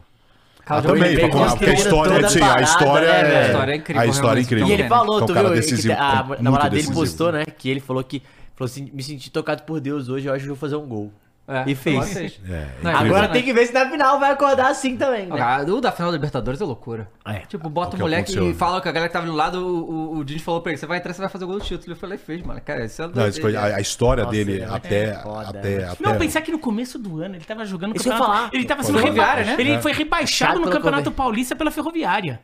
[0.66, 3.38] Ah, Jogo também, pra falar, porque a história, toda sim, parada, a história né, é.
[3.42, 4.66] A história é incrível, A história é incrível.
[4.68, 5.50] E ele Então, falou, é um tu viu?
[5.50, 7.00] decisivo, a muito namorada dele decisivo.
[7.00, 7.44] postou, né?
[7.46, 8.22] Que ele falou que.
[8.54, 10.86] Falou assim: me senti tocado por Deus hoje, eu acho que eu vou fazer um
[10.86, 11.10] gol.
[11.50, 11.96] É, E fez.
[11.96, 12.40] agora fez.
[12.46, 12.94] É, Não, é.
[12.94, 15.40] Agora tem que ver se na final vai acordar assim também, né?
[15.40, 17.08] Ah, O da final da Libertadores é loucura.
[17.24, 17.38] É.
[17.46, 19.32] Tipo, bota O o que moleque aconteceu, e fala que a galera que tava do
[19.32, 21.58] lado, o, o, o falou pra ele, você vai entrar, você vai fazer o gol
[21.58, 21.92] do título.
[21.92, 22.60] Eu falei, fez, mano.
[22.60, 25.48] Cara, isso é Não, isso foi- a, a história Nossa, dele ele é até, foda,
[25.48, 25.84] até, né?
[25.88, 26.02] até.
[26.04, 28.50] Não, pensar que no começo do ano ele tava jogando no Isso falar.
[28.52, 29.56] Ele tava sendo Ferroviária, reba...
[29.56, 29.62] né?
[29.62, 29.80] Ele É.
[29.80, 32.40] foi rebaixado no Campeonato Paulista pela Ferroviária.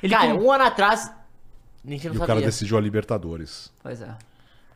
[0.00, 1.12] Ele Cara, com- um ano atrás.
[1.84, 2.26] Não E o sabia.
[2.26, 3.72] cara decidiu a Libertadores.
[3.82, 4.08] Pois é.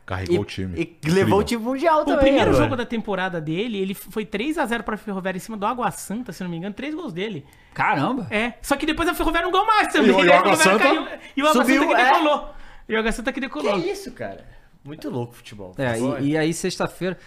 [0.05, 0.75] Carregou E, o time.
[1.03, 1.37] e levou Incrível.
[1.39, 2.19] o time mundial O também.
[2.19, 2.63] primeiro agora.
[2.63, 6.43] jogo da temporada dele, ele foi 3x0 pra Ferroviária em cima do Água Santa, se
[6.43, 7.43] não me engano, três gols dele.
[7.73, 8.27] Caramba.
[8.29, 10.11] É, só que depois a Ferroviária não ganhou mais também.
[10.11, 10.33] E o- e o né?
[10.33, 12.05] A Água Ferroviária Santa caiu, e o Água subiu, Santa que é.
[12.13, 12.55] decolou.
[12.87, 13.77] E o Água Santa que Que decolou.
[13.79, 14.45] isso, cara?
[14.83, 15.73] Muito louco o futebol.
[15.77, 17.17] É, e, e aí sexta-feira.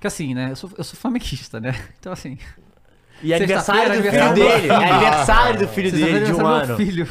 [0.00, 0.50] Que assim, né?
[0.50, 1.72] Eu sou, eu sou flamenguista, né?
[2.00, 2.36] Então assim.
[3.22, 4.68] E aniversário do filho dele.
[4.68, 6.76] É aniversário do filho Sexta-feira dele de um aniversário do ano.
[6.84, 7.08] filho.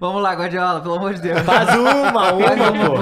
[0.00, 1.40] Vamos lá, Guardiola, pelo amor de Deus.
[1.42, 2.96] Faz uma, uma, uma pô.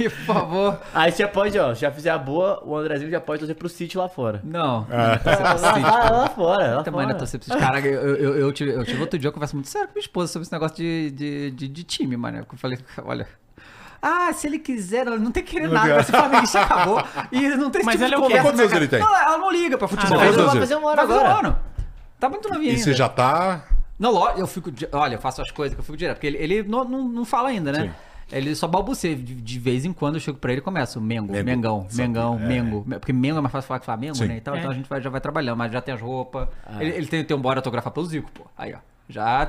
[0.00, 0.80] aí, por favor.
[0.94, 3.68] Aí você pode, ó, se já fizer a boa, o Andrezinho já pode torcer pro
[3.68, 4.40] City lá fora.
[4.42, 4.86] Não.
[4.90, 5.20] É.
[5.28, 7.18] Lá, lá, lá fora, lá Também não fora.
[7.18, 7.84] torcer pra esses caras.
[7.84, 10.32] Eu, eu, eu, tive, eu tive outro dia, eu converso muito sério com minha esposa
[10.32, 12.38] sobre esse negócio de, de, de, de time, mano.
[12.38, 13.28] Eu falei, olha.
[14.00, 17.02] Ah, se ele quiser, ela não tem que querer nada, ser flamenguista, acabou.
[17.32, 18.36] E não tem esse Mas tipo ela de é o quê?
[18.38, 18.42] conversa.
[18.42, 19.00] Quantos anos né, ele tem?
[19.00, 20.18] Não, ela não liga pra futebol.
[20.20, 21.46] Ah, Quantos vai fazer um ano Vai fazer um agora.
[21.48, 21.58] ano.
[22.18, 22.82] Tá muito novinho E ainda.
[22.84, 23.60] você já tá.
[23.98, 24.70] Não, lo- eu fico.
[24.92, 26.16] Olha, eu faço as coisas que eu fico direto.
[26.16, 27.82] Porque ele, ele não, não, não fala ainda, né?
[27.82, 27.90] Sim.
[28.30, 29.16] Ele só balbucia.
[29.16, 31.00] De, de vez em quando eu chego pra ele e começo.
[31.00, 31.44] Mengo, Mengo.
[31.44, 32.46] Mengão, Sabe, Mengão, é.
[32.46, 32.86] Mengo.
[33.00, 34.26] Porque Mengo é mais fácil falar que Flamengo, Sim.
[34.26, 34.36] né?
[34.36, 34.58] Então, É.
[34.58, 36.48] então a gente vai, já vai trabalhando, mas já tem as roupas.
[36.78, 38.44] Ele, ele tem, tem um bora autografar pelo Zico, pô.
[38.56, 38.78] Aí, ó.
[39.08, 39.48] Já.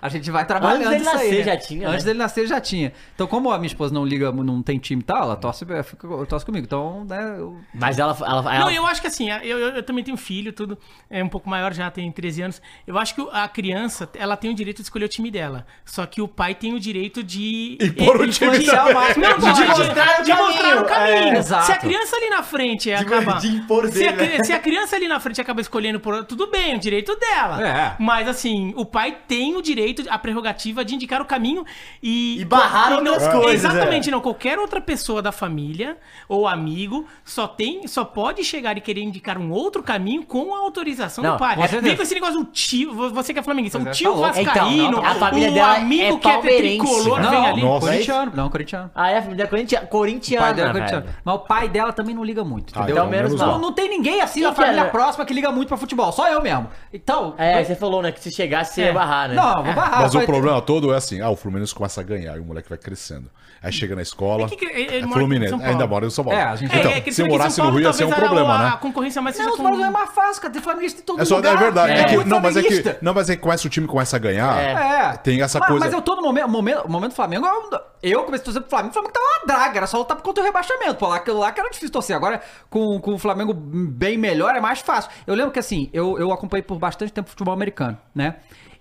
[0.00, 1.42] A gente vai trabalhando dele isso aí, nascer né?
[1.44, 2.08] já tinha, Antes né?
[2.08, 2.92] dele nascer já tinha.
[3.14, 6.08] Então, como a minha esposa não liga, não tem time e tal, ela torce, fica,
[6.26, 6.64] torce comigo.
[6.64, 9.82] Então, né, eu, Mas ela, ela, ela, Não, eu acho que assim, eu, eu, eu
[9.82, 10.78] também tenho filho, tudo,
[11.10, 12.62] é um pouco maior, já tem 13 anos.
[12.86, 15.66] Eu acho que a criança, ela tem o direito de escolher o time dela.
[15.84, 17.76] Só que o pai tem o direito de...
[17.80, 18.50] Impor o time
[18.94, 19.24] máximo.
[19.24, 21.34] Não, De de, mostrar de mostrar o caminho, caminho.
[21.34, 21.66] é, exato.
[21.66, 23.34] Se a criança ali na frente é De- acaba...
[23.34, 24.42] de impor se, a, né?
[24.42, 26.24] se a criança ali na frente acaba escolhendo por...
[26.24, 27.62] Tudo bem, o direito dela.
[27.66, 27.96] É.
[27.98, 31.64] Mas assim, o pai tem o direito, a prerrogativa de indicar o caminho
[32.02, 32.40] e...
[32.40, 34.12] E barrar e não- outras coisas, Exatamente, é.
[34.12, 34.20] não.
[34.20, 35.96] Qualquer outra pessoa da família
[36.28, 40.58] ou amigo só tem, só pode chegar e querer indicar um outro caminho com a
[40.60, 41.56] autorização Não, do pai.
[41.80, 44.22] Vem com esse negócio do tio, você que é flamenguista, Pois um é, tio louco.
[44.32, 47.62] vascaíno, Então, a família o dela amigo é que é tricolor Não, vem ali.
[47.62, 47.86] Nossa.
[47.86, 48.32] corintiano.
[48.34, 48.90] Não, corintiano.
[48.94, 51.06] Ah, é a família corintia- O corintiana, pai dela é corintiano.
[51.24, 52.96] Mas o pai dela também não liga muito, Ah, entendeu?
[53.04, 53.34] então menos.
[53.34, 54.90] Não, não tem ninguém assim Quem na família era?
[54.90, 56.10] próxima que liga muito pra futebol.
[56.12, 56.68] Só eu mesmo.
[56.92, 57.34] Então.
[57.38, 58.92] É, você falou, né, que se chegasse você ia É.
[58.92, 59.34] barrar, né?
[59.34, 60.02] Não, vou barrar.
[60.02, 62.44] Mas o ter- problema todo é assim: ah, o Fluminense começa a ganhar e o
[62.44, 63.28] moleque vai crescendo.
[63.62, 64.46] Aí chega na escola.
[64.46, 65.72] É que ele- ele é mora Fluminense, em São Paulo.
[65.72, 66.38] ainda mora em São Paulo.
[66.38, 68.22] É, a gente- então, É, é se eu morasse no Rio ia ser um talvez
[68.30, 68.68] a- problema, a, né?
[68.68, 69.84] A concorrência mais seja Não, com...
[69.84, 70.52] é mais fácil, cara.
[70.52, 71.54] Tem flamenguista em todo É só, lugar.
[71.54, 71.92] é verdade.
[71.92, 72.04] É É.
[72.04, 74.56] que- não, mas é que, não, mas é que começa, o time começa a ganhar.
[74.60, 75.16] É.
[75.16, 75.84] Tem essa mas, coisa.
[75.86, 77.46] Mas eu tô no momento, momento, momento do Flamengo.
[77.46, 78.90] Eu, eu comecei a torcer pro Flamengo.
[78.90, 79.78] O Flamengo tava uma draga.
[79.78, 80.94] Era só lutar contra o rebaixamento.
[80.96, 82.14] Pô, lá, aquilo lá que era difícil torcer.
[82.14, 85.10] Agora, com, com o Flamengo bem melhor, é mais fácil.
[85.26, 88.36] Eu lembro que assim, eu, eu acompanhei por bastante tempo futebol americano, né?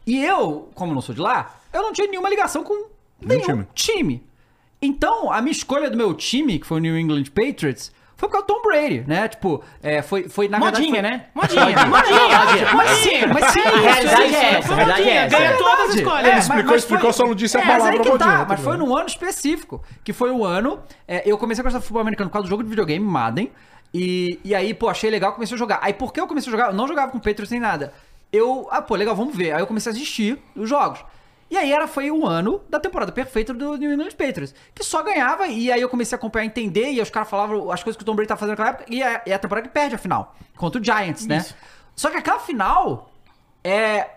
[0.05, 2.87] E eu, como não sou de lá, eu não tinha nenhuma ligação com
[3.19, 3.67] nenhum time.
[3.73, 4.23] time.
[4.81, 8.33] Então, a minha escolha do meu time, que foi o New England Patriots, foi por
[8.33, 9.27] causa do Tom Brady, né?
[9.27, 11.25] Tipo, é, foi, foi na Modinha, verdade, né?
[11.33, 15.37] Modinha, modinha, Mas sim, mas sim, A realidade isso, é essa, a verdade é essa.
[15.37, 16.25] Ganha É todas as escolhas.
[16.25, 18.59] É, Ele explicou, mas explicou, só não disse a é, mas palavra modinha, tá, mas
[18.61, 20.79] foi num ano específico, que foi o ano...
[21.07, 23.51] é, eu comecei a gostar de futebol americano por causa do jogo de videogame, Madden,
[23.93, 25.79] e, e aí, pô, achei legal, comecei a jogar.
[25.81, 26.67] Aí, por que eu comecei a jogar?
[26.67, 27.93] Eu não jogava com Patriots nem nada.
[28.31, 29.51] Eu, ah, pô, legal, vamos ver.
[29.53, 30.99] Aí eu comecei a assistir os jogos.
[31.49, 35.03] E aí era, foi o ano da temporada perfeita do New England Patriots, que só
[35.03, 38.01] ganhava, e aí eu comecei a acompanhar, entender, e os caras falavam as coisas que
[38.01, 39.97] o Tom Brady tá fazendo naquela época, e é, é a temporada que perde a
[39.99, 41.37] final, contra o Giants, né?
[41.37, 41.55] Isso.
[41.95, 43.11] Só que aquela final,
[43.63, 44.09] é,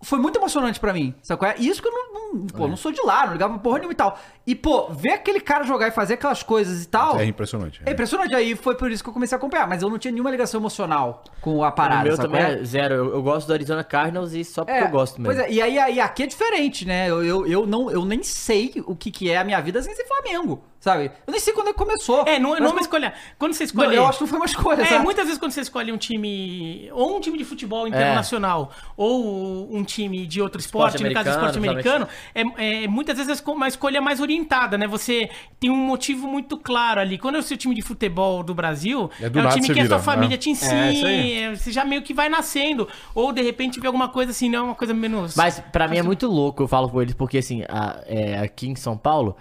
[0.00, 1.56] foi muito emocionante pra mim, sabe qual é?
[1.58, 3.92] Isso que eu não, não- pô, não sou de lá, não ligava pra porra nenhuma
[3.92, 4.18] e tal.
[4.46, 7.18] E, pô, ver aquele cara jogar e fazer aquelas coisas e tal.
[7.18, 7.80] É impressionante.
[7.86, 10.12] É impressionante, aí foi por isso que eu comecei a acompanhar, mas eu não tinha
[10.12, 12.02] nenhuma ligação emocional com a O parada.
[12.04, 12.60] meu sabe também é?
[12.60, 12.94] é zero.
[12.94, 15.34] Eu, eu gosto do Arizona Cardinals e só porque eu gosto mesmo.
[15.34, 17.08] Pois é, e aí, aí aqui é diferente, né?
[17.08, 19.94] Eu, eu, eu, não, eu nem sei o que, que é a minha vida sem
[19.96, 21.10] ser Flamengo, sabe?
[21.26, 22.24] Eu nem sei quando é que começou.
[22.26, 23.14] É, não, não é uma escolha.
[23.38, 23.96] Quando você Não, escolhe.
[23.96, 25.04] eu acho que não foi uma escolha, É, sabe?
[25.04, 27.46] muitas vezes quando você escolhe um time, ou um time de É.
[27.46, 32.84] futebol internacional, ou um time de outro esporte, Esporte no caso esporte americano, americano, é,
[32.84, 34.33] é, muitas vezes é uma escolha mais orientada,
[34.78, 34.86] né?
[34.86, 35.30] Você
[35.60, 37.18] tem um motivo muito claro ali.
[37.18, 39.66] Quando é o seu time de futebol do Brasil, É é, do um nada time
[39.66, 40.36] você que a sua família né?
[40.36, 41.56] te É, ensina, aí.
[41.56, 42.88] você já meio que vai nascendo.
[43.14, 45.36] Ou de repente vê alguma coisa assim, não é uma coisa menos.
[45.36, 48.68] Mas pra mim é muito louco, eu falo com eles, porque assim, a- é, aqui
[48.68, 49.36] em São Paulo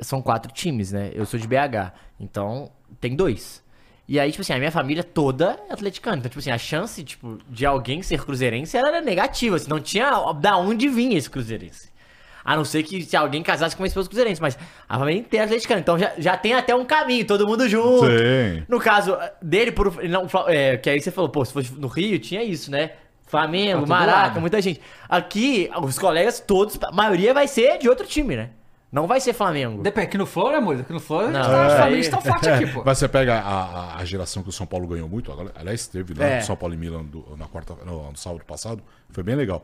[0.00, 1.10] são quatro times, né?
[1.14, 3.62] Eu sou de BH, então tem dois.
[4.08, 6.16] E aí, tipo assim, a minha família toda é atleticana.
[6.16, 10.10] Então, tipo assim, a chance, tipo, de alguém ser cruzeirense era negativa, assim, não tinha
[10.32, 11.89] da onde vinha esse cruzeirense.
[12.44, 15.44] A não ser que se alguém casasse com uma esposa cruzeirense, mas a família inteira
[15.44, 15.80] é atleticana.
[15.80, 18.06] Então já, já tem até um caminho, todo mundo junto.
[18.06, 18.62] Sim.
[18.68, 22.18] No caso dele, por, não, é, que aí você falou, pô, se fosse no Rio,
[22.18, 22.92] tinha isso, né?
[23.26, 24.40] Flamengo, todo Maraca, lado.
[24.40, 24.80] muita gente.
[25.08, 28.50] Aqui, os colegas todos, a maioria vai ser de outro time, né?
[28.90, 29.80] Não vai ser Flamengo.
[29.82, 30.80] Depende, aqui no Flow, né, amor?
[30.80, 31.76] Aqui no Flow, a gente Não, tá, as é.
[31.76, 32.82] famílias estão fortes aqui, pô.
[32.84, 35.86] Mas você pega a, a- a geração que o São Paulo ganhou muito, agora, aliás,
[35.86, 36.38] teve, né?
[36.38, 36.40] É.
[36.40, 39.62] São Paulo e Milan do- na quarta, no, no sábado passado, foi bem legal.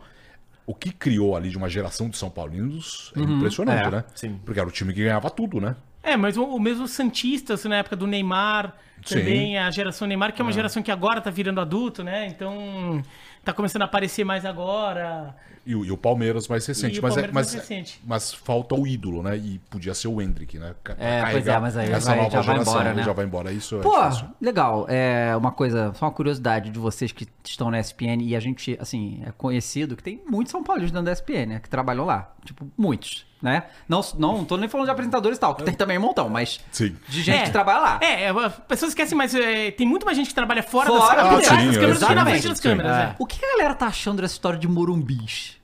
[0.67, 4.05] O que criou ali de uma geração de São Paulinos é impressionante, É, né?
[4.15, 4.41] sim.
[4.45, 5.77] Porque era o time que ganhava tudo, né?
[6.03, 9.19] É, mas o, o mesmo Santistas, na época do Neymar, Sim.
[9.19, 12.27] também a geração Neymar, que é uma geração que agora tá virando adulto, né?
[12.27, 13.03] Então
[13.47, 15.35] tá começando a aparecer mais agora.
[15.65, 16.97] E, o- e o Palmeiras mais recente.
[16.97, 18.01] E o mas, é- Palmeiras mas, mais recente.
[18.07, 19.37] mas falta o ídolo, né?
[19.37, 20.75] E podia ser o Hendrick, né?
[20.85, 23.03] Ca- É, pois é, mas aí essa vai- nova já vai geração, embora, né?
[23.03, 23.53] Já vai embora.
[23.53, 24.27] Isso é Pô, difícil.
[24.41, 24.87] legal.
[24.89, 28.77] É uma coisa, só uma curiosidade de vocês que estão na SPN e a gente,
[28.81, 31.59] assim, é conhecido que tem muitos São Paulinos dentro da SPN, né?
[31.61, 32.33] Que trabalham lá.
[32.45, 33.65] Tipo, muitos, né?
[33.89, 36.61] Não, não tô nem falando de apresentadores e tal, que tem também um montão, mas
[36.71, 36.97] Sim.
[37.09, 37.43] de gente É.
[37.43, 37.99] que trabalha lá.
[38.01, 41.11] É, as pessoas esquecem, mas é, tem muito mais gente que trabalha fora, Fora, das
[41.11, 42.63] ah, câmeras, por trás sim, das câmeras do que na frente das sim.
[42.63, 42.93] câmeras.
[42.93, 43.03] É.
[43.03, 43.15] é.
[43.19, 45.57] O que a galera tá achando dessa história de Morumbis?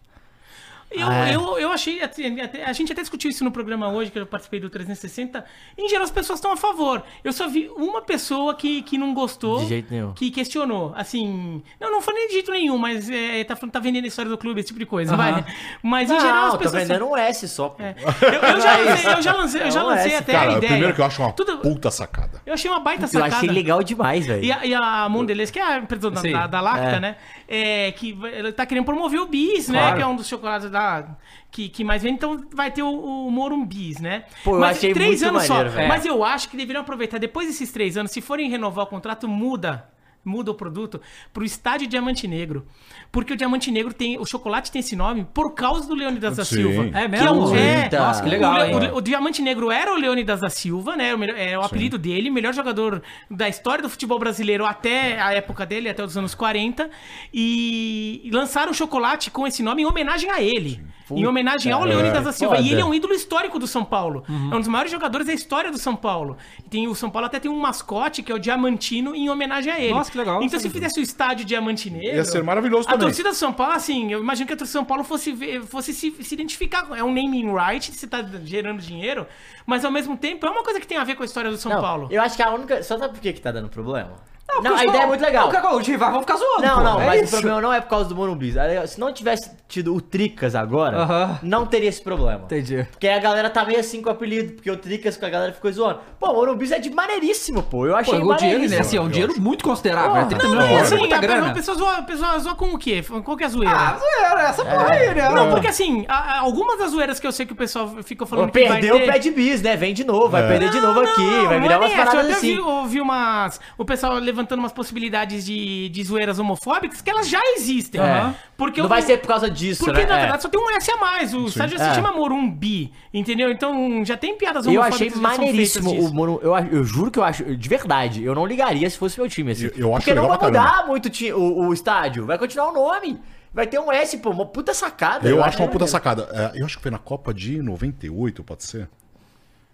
[0.94, 1.34] Eu, Ah, é.
[1.34, 4.60] eu, eu achei, assim, a gente até discutiu isso no programa hoje, que eu participei
[4.60, 5.42] do 360.
[5.78, 7.02] Em geral, as pessoas estão a favor.
[7.24, 9.60] Eu só vi uma pessoa que, que não gostou.
[9.60, 10.12] De jeito nenhum.
[10.12, 10.92] Que questionou.
[10.94, 14.08] Assim, não, não foi nem de jeito nenhum, mas é, tá, falando- tá vendendo a
[14.08, 15.42] história do clube, esse tipo de coisa, vai.
[15.82, 16.82] Mas em Não, geral, as tô pessoas.
[16.86, 17.74] vendendo um S só.
[17.78, 17.94] É.
[18.20, 20.72] Eu, eu já lancei, eu já lancei, eu já Não, lancei até Cara, a ideia.
[20.72, 22.42] primeiro que eu acho uma Tudo- puta sacada.
[22.44, 23.36] Eu achei uma baita Eu sacada.
[23.36, 24.44] achei legal demais, velho.
[24.44, 27.00] E a, e a Mondelez, que é a empresa da, da, da Lacta, É.
[27.00, 27.16] né?
[27.54, 29.78] É, que ela tá querendo promover o Bis, né?
[29.78, 29.96] Claro.
[29.96, 31.06] Que é um dos chocolates da,
[31.50, 32.14] que, que mais vende.
[32.14, 32.88] Então vai ter o,
[33.26, 34.24] o Morumbis, né?
[34.42, 35.76] Pô, achei três anos maneiro, só.
[35.76, 35.88] velho.
[35.88, 39.28] Mas eu acho que deveriam aproveitar, depois desses três anos, se forem renovar o contrato,
[39.28, 39.91] muda.
[40.24, 41.00] Muda o produto
[41.32, 42.64] pro estádio Diamante Negro.
[43.10, 44.18] Porque o Diamante Negro tem.
[44.18, 46.56] O chocolate tem esse nome por causa do Leonidas da Sim.
[46.56, 46.84] Silva.
[46.86, 47.56] É Que é, mesmo?
[47.56, 47.98] é, Eita.
[47.98, 48.90] Nossa, que legal, o, Le- hein?
[48.92, 51.12] o o Diamante Negro era o Leonidas da Silva, né?
[51.14, 55.32] O, melhor- é o apelido dele, melhor jogador da história do futebol brasileiro até a
[55.34, 56.88] época dele, até os anos 40.
[57.34, 60.80] E, e lançaram o chocolate com esse nome em homenagem a ele.
[61.16, 62.56] Em homenagem ao Leonidas da Silva.
[62.56, 62.66] foda.
[62.66, 64.24] E ele é um ídolo histórico do São Paulo.
[64.28, 66.36] É um dos maiores jogadores da história do São Paulo.
[66.64, 69.72] E Tem, o São Paulo até tem um mascote, que é o Diamantino, em homenagem
[69.72, 69.92] a ele.
[69.94, 72.16] Nossa, que legal, Então, se fizesse o estádio Diamante Negro.
[72.16, 73.06] Ia ser maravilhoso A também.
[73.08, 75.62] torcida do São Paulo, assim, eu imagino que a torcida do São Paulo fosse, ver-
[75.62, 76.86] fosse se, se identificar.
[76.96, 79.26] É um naming right, você tá gerando dinheiro,
[79.66, 81.56] mas ao mesmo tempo é uma coisa que tem a ver com a história do
[81.56, 82.08] São Não, Paulo.
[82.10, 82.82] Eu acho que a única.
[82.82, 84.12] Só sabe por que, que tá dando problema?
[84.56, 85.52] Não, porque a ideia é muito legal.
[85.52, 86.62] Não, Os rivais vão ficar zoando.
[86.62, 86.82] Não, pô.
[86.82, 87.28] não, é mas isso.
[87.36, 88.54] o problema não é por causa do Morumbis.
[88.88, 91.38] Se não tivesse tido o Tricas agora, Aham.
[91.42, 92.42] não teria esse problema.
[92.44, 92.86] Entendi.
[92.90, 95.52] Porque a galera tá meio assim com o apelido, porque o Tricas com a galera
[95.52, 96.00] ficou zoando.
[96.18, 97.86] Pô, o Morumbis é de maneiríssimo, pô.
[97.86, 98.44] Eu Pô, achei o dinheiro, né?
[98.48, 98.80] maneiríssimo.
[98.80, 100.10] Assim, é um dinheiro muito considerável.
[100.10, 100.22] Porra.
[100.22, 101.50] é 30 Não, milhões Não, é assim, muita a, grana.
[101.50, 103.02] a pessoa zoa, a pessoa zoa com o quê?
[103.24, 103.74] Qual que é a zoeira?
[103.74, 105.28] Ah, zoeira, essa porra aí, né?
[105.30, 106.04] não, porque assim,
[106.40, 108.96] algumas das zoeiras que eu sei que o pessoal fica Pô, falando que vai perdeu
[108.96, 109.02] ter...
[109.08, 109.76] o pé de bis, né?
[109.76, 110.48] Vem de novo, vai É.
[110.48, 112.54] perder de novo aqui, Não, vai não virar é umas paradas Eu assim.
[112.54, 113.60] vi, ouvi umas.
[113.78, 118.00] O pessoal levantando umas possibilidades de, de zoeiras homofóbicas que elas já existem.
[118.00, 118.34] Aham.
[118.56, 120.06] Porque Não o- vai ser por causa disso, Porque, né?
[120.06, 120.20] na É.
[120.22, 121.32] verdade, só tem um S a mais.
[121.34, 121.94] O estádio já se É.
[121.94, 123.50] chama Morumbi, entendeu?
[123.50, 126.40] Então, já tem piadas Eu homofóbicas achei já são maneiríssimo o.
[126.42, 127.56] Eu, eu juro que eu acho.
[127.56, 129.52] De verdade, eu não ligaria se fosse meu time.
[129.52, 132.26] Assim, Eu- eu acho porque não vai mudar muito ti- o, o estádio.
[132.26, 133.20] Vai continuar o nome.
[133.54, 135.28] Vai ter um S, pô, uma puta sacada.
[135.28, 135.86] Eu acho uma puta maneiro.
[135.88, 136.28] sacada.
[136.54, 138.88] É, eu acho que foi na Copa de 98, pode ser?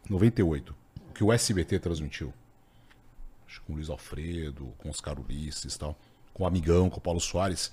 [0.08, 0.74] 98.
[1.14, 2.32] Que o SBT transmitiu.
[3.66, 5.96] Com o Luiz Alfredo, com os Ulisses e tal.
[6.32, 7.72] Com o Amigão, com o Paulo Soares.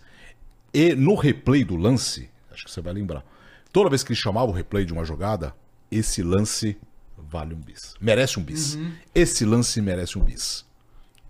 [0.74, 3.24] E no replay do lance, acho que você vai lembrar.
[3.72, 5.56] Toda vez que ele chamava o replay de uma jogada,
[5.92, 6.78] esse lance
[7.18, 7.96] vale um bis.
[8.00, 8.76] Merece um bis.
[8.76, 8.92] Uhum.
[9.14, 10.66] Esse lance merece um bis.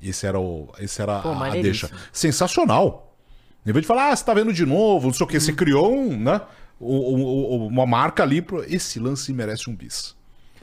[0.02, 1.90] Esse era, o, esse era Pô, a- a deixa.
[2.12, 3.16] Sensacional.
[3.66, 5.52] Em vez de falar, ah, você tá vendo de novo, não sei o que, você
[5.52, 6.40] criou um, né?
[6.80, 10.16] uma marca ali, pro, esse lance merece um bis.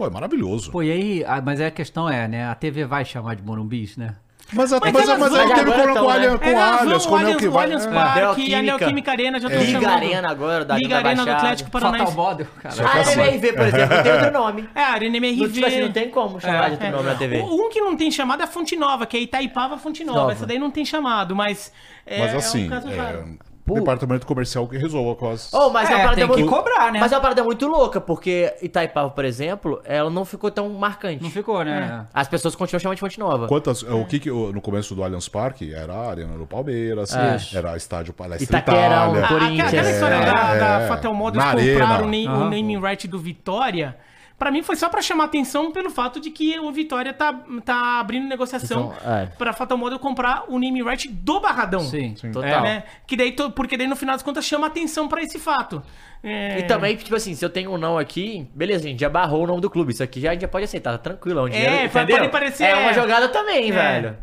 [0.03, 0.71] Pô, é maravilhoso.
[0.73, 2.49] Pô, e aí, ah, mas aí a questão é, né?
[2.49, 4.17] A TV vai chamar de Morumbis, né?
[4.53, 6.39] Mas, a, Mas mas, mas aí teve problema com, tão, o Allianz- né?
[6.39, 7.65] com É, Allianz, com o Neo que o vai.
[7.65, 7.91] Allianz é.
[7.91, 9.11] Parque e a Neoquímica.
[9.13, 9.97] Arena já estão Liga chamando.
[9.97, 11.31] Arena agora, da Liga Arena do.
[11.31, 12.13] Atlético Paranaense.
[12.13, 12.75] Fatal Model, cara.
[12.75, 14.69] Só Ah, que assim- MRV, por exemplo, tem outro nome.
[14.75, 15.43] É, a Arena MRV.
[15.43, 17.41] Não, tipo assim, não tem como chamar de outro nome na TV.
[17.41, 20.33] Um que não tem chamado é a Fonte Nova, que é Itaipava Fonte Nova.
[20.33, 21.73] Essa daí não tem chamado, mas.
[22.05, 23.39] É, Mas é assim, um
[23.71, 23.81] é, raro.
[23.85, 25.53] departamento comercial que resolva com as...
[25.53, 26.51] Oh, mas é, É, uma parada tem que muito...
[26.51, 26.99] cobrar, né?
[27.01, 31.23] Mas é uma parada muito louca, porque Itaipava, por exemplo, ela não ficou tão marcante.
[31.23, 32.07] Não ficou, né?
[32.13, 33.47] As pessoas continuam chamando de Fonte Nova.
[33.47, 37.39] Quantas, O que, que no começo do Allianz Parque era a Arena do Palmeiras, É.
[37.57, 39.25] era estádio Palestra Itália.
[39.25, 39.69] A- Corinthians.
[39.69, 40.89] Aquela história É, da, da é.
[40.89, 42.35] Fatal Models Na comprar arena.
[42.35, 43.97] o, naming right do Vitória,
[44.43, 47.33] pra mim foi só pra chamar atenção pelo fato de que o Vitória tá,
[47.65, 49.27] tá abrindo negociação Então, é.
[49.39, 51.79] pra Fatal Model comprar o naming right do Barradão.
[51.81, 52.15] Sim.
[52.33, 52.45] Total.
[52.45, 52.83] É, né?
[53.07, 55.81] Que daí, porque daí no final das contas chama atenção pra esse fato.
[56.25, 59.09] É, E também, tipo assim, se eu tenho um não aqui, beleza, a gente já
[59.09, 59.93] barrou o nome do clube.
[59.93, 61.39] Isso aqui já, a gente já pode aceitar, tá tranquilo.
[61.39, 62.17] É, um dinheiro, É, entendeu?
[62.19, 63.73] pode parecer- É uma jogada também, É.
[63.73, 64.17] velho.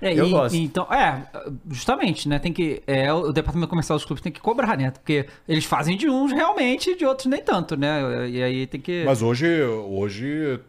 [0.00, 0.54] É, Eu e- gosto.
[0.56, 1.22] Então, é,
[1.70, 2.38] justamente, né?
[2.38, 2.82] Tem que.
[2.86, 4.90] É, o departamento comercial dos clubes tem que cobrar, né?
[4.90, 8.28] Porque eles fazem de uns realmente e de outros nem tanto, né?
[8.28, 9.04] E aí tem que.
[9.04, 10.60] Mas hoje, hoje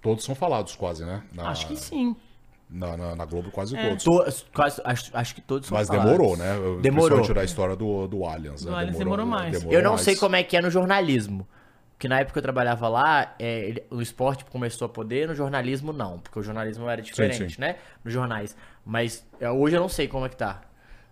[0.00, 1.22] todos são falados quase, né?
[1.32, 2.14] Na, Acho que sim.
[2.70, 3.88] Na, na- na Globo quase É.
[3.96, 4.04] todos.
[4.04, 6.10] To- quase, acho, acho que todos são Mas falados.
[6.12, 6.52] demorou, né?
[6.54, 6.80] Demorou.
[6.82, 8.62] Principalmente da história do, do Allianz.
[8.62, 8.76] Do né?
[8.76, 9.64] Allianz demorou mais.
[9.64, 10.02] Eu não mais.
[10.02, 11.46] sei como é que é no jornalismo.
[11.98, 15.34] Porque na época que eu trabalhava lá, é, ele- o esporte começou a poder, no
[15.34, 16.20] jornalismo não.
[16.20, 17.60] Porque o jornalismo era diferente, sim.
[17.60, 17.74] né?
[18.04, 18.56] Nos jornais.
[18.86, 20.60] Mas é, hoje eu não sei como é que tá.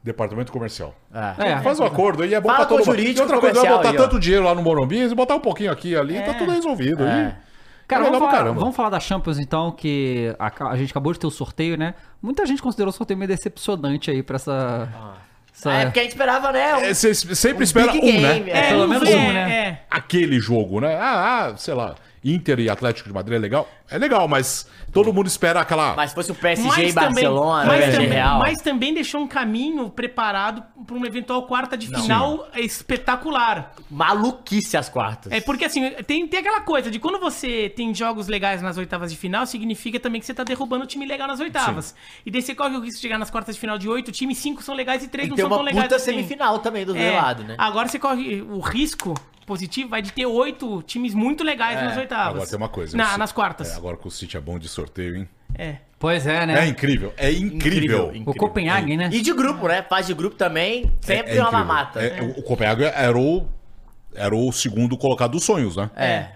[0.05, 0.95] Departamento comercial.
[1.13, 1.49] É.
[1.55, 1.59] É.
[1.59, 3.01] Faz um acordo aí, é bom Fala pra todo mundo.
[3.01, 5.41] E outra coisa, vai comercial botar aí, tanto dinheiro lá no Morumbi e botar um
[5.41, 6.35] pouquinho aqui e ali, tá É.
[6.35, 7.03] tudo resolvido.
[7.05, 7.11] É.
[7.27, 7.35] aí.
[7.89, 8.61] Cara, É vamos falar, caramba.
[8.61, 11.95] vamos falar da Champions então, que a, a gente acabou de ter o sorteio, né?
[12.23, 14.89] Muita gente considerou o sorteio meio decepcionante aí pra essa.
[15.59, 16.75] Essa- É porque a gente esperava, né?
[16.77, 18.51] um- É, Você sempre um espera big um, game, né?
[18.51, 18.69] é.
[18.69, 19.53] pelo menos um, né?
[19.53, 19.79] É.
[19.91, 20.97] Aquele jogo, né?
[20.97, 21.95] Ah, ah, sei lá,
[22.35, 23.69] Inter e Atlético de Madrid é legal?
[23.89, 25.95] É legal, mas todo mundo espera aquela...
[25.95, 28.39] Mas se fosse o PSG Mas e Barcelona, mas, PSG também, Real.
[28.41, 33.75] mas também deixou um caminho preparado para um eventual quarta de final espetacular.
[33.91, 35.31] Maluquice as quartas.
[35.33, 39.11] É porque assim, tem, tem aquela coisa de quando você tem jogos legais nas oitavas
[39.11, 41.95] de final, significa também que você tá derrubando o time legal nas oitavas.
[42.25, 44.39] E daí você corre o risco de chegar nas quartas de final de oito times,
[44.39, 46.13] cinco são legais e três Tem não são tão uma legais puta assim.
[46.13, 47.55] semifinal também do É, lado, né?
[47.59, 49.15] Agora você corre o risco
[49.47, 52.35] positivo vai de ter oito times muito legais nas oitavas.
[52.35, 52.97] Agora tem uma coisa.
[52.97, 53.71] Na- nas quartas.
[53.73, 55.29] É, agora que o City é bom de sorteio, hein?
[55.55, 55.77] É.
[55.99, 56.67] Pois é, É, né?
[56.67, 58.13] incrível, é incrível.
[58.27, 59.09] o Copenhagen, né?
[59.13, 59.83] E de grupo, né?
[59.83, 61.53] Fase de grupo também, sempre tem uma incrível.
[61.53, 62.01] mamata.
[62.03, 63.47] É, o- O Copenhague era o,
[64.15, 65.91] era o segundo colocado dos sonhos, né?
[65.97, 66.29] É.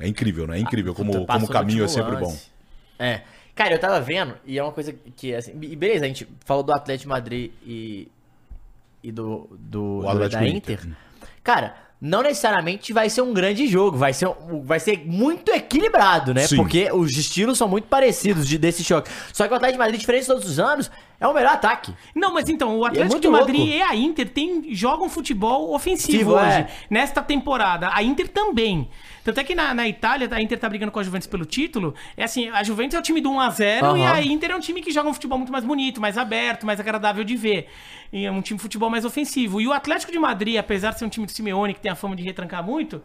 [0.00, 0.56] É incrível, né?
[0.58, 2.36] É incrível como, Puta, como passou o caminho é sempre bom.
[2.98, 3.20] É.
[3.54, 5.52] Cara, eu tava vendo, e é uma coisa que, assim...
[5.62, 8.08] E beleza, a gente falou do Atlético de Madrid e...
[9.02, 9.48] E do...
[9.58, 10.80] do, O do da Inter.
[10.80, 10.88] Inter.
[11.44, 13.96] Cara, não necessariamente vai ser um grande jogo.
[13.96, 14.28] Vai ser,
[14.64, 16.46] vai ser muito equilibrado, né?
[16.46, 16.56] Sim.
[16.56, 19.10] Porque os estilos são muito parecidos de, desse choque.
[19.32, 21.94] Só que o Atlético de Madrid, diferente de todos os anos, é o melhor ataque.
[22.14, 23.74] Não, mas então, o Atlético muito de Madrid louco.
[23.74, 26.68] e a Inter tem, jogam futebol ofensivo Ofensivo, hoje, é.
[26.90, 27.90] nesta temporada.
[27.92, 28.88] A Inter também.
[29.24, 31.94] Tanto é que na, na Itália, a Inter tá brigando com a Juventus pelo título.
[32.16, 34.12] É assim, a Juventus é o time do 1x0 e Aham.
[34.12, 36.78] a Inter é um time que joga um futebol muito mais bonito, mais aberto, mais
[36.78, 37.68] agradável de ver.
[38.12, 39.60] E é um time de futebol mais ofensivo.
[39.60, 41.96] E o Atlético de Madrid, apesar de ser um time do Simeone, que tem a
[41.96, 43.02] fama de retrancar muito,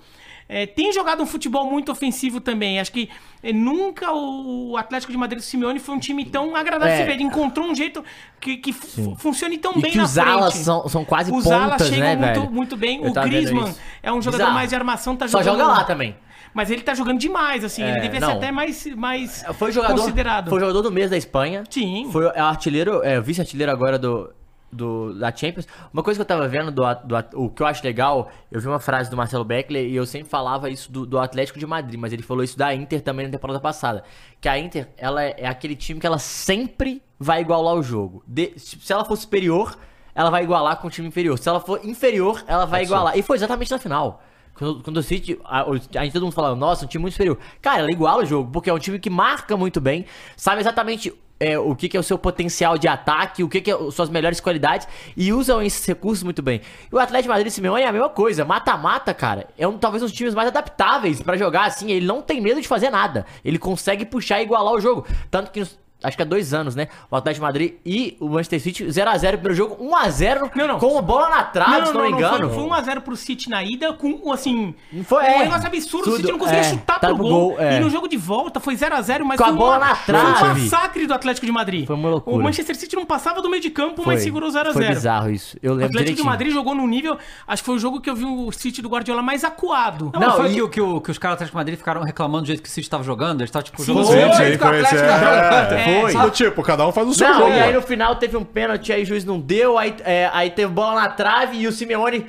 [0.54, 2.78] é, tem jogado um futebol muito ofensivo também.
[2.80, 3.10] Acho que
[3.42, 7.04] é, nunca o Atlético de Madrid do Simeone foi um time tão agradável de se
[7.04, 7.06] É.
[7.06, 7.14] ver.
[7.14, 8.04] Ele encontrou um jeito
[8.42, 10.66] que, que fu- funcione tão E bem que na os alas frente.
[10.66, 12.52] são, são quase Os pontas, alas chegam né, muito, velho?
[12.52, 13.02] muito bem.
[13.04, 13.74] Eu o Griezmann
[14.04, 14.54] é um jogador Bizarro.
[14.54, 15.60] mais de armação, tá Só jogando...
[15.62, 16.16] joga lá também.
[16.54, 17.82] Mas ele tá jogando demais, assim.
[17.82, 18.34] ele É, devia ser não.
[18.34, 20.50] até mais, mais Foi jogador, considerado.
[20.50, 21.64] foi jogador do mês da Espanha.
[21.70, 22.10] Sim.
[22.12, 24.30] Foi é, artilheiro, é, vice-artilheiro agora do,
[24.72, 25.68] do, da Champions.
[25.94, 28.68] Uma coisa que eu tava vendo, do, do o que eu acho legal, eu vi
[28.68, 32.00] uma frase do Marcelo Beckler e eu sempre falava isso do, do Atlético de Madrid,
[32.00, 34.04] mas ele falou isso da Inter também na temporada passada.
[34.40, 38.24] Que a Inter, ela é, é aquele time que ela sempre vai igualar o jogo.
[38.26, 39.78] De- se ela for superior,
[40.16, 41.38] ela vai igualar com o time inferior.
[41.38, 43.18] Se ela for inferior, ela vai igualar.
[43.18, 44.22] E foi exatamente na final.
[44.54, 47.38] Quando, quando o City, a, a gente todo mundo fala, nossa, um time muito superior.
[47.62, 50.06] Cara, ela iguala o jogo, porque é um time que marca muito bem,
[50.36, 53.72] sabe exatamente é, o que, que é o seu potencial de ataque, o que, que
[53.72, 54.88] é as suas melhores qualidades,
[55.18, 56.62] e usam esses recursos muito bem.
[56.92, 58.46] E o Atlético Madrid e Simeone é a mesma coisa.
[58.46, 61.92] Mata-mata, cara, é um, talvez um dos times mais adaptáveis pra jogar assim.
[61.92, 63.26] Ele não tem medo de fazer nada.
[63.44, 65.06] Ele consegue puxar e igualar o jogo.
[65.32, 66.88] Tanto que nos- acho que há dois anos, né?
[67.10, 70.80] O Atlético de Madrid e o Manchester City 0x0 primeiro jogo, 1x0 Não, não.
[70.80, 72.50] com a bola na trave, se não, me engano.
[72.50, 74.74] Foi, foi 1x0 pro City na ida, com, assim,
[75.04, 75.40] Foi, um é.
[75.40, 76.10] negócio absurdo.
[76.10, 77.30] O City Tudo, não conseguia é, chutar tá pro gol.
[77.52, 77.78] gol, é.
[77.78, 80.16] E no jogo de volta foi 0x0, mas Com a foi bola uma- na foi
[80.16, 80.62] um trave.
[80.62, 81.86] massacre do Atlético de Madrid.
[81.86, 82.38] Foi uma loucura.
[82.38, 84.74] O Manchester City não passava do meio de campo, Foi, mas segurou 0x0.
[84.74, 85.58] foi bizarro isso.
[85.62, 86.26] Eu O lembro Atlético de direitinho.
[86.26, 87.18] Madrid jogou num nível.
[87.48, 90.12] Acho que foi o jogo que eu vi o City do Guardiola mais acuado.
[90.14, 91.60] Não, Não, não foi e- que, o- que, o- que os caras do Atlético de
[91.60, 93.42] Madrid ficaram reclamando do jeito que o City tava jogando?
[93.42, 94.16] Eles estavam, tipo, Sim, jogando o foi
[95.92, 96.12] é.
[96.12, 96.22] Foi.
[96.22, 97.50] Do tipo, cada um faz o seu Não, jogo.
[97.52, 97.76] e aí né?
[97.78, 101.02] no final teve um pênalti, aí o juiz não deu, aí, é, aí teve bola
[101.02, 102.26] na trave e o Simeone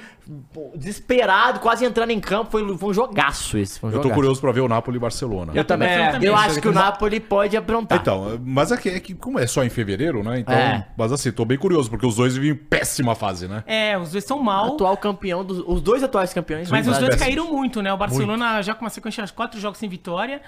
[0.75, 2.51] desesperado, quase entrando em campo.
[2.51, 3.79] Foi, foi um jogaço esse.
[3.79, 4.15] Foi um Eu tô jogaço.
[4.15, 5.53] curioso pra ver o Napoli e Barcelona.
[5.55, 5.89] Eu também.
[5.89, 6.31] É, eu também.
[6.35, 7.99] acho que o Napoli pode aprontar.
[8.01, 10.41] Então, mas é que, é que como é só em fevereiro, né?
[10.41, 10.87] Então, É.
[10.97, 13.65] mas assim, tô bem curioso, porque os dois vivem em péssima fase, né?
[13.67, 14.75] É, os dois são mal.
[14.75, 16.71] Atual campeão, dos, os dois atuais campeões.
[16.71, 16.93] Mas né?
[16.93, 17.25] os dois Péssimo.
[17.27, 17.93] caíram muito, né?
[17.93, 20.41] O Barcelona já com uma sequência de quatro jogos sem vitória,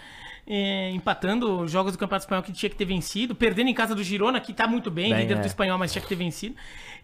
[0.47, 3.95] eh, empatando os jogos do Campeonato Espanhol que tinha que ter vencido, perdendo em casa
[3.95, 5.40] do Girona, que tá muito bem, Bem, líder é.
[5.40, 6.55] do Espanhol, mas tinha que ter vencido.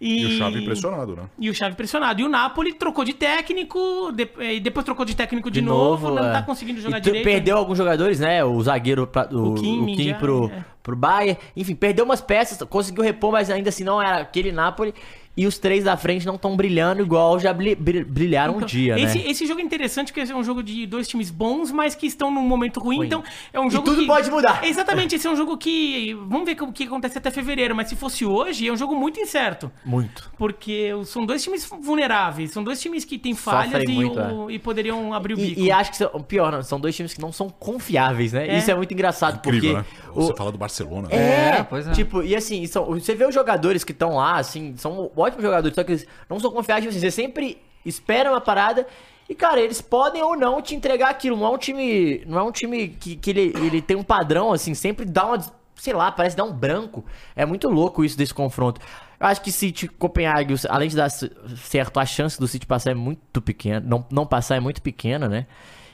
[0.00, 1.22] E o Xavi impressionado, né?
[1.38, 2.20] E o Xavi impressionado.
[2.20, 6.08] E o Napoli trocou de técnico, de- e depois trocou de técnico de, De novo,
[6.08, 6.32] novo, não é.
[6.32, 7.24] tá conseguindo jogar E direito.
[7.24, 8.42] Perdeu alguns jogadores, né?
[8.44, 10.64] O zagueiro, pra, o, O Kim, o Kim já, pro, é.
[10.82, 11.38] pro Bayern.
[11.56, 14.94] Enfim, perdeu umas peças, conseguiu repor, mas ainda assim não era aquele Napoli.
[15.36, 18.68] E os três da frente não estão brilhando igual já bri- bri- brilharam um Então,
[18.68, 19.24] dia, esse, né?
[19.30, 22.30] esse jogo é interessante porque é um jogo de dois times bons, mas que estão
[22.32, 22.96] num momento ruim.
[22.96, 23.06] Ruim.
[23.06, 23.22] Então,
[23.52, 24.60] é um E jogo tudo que- pode mudar.
[24.66, 26.12] Exatamente, esse é um jogo que.
[26.26, 29.20] Vamos ver o que acontece até fevereiro, mas se fosse hoje, é um jogo muito
[29.20, 29.70] incerto.
[29.84, 30.30] Muito.
[30.36, 34.50] Porque são dois times vulneráveis, são dois times que têm Sofrem falhas e, muito, o-
[34.50, 35.60] e poderiam abrir o bico.
[35.60, 38.48] E, e acho que são, pior, não, são dois times que não são confiáveis, né?
[38.48, 38.58] É.
[38.58, 39.90] Isso é muito engraçado, Incrível, porque.
[39.90, 40.10] né?
[40.12, 41.08] o- Você fala do Barcelona.
[41.08, 41.16] né?
[41.16, 41.92] É, É, pois é.
[41.92, 45.74] tipo, e assim, são, você vê os jogadores que estão lá, assim, são ótimos jogadores,
[45.74, 48.86] só que eles não são confiáveis, tipo assim, você sempre espera uma parada
[49.28, 51.36] e, cara, eles podem ou não te entregar aquilo.
[51.36, 54.52] Não é um time, não é um time que, que ele, ele tem um padrão,
[54.52, 55.38] assim, sempre dá uma,
[55.76, 57.04] sei lá, parece dar um branco.
[57.36, 58.80] É muito louco isso desse confronto.
[59.20, 62.94] Eu acho que City, Copenhague, além de dar certo, a chance do City passar é
[62.94, 65.46] muito pequena, não, não passar é muito pequena, né?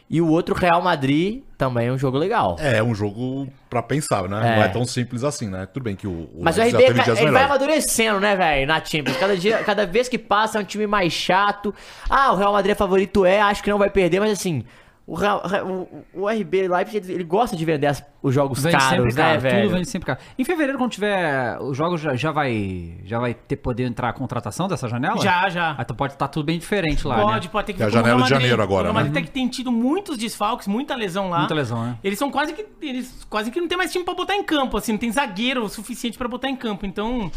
[0.09, 2.57] E o outro, Real Madrid, também é um jogo legal.
[2.61, 4.36] É, um jogo pra pensar, né?
[4.36, 4.57] É.
[4.57, 5.66] Não é tão simples assim, né?
[5.66, 8.84] Tudo bem que o, o Mas o RB dias ele vai amadurecendo, né, velho, na
[8.84, 9.16] Champions.
[9.16, 11.74] Cada, dia, cada vez que passa é um time mais chato.
[12.09, 14.64] Ah, o Real Madrid é favorito, é, acho que não vai perder, mas assim,
[15.07, 18.96] o, o, o RB Leipzig, ele, ele gosta de vender as- os jogos Vende sempre
[18.98, 19.62] caros, né, caro, velho?
[19.62, 20.18] tudo vende sempre caro.
[20.36, 24.12] Em fevereiro, quando tiver os jogos, já, já vai já vai ter poder entrar a
[24.12, 25.20] contratação dessa janela?
[25.22, 25.76] Já, já.
[25.78, 27.52] Ah, então pode estar tudo bem diferente lá, Pode, né?
[27.52, 29.09] pode ter que É a janela Real de janeiro agora, O Real né?
[29.09, 31.38] Madrid tem que tem tido muitos desfalques, muita lesão lá.
[31.38, 31.96] Muita lesão, né?
[32.02, 32.66] Eles são quase que.
[32.82, 35.62] Eles quase que não tem mais time pra botar em campo, assim, não tem zagueiro
[35.64, 36.84] o suficiente pra botar em campo.
[36.84, 37.30] Então,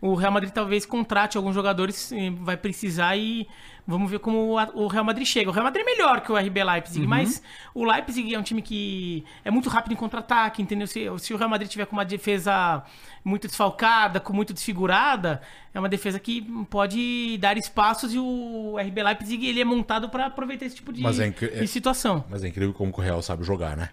[0.00, 3.48] o Real Madrid talvez contrate alguns jogadores, eh, vai precisar e
[3.88, 5.48] vamos ver como o Real Madrid chega.
[5.50, 7.42] O Real Madrid é melhor que o RB Leipzig, mas
[7.74, 10.86] o Leipzig é um time que é muito rápido em contra-ataque, entendeu?
[10.86, 12.84] Se, se o Real Madrid tiver com uma defesa
[13.24, 15.40] muito desfalcada, com muito desfigurada,
[15.74, 20.26] é uma defesa que pode dar espaços e o RB Leipzig ele é montado pra
[20.26, 22.24] aproveitar esse tipo de, Mas é incri- de situação.
[22.28, 23.88] Mas é incrível como o Real sabe jogar, né?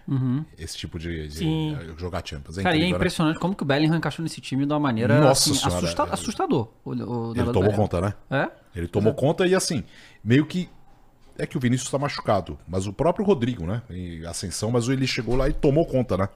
[0.58, 1.76] Esse tipo de, de- Sim.
[1.96, 2.58] jogar Champions.
[2.58, 2.96] É Cara, e é incrível, né?
[2.98, 6.02] impressionante como que o Bellingham encaixou nesse time de uma maneira Nossa assim, Senhora, assusta-
[6.04, 6.68] é- assustador.
[6.84, 8.14] O, o Ele tomou conta, né?
[8.30, 8.48] É?
[8.76, 9.82] Ele tomou conta e assim,
[10.22, 10.68] meio que.
[11.38, 13.82] É que o Vinícius tá machucado, mas o próprio Rodrigo, né?
[13.90, 16.28] Em ascensão, mas ele chegou lá e tomou conta, né?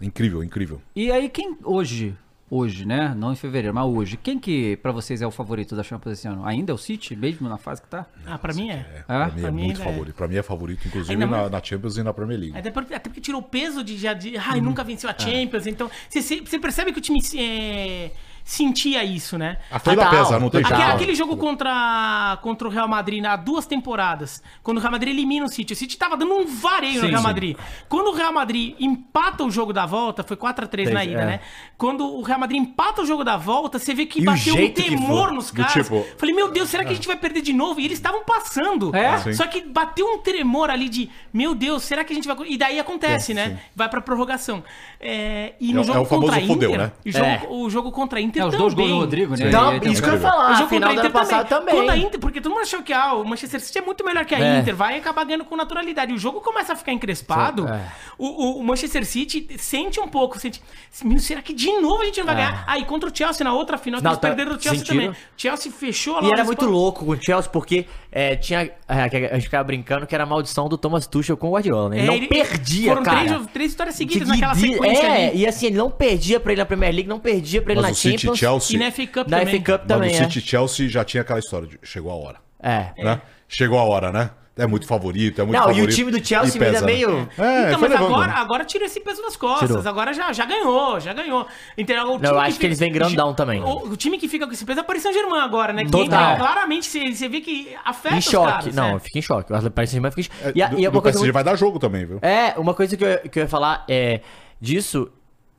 [0.00, 0.82] Incrível, incrível.
[0.96, 2.12] E aí, quem hoje,
[2.50, 3.14] hoje, né?
[3.16, 6.26] Não em fevereiro, mas hoje, quem que pra vocês é o favorito da Champions esse
[6.28, 6.44] ano?
[6.44, 8.04] Ainda é o City, mesmo na fase que tá?
[8.26, 8.74] Ah, pra mim é.
[8.74, 9.84] É, pra mim é Pra mim muito é.
[9.84, 10.14] favorito.
[10.16, 12.58] Pra mim é favorito, inclusive Ainda na, mais- na Champions e na Premier League.
[12.58, 14.36] Até porque, até porque tirou o peso de já de.
[14.36, 15.66] Ai, nunca venceu a Champions.
[15.68, 18.10] Então, você percebe que o time é,
[18.46, 19.58] sentia isso, né?
[19.72, 20.60] A Pesa, não tem.
[20.64, 25.12] Aquele, aquele jogo contra, contra o Real Madrid há duas temporadas, quando o Real Madrid
[25.12, 25.72] elimina o City.
[25.72, 27.26] O City tava dando um vareio no Sim, Real sim.
[27.26, 27.56] Madrid.
[27.88, 31.26] Quando o Real Madrid empata o jogo da volta, foi 4x3 na Três, ida, é.
[31.26, 31.40] né?
[31.76, 34.70] Quando o Real Madrid empata o jogo da volta, você vê que E bateu um
[34.70, 35.34] temor foi.
[35.34, 35.72] nos caras.
[35.72, 37.80] tipo- Falei, meu Deus, será que a gente vai perder de novo?
[37.80, 38.94] E eles estavam passando.
[38.94, 39.18] É?
[39.18, 39.32] Sim.
[39.32, 42.36] Só que bateu um tremor ali de, meu Deus, será que a gente vai.
[42.46, 43.48] E daí acontece, É, né?
[43.50, 43.56] sim.
[43.74, 44.62] Vai pra prorrogação.
[45.00, 46.92] É, e É no o- jogo é o famoso contra a fudeu, Inter, né?
[47.04, 47.46] o, jogo, É.
[47.50, 48.58] o jogo contra a Inter É, os também.
[48.60, 49.48] dois gols do Rodrigo, né?
[49.48, 51.48] Então, tem- isso que eu ia falar, O a jogo final contra a Inter passado
[51.48, 51.74] também.
[51.74, 54.24] Quando a Inter, porque todo mundo achou que ah, o Manchester City é muito melhor
[54.24, 54.58] que a É.
[54.60, 56.12] Inter, vai acabar ganhando com naturalidade.
[56.12, 57.80] O jogo começa a ficar encrespado, É.
[58.18, 60.60] o, o- Manchester City sente um pouco, sente,
[61.04, 62.38] "Meu, será que de novo a gente não vai É.
[62.38, 62.64] ganhar?
[62.66, 65.06] Aí contra o Chelsea, na outra final, que Não, eles tá- perderam o Chelsea sentiram.
[65.06, 65.16] também.
[65.36, 67.86] Chelsea fechou lá E era muito louco com o Chelsea, porque
[68.18, 68.70] é, tinha.
[68.88, 71.50] é, que a gente ficava brincando que era a maldição do Thomas Tuchel com o
[71.52, 71.96] Guardiola, né?
[71.98, 73.24] Ele É, não ele- perdia, Foram cara.
[73.26, 75.38] três, três vitórias seguidas Segui- naquela sequência É, ali.
[75.38, 77.90] e assim, ele não perdia pra ele na Premier League, não perdia pra ele Mas
[77.90, 78.36] na City Champions.
[78.36, 78.78] E Chelsea.
[78.78, 79.54] na FA Cup Na também.
[79.60, 80.24] FA Cup Mas também, o é.
[80.30, 82.36] City Chelsea já tinha aquela história de chegou a hora.
[82.62, 82.92] É.
[83.04, 83.20] Né?
[83.48, 84.30] Chegou a hora, né?
[84.58, 85.92] É muito favorito, é muito Não, e favorito.
[85.92, 86.86] o time do Chelsea e pesa, ainda né?
[86.86, 87.28] meio.
[87.38, 89.68] É, então, mas levando, agora, agora tira esse peso das costas.
[89.68, 89.86] Tirou.
[89.86, 91.46] Agora já, já ganhou, já ganhou.
[91.76, 93.62] Então, o time eu acho que eles vêm fica- grandão também.
[93.62, 95.84] O, o time que fica com esse peso é o Paris Saint-Germain agora, né?
[95.84, 96.04] Que Total.
[96.32, 98.50] entra, claramente você, você vê que afeta Em os choque.
[98.50, 98.94] caras, não, né?
[98.94, 99.52] eu fico em choque.
[99.52, 100.36] O Paris Saint-Germain fica em choque.
[100.42, 102.18] É, E, do, e é do uma coisa PSG muito- vai dar jogo também, viu?
[102.22, 104.20] É, uma coisa que eu, que eu ia falar é,
[104.60, 105.10] disso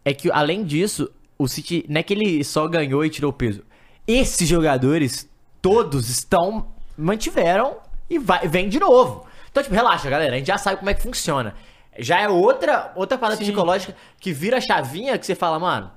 [0.03, 3.61] é que, além disso, o City não é que ele só ganhou e tirou peso.
[4.07, 5.29] Esses jogadores,
[5.61, 6.65] todos estão.
[6.97, 7.77] mantiveram
[8.09, 9.25] e vai, vem de novo.
[9.51, 10.35] Então, tipo, relaxa, galera.
[10.35, 11.55] A gente já sabe como é que funciona.
[11.97, 13.43] Já é outra, outra parada Sim.
[13.43, 15.91] psicológica que vira a chavinha que você fala, mano.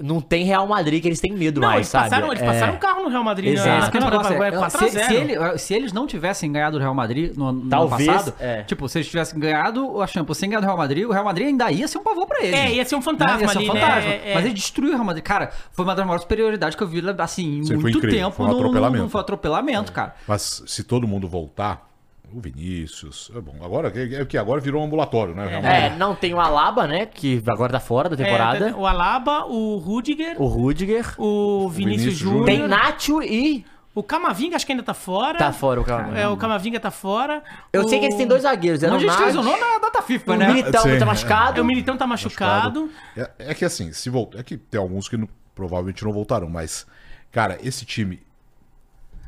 [0.00, 2.10] Não tem Real Madrid que eles têm medo Não, mais, eles sabe?
[2.10, 2.46] passaram, eles É.
[2.46, 3.86] passaram um carro no Real Madrid Exato.
[3.86, 6.76] Que temporada negócio é, vai 4 se, se 0 ele- se eles não tivessem ganhado
[6.76, 8.62] o Real Madrid no, no Talvez, ano passado, é.
[8.64, 11.46] tipo, se eles tivessem ganhado a Champions sem ganhar do Real Madrid, o Real Madrid
[11.46, 12.58] ainda ia ser um pavor pra eles.
[12.58, 13.80] É, ia ser um fantasma Ia ser um ali, né?
[13.80, 14.10] fantasma.
[14.10, 14.34] É, é.
[14.34, 15.24] Mas ele destruiu o Real Madrid.
[15.24, 18.32] Cara, foi uma das maiores superioridades que eu vi, assim, em muito tempo.
[18.32, 19.04] Foi um no- atropelamento.
[19.04, 20.14] no- Foi atropelamento, cara.
[20.26, 21.88] Mas se todo mundo voltar,
[22.34, 23.30] o Vinícius.
[23.34, 25.48] É bom, agora é que agora virou um ambulatório, né?
[25.52, 25.98] É, Madrid?
[25.98, 27.06] não tem o Alaba, né?
[27.06, 28.70] Que agora tá fora da temporada.
[28.70, 31.14] É, o Alaba, o Rudiger, O Rudiger.
[31.18, 33.64] o Vinícius Vinícius Júnior, Tem Nacho e.
[33.94, 35.38] o Camavinga acho que ainda tá fora.
[35.38, 36.18] Tá fora o Camavinga.
[36.18, 37.42] É, o Camavinga tá fora.
[37.72, 37.88] Eu o...
[37.88, 38.82] sei que eles têm dois zagueiros.
[38.82, 40.48] Era Não, o a gente lesionou na data FIFA, o né?
[40.48, 41.04] Militão Sim, tá é.
[41.04, 41.58] machucado.
[41.58, 42.90] É, o Militão tá machucado.
[43.16, 44.38] É, é que assim, se voltar.
[44.40, 46.86] É que tem alguns que não- provavelmente não voltarão, mas.
[47.30, 48.20] Cara, esse time.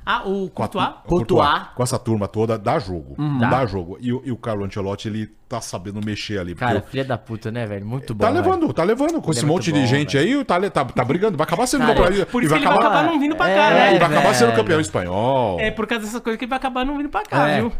[0.06, 0.88] Ah, o Com, a Courtois.
[1.06, 1.48] Courtois.
[1.74, 3.14] com essa turma toda, dá jogo.
[3.18, 3.38] Uhum.
[3.38, 3.96] Dá jogo.
[4.00, 6.54] E, o- e o Carlo Ancelotti, ele tá sabendo mexer ali.
[6.54, 7.86] Cara, filha da puta, né, velho?
[7.86, 8.24] Muito bom.
[8.24, 8.44] Tá velho.
[8.44, 9.20] levando, tá levando.
[9.22, 11.36] Com Ele esse é monte muito de bom, gente aí, tá, tá, tá brigando.
[11.38, 12.26] Vai acabar sendo Cara, campeão.
[12.26, 13.96] Por e isso que ele vai acabar não vindo pra cá, É, né?
[13.96, 14.58] e vai acabar sendo velho.
[14.62, 15.60] campeão espanhol.
[15.60, 17.60] É por causa dessas coisas que ele vai acabar não vindo pra cá, É.
[17.60, 17.72] viu?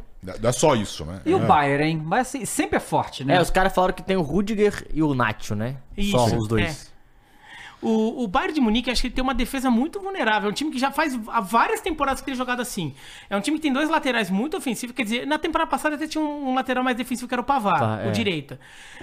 [0.43, 1.21] É só isso, né?
[1.27, 1.45] E o É.
[1.47, 2.03] Bayern, hein?
[2.03, 3.37] Mas assim, sempre é forte, né?
[3.37, 5.77] É, os caras falaram que tem o Rudiger e o Nacho, né?
[6.11, 6.94] Só Isso, os dois.
[7.85, 10.49] O, o Bayern de Munique, acho que ele tem uma defesa muito vulnerável.
[10.49, 12.95] É um time que já faz há várias temporadas que tem jogado assim.
[13.29, 14.97] É um time que tem dois laterais muito ofensivos.
[14.97, 17.45] Quer dizer, na temporada passada até tinha um, um lateral mais defensivo que era o
[17.45, 18.11] Pavar, Tá, o é.
[18.11, 18.59] direita.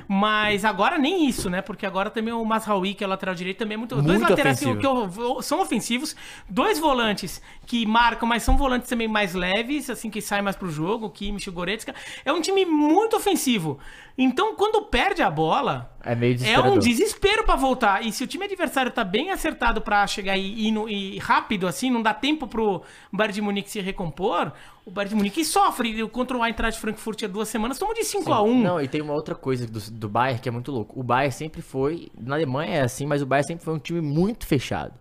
[0.07, 1.61] Mas agora nem isso, né?
[1.61, 3.95] Porque agora também o Masraoui, que é o lateral direito, também é muito...
[3.95, 6.15] dois Muito laterais que, que são ofensivos.
[6.49, 10.69] Dois volantes que marcam, mas são volantes também mais leves, assim, que saem mais pro
[10.69, 11.05] jogo.
[11.05, 11.93] O Kimmich, o Goretzka.
[12.25, 13.79] É um time muito ofensivo.
[14.18, 15.89] Então, quando perde a bola...
[16.03, 18.03] É meio É um desespero pra voltar.
[18.05, 21.68] E se o time adversário tá bem acertado pra chegar e, e, no- e rápido,
[21.68, 22.82] assim, não dá tempo pro
[23.12, 24.51] Bayern de Munique se recompor,
[24.86, 26.07] o Bayern de Munique sofre.
[26.09, 28.62] Contra o Eintracht Frankfurt há duas semanas, tomou de 5x1.
[28.62, 30.99] Não, e tem uma outra coisa do, do Bayern que é muito louco.
[30.99, 34.01] O Bayern sempre foi, na Alemanha é assim, mas o Bayern sempre foi um time
[34.01, 34.93] muito fechado.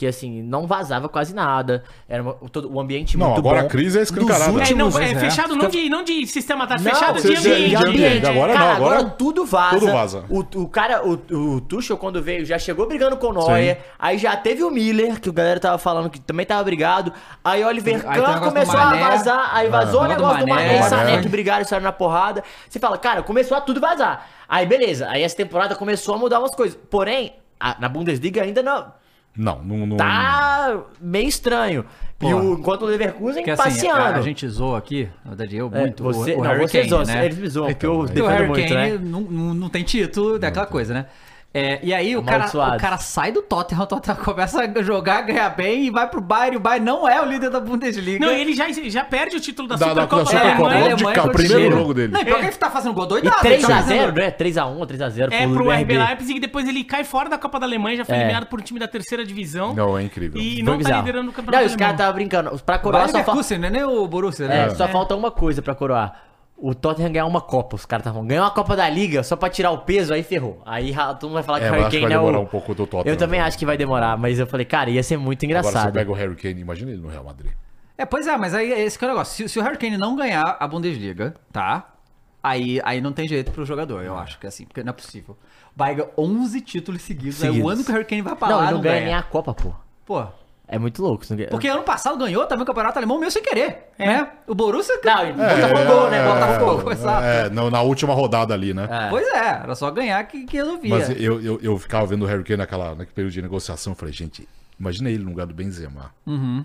[0.00, 1.84] Que assim, não vazava quase nada.
[2.08, 3.66] Era uma- todo, o ambiente Não, muito agora bom.
[3.66, 4.50] a crise é escancarada.
[4.50, 5.14] Dos É, não, últimos- é, é.
[5.18, 7.68] fechado não de, não de sistema, tá Não, fechado de ambiente.
[7.68, 9.78] de ambiente, agora Cara, não, agora tudo vaza.
[9.78, 10.24] tudo vaza.
[10.30, 11.20] O, o cara, o,
[11.56, 13.76] o Tuchel, quando veio, já chegou brigando com o Neuer.
[13.76, 13.82] Sim.
[13.98, 17.12] Aí já teve o Miller, que o galera tava falando que também tava brigado.
[17.44, 19.50] Aí o Oliver Aí Kahn começou a vazar.
[19.52, 22.42] Aí vazou o negócio do Mané, e Sané, que brigaram e saíram na porrada.
[22.66, 24.26] Você fala, cara, começou a tudo vazar.
[24.48, 26.78] Aí beleza, aí essa temporada começou a mudar umas coisas.
[26.88, 28.98] Porém, a- na Bundesliga ainda não.
[29.36, 29.86] Não, não.
[29.86, 31.84] não Tá meio estranho.
[32.20, 32.36] E Porra.
[32.36, 34.00] o, enquanto o Leverkusen Porque assim, passeando.
[34.02, 36.68] a, a gente zoa aqui, na verdade eu É, muito, você, o, o não, Harry
[36.68, 37.24] você Kane, zoam, né?
[37.24, 38.98] eles me zoam, porque eu Porque o defendo Harry muito, Kane né?
[39.02, 41.06] não, não, não tem título, daquela coisa, né?
[41.52, 45.22] É, e aí o cara, o cara sai do Tottenham, o Tottenham começa a jogar,
[45.22, 48.24] ganhar bem e vai pro Bayern, e o Bayern não é o líder da Bundesliga.
[48.24, 50.84] Não, ele já, já perde o título da, Da- da- Supercopa da da Supercopa, Alemanha.
[50.84, 51.76] logo de Alemanha cara, com primeiro cheiro.
[51.76, 52.12] jogo dele.
[52.12, 53.36] Não, e pior que ele tá fazendo gol doidado.
[53.38, 54.30] ele 3 tá a fazendo- 0 né?
[54.30, 55.98] 3x1 ou 3x0 É pro RB RB.
[55.98, 58.18] Leipzig e depois ele cai fora da Copa da Alemanha, já foi É.
[58.18, 59.74] eliminado por um time da terceira divisão.
[59.74, 60.40] Não, é incrível.
[60.40, 61.00] E Foi não tá bizarro.
[61.00, 62.58] liderando o Não, campeonato e os caras estavam brincando.
[62.64, 64.70] Pra O coroar só, fa Leverkusen, não é nem o Borussia, é, né?
[64.76, 66.14] só falta uma coisa pra coroar.
[66.62, 69.48] O Tottenham ganhar uma Copa, os caras estavam ganhar uma Copa da Liga só pra
[69.48, 70.60] tirar o peso, aí ferrou.
[70.66, 72.20] Aí todo mundo vai falar É, que o Harry Kane vai é o...
[72.20, 73.14] demorar um pouco do Tottenham.
[73.14, 75.68] Eu também acho que vai demorar, mas eu falei, cara, ia ser muito Agora você
[75.70, 75.92] engraçado.
[75.94, 77.52] pega o Harry Kane, imagina ele no Real Madrid.
[77.96, 79.34] É, pois é, mas aí esse que é o negócio.
[79.34, 81.94] Se, se o Harry Kane não ganhar a Bundesliga, tá?
[82.42, 84.92] Aí, aí não tem jeito pro jogador, eu acho que é assim, porque não é
[84.94, 85.36] possível.
[85.76, 87.42] Ganhar 11 títulos seguidos.
[87.42, 87.72] É o Seguidos.
[87.72, 89.06] ano que o Harry Kane vai pra Não, ele não, não ganha ganha.
[89.06, 89.72] nem a Copa, pô.
[90.06, 90.26] Pô,
[90.70, 91.24] É muito louco.
[91.50, 94.28] porque ano passado ganhou também o Campeonato Alemão meio sem querer, né?
[94.46, 94.94] O Borussia...
[95.04, 96.32] Não, e Botafogo, né?
[96.32, 96.92] Botafogo.
[96.92, 97.24] exato.
[97.24, 98.86] É, no- na última rodada ali, né?
[99.10, 100.90] Pois é, era só ganhar que, que resolvia.
[100.96, 103.92] Mas eu, eu, eu ficava vendo o Harry Kane naquela, naquele período de negociação.
[103.92, 104.48] Eu falei, gente,
[104.78, 106.12] imagina ele no lugar do Benzema.
[106.26, 106.64] Uhum.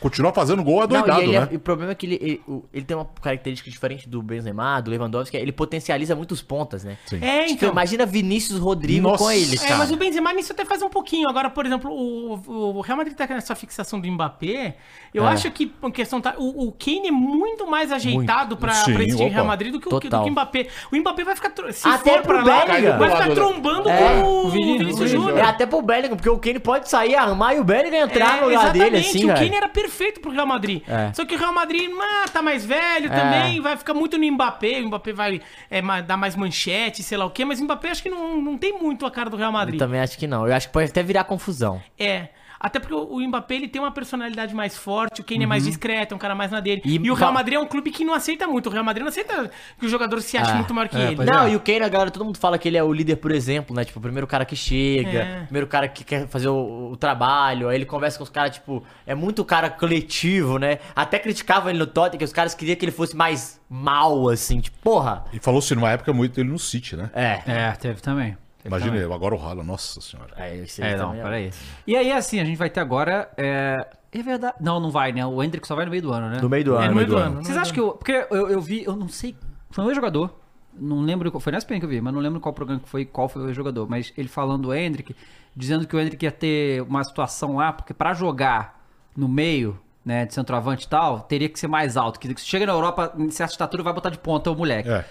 [0.00, 1.48] Continuar fazendo gol e, ele é- né?
[1.52, 2.42] e o problema é que ele, ele,
[2.74, 6.84] ele tem uma característica diferente do Benzema, do Lewandowski, que é ele potencializa muitos pontas,
[6.84, 6.98] né?
[7.06, 7.18] Sim.
[7.22, 7.70] É, Tipo, então.
[7.70, 9.24] imagina Vinícius Rodrigo Nossa.
[9.24, 9.78] com eles, É, cara.
[9.78, 11.28] mas o Benzema nisso até faz um pouquinho.
[11.28, 14.76] Agora, por exemplo, o, o Real Madrid tá com essa fixação do Mbappé.
[15.14, 15.28] Eu É.
[15.32, 16.34] acho que a questão tá.
[16.36, 19.16] O, o Kane é muito mais ajeitado pra, Sim, pra esse.
[19.24, 20.66] Real Madrid do que, o, do que o Mbappé.
[20.92, 21.52] O Mbappé vai ficar.
[21.72, 22.98] Se Até for pro pra lá, Bellingham.
[22.98, 25.38] vai ficar trombando É, com o Vinícius Júnior.
[25.38, 28.48] É até pro Bellingham, porque o Kane pode sair, armar e o Bellingham entrar no
[28.48, 29.34] lugar dele, assim, O.
[29.34, 30.82] Kane era perfeito pro Real Madrid.
[30.88, 31.12] É.
[31.12, 33.08] Só que o Real Madrid ah, tá mais velho É.
[33.20, 34.80] também, vai ficar muito no Mbappé.
[34.82, 37.44] O Mbappé vai é, dar mais manchete, sei lá o quê.
[37.44, 39.78] Mas o Mbappé acho que não, não tem muito a cara do Real Eu Madrid.
[39.78, 40.46] também acho que não.
[40.46, 41.80] Eu acho que pode até virar confusão.
[41.98, 42.28] É.
[42.60, 46.12] Até porque o Mbappé ele tem uma personalidade mais forte, o Kane é mais discreto,
[46.12, 46.82] é um cara mais na dele.
[46.84, 48.68] E- E, o Real Madrid é um clube que não aceita muito.
[48.68, 50.54] O Real Madrid não aceita que o jogador se ache É.
[50.54, 51.24] muito maior que É, ele.
[51.24, 51.52] não, é.
[51.52, 53.74] e o Kane, a galera, todo mundo fala que ele é o líder por exemplo,
[53.74, 53.84] né?
[53.84, 55.40] Tipo, o primeiro cara que chega, É.
[55.42, 58.54] o primeiro cara que quer fazer o, o trabalho, aí ele conversa com os caras,
[58.54, 60.78] tipo, é muito cara coletivo, né?
[60.96, 64.60] Até criticavam ele no Tottenham, que os caras queriam que ele fosse mais mal, assim,
[64.60, 65.24] tipo, porra.
[65.32, 67.10] E falou-se numa época muito dele no City, né?
[67.14, 67.40] É.
[67.46, 68.36] É, teve também.
[68.68, 69.14] Imagina, também.
[69.14, 70.32] agora o Haaland, nossa senhora.
[70.36, 71.50] É, esse É, não, é- peraí.
[71.86, 73.28] E aí, assim, a gente vai ter agora.
[73.36, 74.56] É, é verdade.
[74.60, 75.24] Não, não vai, né?
[75.26, 76.38] O Hendrick só vai no meio do ano, né?
[76.40, 76.88] No meio do É, ano.
[76.90, 77.42] no meio do do ano.
[77.44, 77.92] Vocês acham que eu.
[77.92, 79.36] Porque eu, eu vi, eu não sei.
[79.70, 80.34] Foi um jogador.
[80.80, 81.40] Não lembro.
[81.40, 83.42] Foi na SPN que eu vi, mas não lembro qual programa que foi, qual foi
[83.42, 83.88] o jogador.
[83.88, 85.14] Mas ele falando do Hendrick,
[85.56, 88.80] dizendo que o Hendrick ia ter uma situação lá, porque pra jogar
[89.16, 92.20] no meio, né, de centroavante e tal, teria que ser mais alto.
[92.20, 94.88] Que se chega na Europa, em certa estatura, vai botar de ponta o moleque.
[94.88, 95.04] É.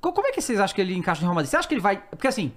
[0.00, 1.50] Co- Como é que vocês acham que ele encaixa no Real Madrid?
[1.50, 1.98] Você acha que ele vai.
[1.98, 2.50] Porque assim.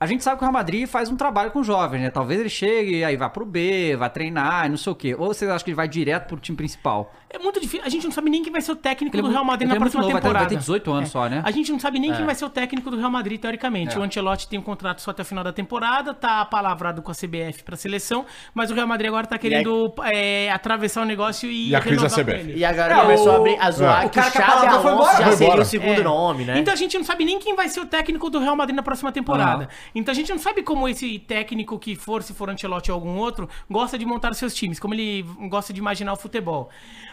[0.00, 2.10] A gente sabe que o Real Madrid faz um trabalho com jovens, né?
[2.10, 5.14] Talvez ele chegue aí vá pro B, vai treinar não sei o quê.
[5.16, 7.12] Ou vocês acham que ele vai direto pro time principal?
[7.30, 7.84] É muito difícil.
[7.84, 9.68] A gente não sabe nem quem vai ser o técnico Ele é do Real Madrid
[9.68, 10.38] na é muito próxima novo, temporada.
[10.46, 11.42] vai ter 18 anos só, né?
[11.44, 12.16] A gente não sabe nem É.
[12.16, 13.94] quem vai ser o técnico do Real Madrid, teoricamente.
[13.96, 13.98] É.
[13.98, 17.14] O Ancelotti tem um contrato só até o final da temporada, tá palavrado com a
[17.14, 18.24] CBF pra seleção,
[18.54, 21.68] mas o Real Madrid agora tá querendo é, atravessar o negócio e.
[21.70, 22.50] E a crise da renovar com CBF.
[22.50, 22.58] ele.
[22.60, 24.08] E a galera É, começou o- a, abrir, a zoar É.
[24.08, 25.10] que O cara que a Xabi palavra foi embora.
[25.18, 25.62] já Foi seria embora.
[25.62, 26.04] o segundo É.
[26.04, 26.58] nome, né?
[26.58, 28.82] Então a gente não sabe nem quem vai ser o técnico do Real Madrid na
[28.82, 29.64] próxima temporada.
[29.64, 29.68] Aham.
[29.94, 33.16] Então a gente não sabe como esse técnico que for, se for Ancelotti ou algum
[33.18, 36.70] outro, gosta de montar os seus times, como ele gosta de imaginar o futebol.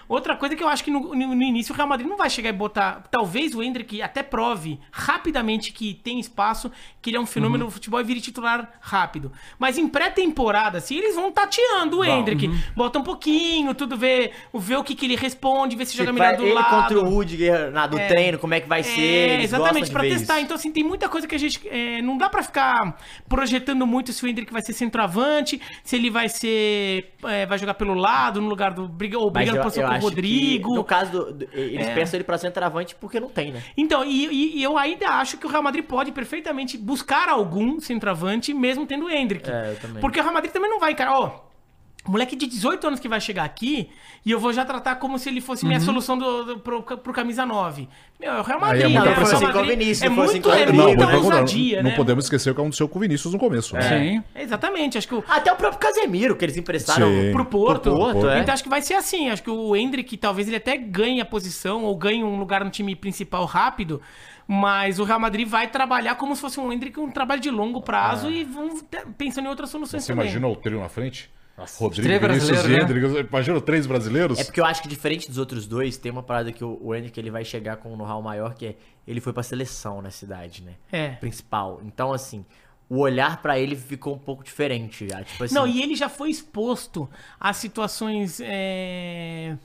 [0.08, 2.50] Outra coisa que eu acho que no, no- início o Real Madrid não vai chegar
[2.50, 3.04] e botar.
[3.10, 7.70] Talvez o Hendrick até prove rapidamente que tem espaço, que ele é um fenômeno Uhum.
[7.70, 9.32] no futebol e vire titular rápido.
[9.58, 12.48] Mas em pré-temporada, assim, eles vão tateando o Hendrick.
[12.48, 12.60] Uhum.
[12.76, 16.20] Bota um pouquinho, tudo vê, vê o que, que ele responde, vê se joga Tipo,
[16.24, 16.70] melhor do ele lado.
[16.82, 18.08] contra o Rudiger na, do É.
[18.08, 19.00] treino, como é que vai ser.
[19.02, 20.36] É, eles exatamente, ver testar.
[20.36, 20.44] isso.
[20.46, 21.68] Então, assim, tem muita coisa que a gente.
[21.68, 22.98] é, não dá pra ficar
[23.28, 27.14] projetando muito se o Hendrick vai ser centroavante, se ele vai ser.
[27.24, 28.84] é, vai jogar pelo lado, no lugar do.
[28.84, 30.76] Ou brigando eu- posição eu acho que, Rodrigo.
[30.76, 31.94] no caso, do, eles É.
[31.94, 33.62] pensam ele pra centroavante porque não tem, né?
[33.78, 37.80] Então, e, e- e eu ainda acho que o Real Madrid pode perfeitamente buscar algum
[37.80, 39.50] centroavante, mesmo tendo o Hendrick.
[39.50, 40.02] É, eu também.
[40.02, 41.46] Porque o Real Madrid também não vai, cara, ó.
[42.08, 43.90] Moleque de 18 anos que vai chegar aqui
[44.26, 47.12] e eu vou já tratar como se ele fosse minha solução do, do- pro, pro
[47.14, 47.88] camisa 9.
[48.20, 49.16] Meu, é o Real Madrid, é muita né?
[49.16, 50.66] For assim Madrid com o Vinícius, é assim muito, com o é.
[50.68, 51.96] Não, muita vamos lá, ousadia, não né?
[51.96, 53.76] podemos esquecer o que aconteceu com o Vinícius no começo.
[53.76, 53.82] né?
[53.82, 54.24] Sim.
[54.40, 57.32] Exatamente, acho que o, Até o próprio Casemiro, que eles emprestaram Sim.
[57.32, 57.82] pro Porto.
[57.90, 58.40] pro Porto, é.
[58.40, 59.30] Então acho que vai ser assim.
[59.30, 62.70] Acho que o Hendrick talvez ele até ganhe a posição ou ganhe um lugar no
[62.70, 64.02] time principal rápido.
[64.48, 67.82] Mas o Real Madrid vai trabalhar como se fosse um Hendrick, um trabalho de longo
[67.82, 68.70] prazo e vão
[69.18, 70.26] pensando em outras soluções Você também.
[70.28, 71.32] imagina o trio na frente?
[71.58, 72.98] Rodrigo, três Vinícius e brasileiros, né?
[72.98, 73.30] Hendrick.
[73.30, 74.40] Imagina três brasileiros?
[74.40, 77.20] É porque eu acho que diferente dos outros dois, tem uma parada que o, Henrique
[77.20, 78.76] ele vai chegar com um know-how maior, que é
[79.08, 80.74] ele foi pra seleção na cidade, né?
[80.92, 81.10] É.
[81.12, 81.80] Principal.
[81.86, 82.44] Então, assim,
[82.90, 85.24] o olhar pra ele ficou um pouco diferente já.
[85.24, 89.56] Tipo assim, Não, e ele já foi exposto a situações é,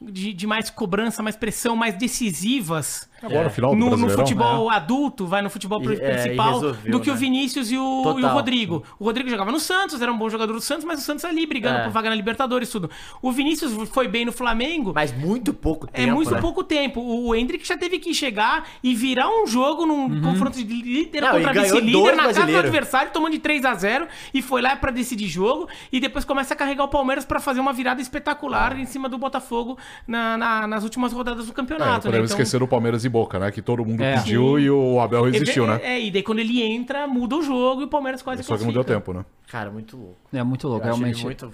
[0.00, 3.08] de, de mais cobrança, mais pressão, mais decisivas.
[3.22, 6.92] Agora, no final do no, no futebol adulto, vai no futebol E- é, principal, resolveu,
[6.92, 7.18] do que o né?
[7.18, 8.20] Vinícius e o, Total.
[8.20, 8.82] e o Rodrigo.
[8.98, 11.46] O Rodrigo jogava no Santos, era um bom jogador do Santos, mas o Santos ali
[11.46, 11.82] brigando É.
[11.84, 12.90] por vaga na Libertadores tudo.
[13.20, 14.92] O Vinícius foi bem no Flamengo.
[14.94, 16.40] Mas muito pouco É tempo, muito né?
[16.40, 17.00] pouco tempo.
[17.00, 21.32] O Hendrick já teve que chegar e virar um jogo num confronto de líder Não,
[21.32, 24.90] contra vice-líder na casa do adversário, tomando de 3 a 0 e foi lá pra
[24.90, 25.68] decidir jogo.
[25.92, 29.18] E depois começa a carregar o Palmeiras pra fazer uma virada espetacular em cima do
[29.18, 31.84] Botafogo na- na- nas últimas rodadas do É, campeonato.
[31.90, 32.00] não né?
[32.02, 33.50] podemos Então, esquecer do Palmeiras e Boca, né?
[33.50, 34.16] Que todo mundo É.
[34.16, 35.80] pediu e o Abel resistiu, é, né?
[35.82, 38.64] É, e daí quando ele entra, muda o jogo e o Palmeiras quase Só que
[38.64, 39.24] não deu tempo, né?
[39.48, 40.16] Cara, muito louco.
[40.32, 41.24] É muito louco, Eu achei realmente.
[41.24, 41.52] muito...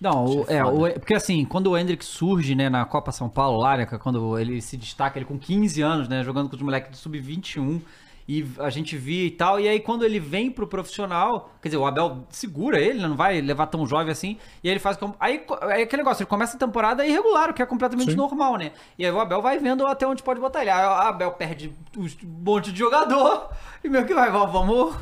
[0.00, 3.28] Não, o- Achei é, o- porque assim, quando o Hendrick surge, né, na Copa São
[3.28, 6.54] Paulo lá, né, é quando ele se destaca, ele com 15 anos, né, jogando com
[6.54, 7.80] os moleques do Sub-21,
[8.28, 11.78] e a gente via e tal, e aí quando ele vem pro profissional, quer dizer,
[11.78, 14.98] o Abel segura ele, né, não vai levar tão jovem assim, e aí ele faz
[14.98, 15.16] como...
[15.18, 18.16] Aí é aquele negócio, ele começa a temporada irregular, o que é completamente Sim.
[18.18, 20.68] normal, né, e aí o Abel vai vendo até onde pode botar ele.
[20.70, 22.06] Aí o Abel perde um
[22.44, 23.48] monte de jogador,
[23.82, 24.94] e meio que vai, vamos...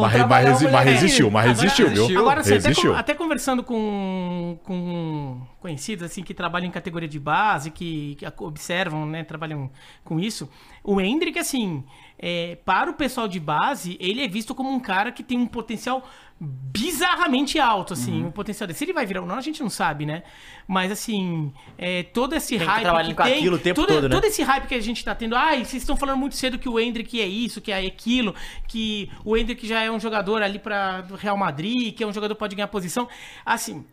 [0.00, 1.94] Mas, mas resi- mas resistiu, mas Agora resistiu, viu?
[1.96, 2.20] resistiu.
[2.20, 2.92] Agora, assim, até, resistiu.
[2.92, 8.24] con- até conversando com, com conhecidos assim que trabalham em categoria de base, que, que
[8.44, 9.68] observam, né, trabalham
[10.04, 10.48] com isso,
[10.84, 11.82] o Hendrick, assim,
[12.18, 15.46] é, para o pessoal de base, ele é visto como um cara que tem um
[15.46, 16.06] potencial
[16.40, 18.28] bizarramente alto, assim, Uhum.
[18.28, 18.76] o potencial dele.
[18.78, 20.22] Se ele vai virar ou não, a gente não sabe, né?
[20.66, 24.14] Mas, assim, é, todo esse Tem que hype trabalhar com aquilo o tempo todo, né?
[24.14, 26.68] todo esse hype que a gente tá tendo, ai, vocês estão falando muito cedo que
[26.68, 28.34] o Hendrick é isso, que é aquilo,
[28.66, 32.34] que o Hendrick já é um jogador ali para Real Madrid, que é um jogador
[32.34, 33.08] que pode ganhar posição.
[33.44, 33.84] Assim,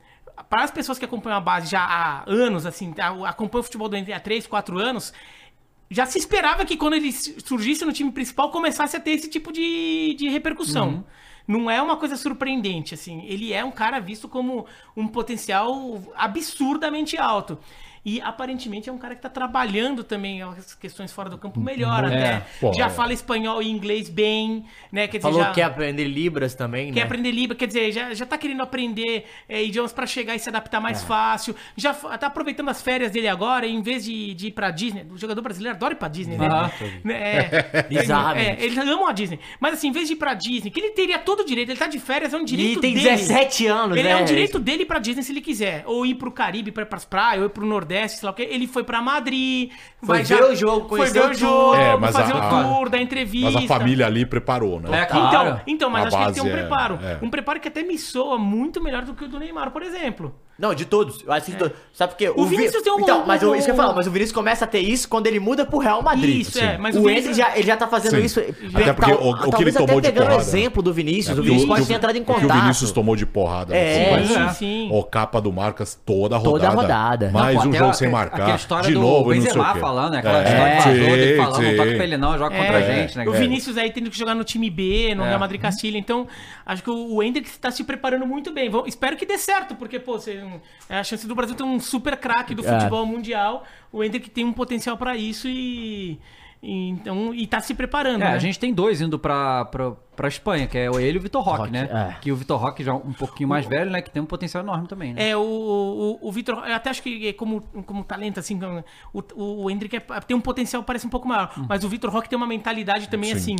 [0.49, 3.88] para as pessoas que acompanham a base já há anos, assim, a- acompanham o futebol
[3.89, 5.13] do Hendrick há 3, 4 anos,
[5.95, 9.49] já se esperava que quando ele surgisse no time principal começasse a ter esse tipo
[9.49, 11.05] de, de repercussão.
[11.47, 13.23] Não é uma coisa surpreendente, assim.
[13.25, 14.65] Ele é um cara visto como
[14.97, 17.57] um potencial absurdamente alto.
[18.05, 22.05] E aparentemente é um cara que tá trabalhando também as questões fora do campo melhor
[22.05, 22.45] até.
[22.61, 22.89] Pô, já é.
[22.89, 25.07] fala espanhol e inglês bem, né?
[25.07, 25.49] Quer dizer, Falou já...
[25.49, 27.05] que quer aprender Libras também, Quer né?
[27.05, 30.47] aprender Libra, quer dizer, já, já tá querendo aprender é, idiomas pra chegar e se
[30.49, 31.55] adaptar mais fácil.
[31.75, 35.05] Já fa- tá aproveitando as férias dele agora, em vez de, de ir pra Disney.
[35.09, 36.45] O jogador brasileiro adora ir pra Disney, né?
[36.47, 36.71] Aham.
[37.03, 37.85] Né, É,
[38.37, 39.39] é, eles amam a Disney.
[39.59, 41.79] Mas assim, em vez de ir pra Disney, que ele teria todo o direito, ele
[41.79, 43.09] tá de férias, é um direito E tem dele.
[43.09, 44.13] 17 anos, Ele né?
[44.13, 45.83] é um direito dele ir pra Disney se ele quiser.
[45.87, 48.47] Ou ir pro Caribe, pra, pras praias, ou ir pro Nordeste, sei lá o quê.
[48.49, 49.71] Ele foi pra Madrid.
[50.03, 52.89] Foi ver o jogo, foi conhecer ver o jogo, É, mas fazer a- o tour,
[52.89, 53.51] da entrevista.
[53.51, 55.01] Mas a família ali preparou, né?
[55.01, 55.27] É, claro.
[55.27, 56.99] Então, então, mas A acho que ele tem um é- preparo.
[57.01, 57.17] é.
[57.21, 60.35] Um preparo que até me soa muito melhor do que o do Neymar, por exemplo.
[60.57, 61.21] Não, de todos.
[61.25, 61.77] Eu acho que de todos.
[61.93, 62.29] Sabe por quê?
[62.33, 64.11] O Vi- Vinícius tem um- Então, mas o- isso que eu um- falo, mas o
[64.11, 66.41] Vinícius começa a ter isso quando ele muda pro Real Madrid.
[66.41, 68.23] Isso, é, mas o o Vinícius- já, ele já tá fazendo Sim.
[68.23, 68.39] isso.
[68.73, 70.41] Até porque o- o que ele tomou de pegando o porrada.
[70.43, 71.37] exemplo do Vinícius.
[71.37, 72.61] É, o Vinícius o- pode o- ter entrado em O que o contato.
[72.61, 73.75] Vinícius tomou de porrada.
[73.75, 74.05] É.
[74.21, 74.33] no começo.
[74.33, 74.89] Sim, sim.
[74.91, 76.67] O capa do Marcas toda a rodada.
[76.67, 77.31] Toda a rodada.
[77.31, 78.55] Mais Não, um jogo a- sem Aquela marcar.
[78.55, 79.79] história De do novo não sei o Benzema quê.
[79.79, 80.19] falando, né?
[80.19, 80.75] Aquela É, história
[81.17, 83.27] que sim, falando, não toca pra ele não, joga contra a gente, né?
[83.27, 83.31] O?
[83.33, 85.27] Vinícius aí tendo que jogar no time B, no É.
[85.29, 85.97] Real Madrid Castilha.
[85.97, 86.27] Então,
[86.65, 88.69] acho que o Hendrick está se preparando muito bem.
[88.85, 90.44] Espero que dê certo, porque, pô, você,
[90.89, 92.77] é a chance do Brasil ter um super craque do É.
[92.79, 93.63] futebol mundial.
[93.91, 96.19] O Hendrick tem um potencial pra isso e.
[96.61, 98.21] e então, e tá se preparando.
[98.23, 98.33] É, né?
[98.33, 99.65] a gente tem dois indo pra,
[100.16, 101.89] pra, Espanha, que é ele e o Vitor Roque, Roque, né?
[101.91, 102.16] é.
[102.22, 104.01] Que o Vitor Roque já é um pouquinho mais velho, né?
[104.01, 105.30] Que tem um potencial enorme também, né?
[105.30, 108.59] É, o, o, o Vitor, eu até acho que é como, como talento, assim,
[109.13, 109.24] o,
[109.63, 111.66] o Hendrick é- tem um potencial parece um pouco maior, Hum.
[111.70, 113.55] mas o Vitor Roque tem uma mentalidade também, assim,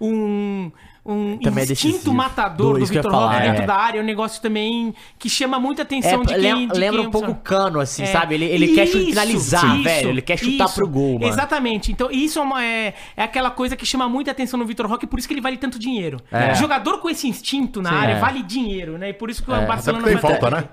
[0.00, 0.70] um,
[1.04, 2.14] um Também é instinto decisivo.
[2.14, 3.66] matador Do- do Vitor Roque dentro é.
[3.66, 6.68] da área, é um negócio também que chama muita É, atenção de quem...
[6.68, 8.06] de lembra quem um pouco o cano, assim, É.
[8.06, 8.34] sabe?
[8.34, 10.08] Ele, ele quer Isso, finalizar, isso, velho.
[10.10, 10.74] Ele quer chutar isso.
[10.74, 11.26] pro gol, mano.
[11.26, 11.92] Exatamente.
[11.92, 15.06] Então, isso é, uma- é- é aquela coisa que chama muita atenção no Vitor Roque,
[15.06, 15.95] por isso que ele vale tanto dinheiro.
[16.32, 16.54] É.
[16.54, 18.18] Jogador com esse instinto na Sim, área é.
[18.18, 19.10] vale dinheiro, né?
[19.10, 19.64] E por isso que o É.
[19.66, 20.68] Barcelona Até porque tem vai- falta, né?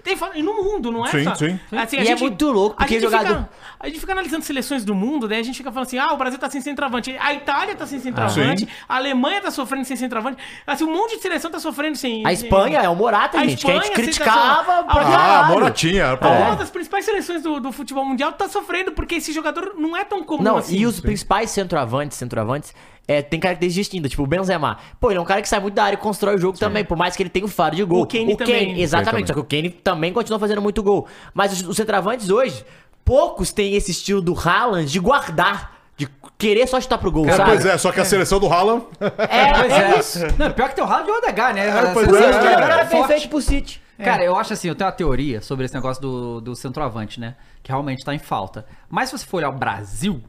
[0.00, 0.38] Tem falta.
[0.38, 1.10] E no mundo, não é?
[1.10, 1.58] Sim, só- sim.
[1.76, 3.48] Assim, a E é muito louco, a porque gente jogador- Fica,
[3.80, 6.16] a gente fica analisando seleções do mundo, daí a gente fica falando assim: ah, o
[6.16, 7.16] Brasil tá sem centroavante.
[7.18, 8.60] A Itália tá sem centroavante.
[8.64, 8.68] Sim.
[8.88, 10.38] a Alemanha tá sofrendo sem centroavante.
[10.64, 12.24] Assim, um monte de seleção tá sofrendo sem.
[12.24, 15.48] A Espanha é o Morata, A gente, que a gente Espanha, criticava Ah, Ah, caralho.
[15.52, 16.16] Moratinha.
[16.16, 16.28] Pô.
[16.28, 20.04] Uma das principais seleções do, do futebol mundial tá sofrendo porque esse jogador não é
[20.04, 20.76] tão comum Não, assim.
[20.76, 22.72] e os principais centroavantes, centroavantes,
[23.08, 24.10] é, tem características distintas.
[24.10, 24.76] Tipo, o Benzema.
[25.00, 26.84] Pô, ele é um cara que sai muito da área e constrói o jogo também,
[26.84, 28.02] por mais que ele tenha o faro de gol.
[28.02, 28.80] O Kane também.
[28.80, 29.12] exatamente.
[29.12, 31.08] Kane Só que o Kane também continua fazendo muito gol.
[31.32, 32.64] Mas os, os centroavantes hoje,
[33.04, 35.76] poucos têm esse estilo do Haaland de guardar.
[35.96, 37.50] De querer só chutar pro gol, É, sabe?
[37.50, 38.84] pois é, só que a seleção do Haaland.
[39.00, 39.98] É, Pois é é.
[39.98, 40.18] isso.
[40.38, 41.66] Não, pior que tem o Haaland e o Odegaard, né?
[41.66, 42.24] É, pois é.
[42.28, 43.08] Essa- era forte.
[43.08, 43.82] perfeito pro City.
[43.98, 47.34] Cara, eu acho assim, eu tenho uma teoria sobre esse negócio do, do centroavante, né?
[47.64, 48.64] Que realmente tá em falta.
[48.88, 50.22] Mas se você for olhar o Brasil,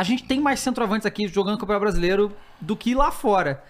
[0.00, 3.62] a gente tem mais centroavantes aqui jogando Campeonato Brasileiro do que lá fora.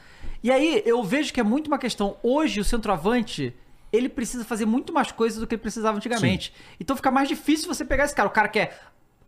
[0.45, 2.17] E aí eu vejo que é muito uma questão.
[2.23, 3.53] Hoje o centroavante.
[3.93, 6.55] Ele precisa fazer muito mais coisas do que ele precisava antigamente.
[6.79, 8.29] Então fica mais difícil você pegar esse cara.
[8.29, 8.79] O cara que é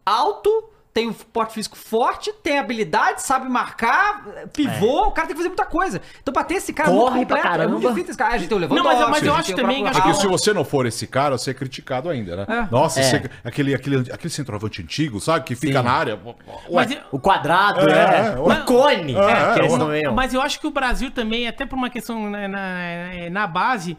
[0.07, 5.43] alto, tem um porte físico forte, tem habilidade, sabe marcar, pivô, o cara tem que
[5.43, 6.03] fazer muita coisa.
[6.20, 7.88] Então pra ter esse cara Corre muito pra completo, é muito caramba.
[7.95, 8.34] difícil esse cara.
[8.34, 10.26] A gente tem o Não, mas eu- mas eu acho também É acho que se
[10.26, 12.47] você não for esse cara, você é criticado ainda, né?
[12.49, 12.68] É.
[12.70, 13.03] Nossa, É.
[13.05, 15.45] você- aquele, aquele, aquele centroavante antigo, sabe?
[15.47, 15.84] Que fica Sim.
[15.84, 16.20] na área.
[16.24, 16.34] Ué,
[16.70, 18.34] Mas eu- O quadrado, É, é.
[18.34, 18.57] é, o é.
[18.64, 19.14] cone.
[19.16, 20.11] É, é.
[20.11, 23.97] Mas eu acho que o Brasil também, até por uma questão né, na, na base,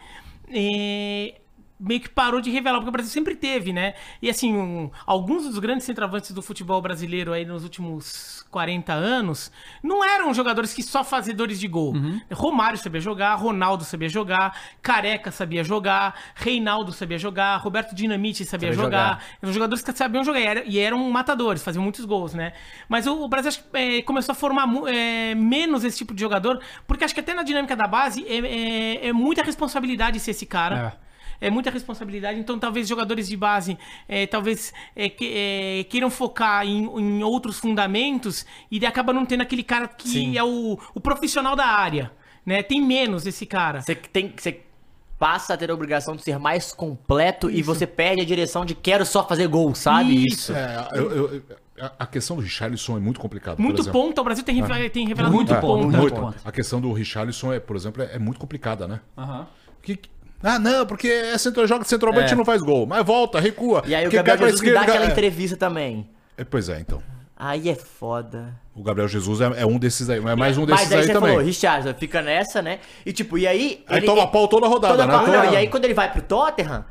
[0.54, 1.34] é,
[1.80, 3.94] meio que parou de revelar, porque o Brasil sempre teve, né?
[4.22, 9.52] E assim, um- alguns dos grandes centroavantes do futebol brasileiro aí nos últimos 40 anos
[9.82, 11.94] não eram jogadores que só fazedores de gol.
[12.32, 18.70] Romário sabia jogar, Ronaldo sabia jogar, Careca sabia jogar, Reinaldo sabia jogar, Roberto Dinamite sabia,
[18.70, 19.10] Sabia jogar.
[19.14, 19.24] jogar.
[19.42, 22.54] Eram jogadores que sabiam jogar e era- e eram matadores, faziam muitos gols, né?
[22.88, 26.22] Mas o, o Brasil acho que, é, começou a formar é, menos esse tipo de
[26.22, 30.32] jogador, porque acho que até na dinâmica da base é, é- é muita responsabilidade ser
[30.32, 31.03] esse cara.
[31.42, 31.50] É.
[31.50, 33.78] muita responsabilidade, então talvez jogadores de base
[34.08, 39.42] é, talvez é, que- é, queiram focar em, em outros fundamentos e acaba não tendo
[39.42, 40.38] aquele cara que Sim.
[40.38, 42.12] é o, o profissional da área,
[42.46, 42.62] né?
[42.64, 43.82] Tem menos esse cara.
[43.82, 44.62] Você tem você
[45.20, 48.76] passa a ter a obrigação de ser mais completo e você perde a direção de
[48.76, 50.26] quero só fazer gol, sabe?
[50.28, 50.52] Isso.
[50.54, 51.44] É, eu- eu-
[51.80, 53.62] a- a questão do Richarlison é muito complicada.
[53.62, 56.22] Muito ponta, o Brasil tem, reve- tem revelado Muito ponta, ponta.
[56.22, 56.36] muito.
[56.44, 59.00] A questão do Richarlison, é, por exemplo, é, é muito complicada, né?
[59.82, 60.00] Que-
[60.44, 62.34] ah, não, porque é centro, joga de centroavante É.
[62.34, 62.86] e não faz gol.
[62.86, 63.82] Mas volta, recua.
[63.86, 66.10] E aí o Gabriel Jesus me dá esquerda, aquela entrevista também.
[66.38, 67.02] É, Pois é, então.
[67.36, 68.54] Aí é foda.
[68.76, 71.06] O Gabriel Jesus é, é um desses aí, é mais um desses Mas aí, aí,
[71.06, 71.30] você também.
[71.32, 72.80] falou, Richardson fica nessa, né?
[73.06, 73.84] E tipo, e aí.
[73.88, 75.14] Aí toma pau toda a rodada, toda né?
[75.14, 76.86] pau- não, E aí quando ele vai pro Tottenham,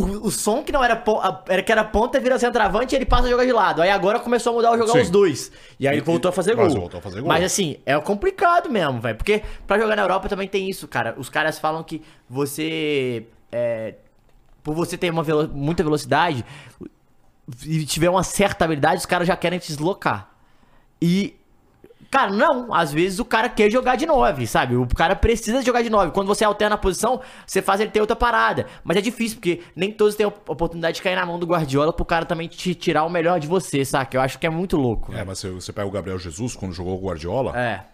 [0.00, 1.02] o, o som que não era,
[1.48, 3.80] era que era ponta vira centroavante e ele passa a jogar de lado.
[3.82, 5.00] Aí agora começou a mudar o jogar Sim.
[5.00, 5.50] os dois.
[5.80, 6.68] E aí E- voltou a fazer gol.
[6.70, 7.28] voltou a fazer gol.
[7.28, 9.16] Mas assim, é complicado mesmo, velho.
[9.16, 11.14] Porque pra jogar na Europa também tem isso, cara.
[11.18, 13.26] Os caras falam que você.
[13.50, 13.94] é,
[14.62, 16.44] por você ter uma velo- muita velocidade
[17.64, 20.30] e tiver uma certa habilidade, os caras já querem te deslocar.
[21.00, 21.36] E.
[22.10, 22.72] Cara, não.
[22.72, 24.76] Às vezes o cara quer jogar de 9, sabe?
[24.76, 26.12] O cara precisa jogar de 9.
[26.12, 28.66] Quando você alterna a posição, você faz ele ter outra parada.
[28.84, 31.92] Mas é difícil, porque nem todos têm a oportunidade de cair na mão do Guardiola
[31.92, 34.16] pro cara também te tirar o melhor de você, saca?
[34.16, 35.12] Eu acho que é muito louco.
[35.14, 37.58] É, mas você, você pega o Gabriel Jesus quando jogou o Guardiola.
[37.58, 37.84] É.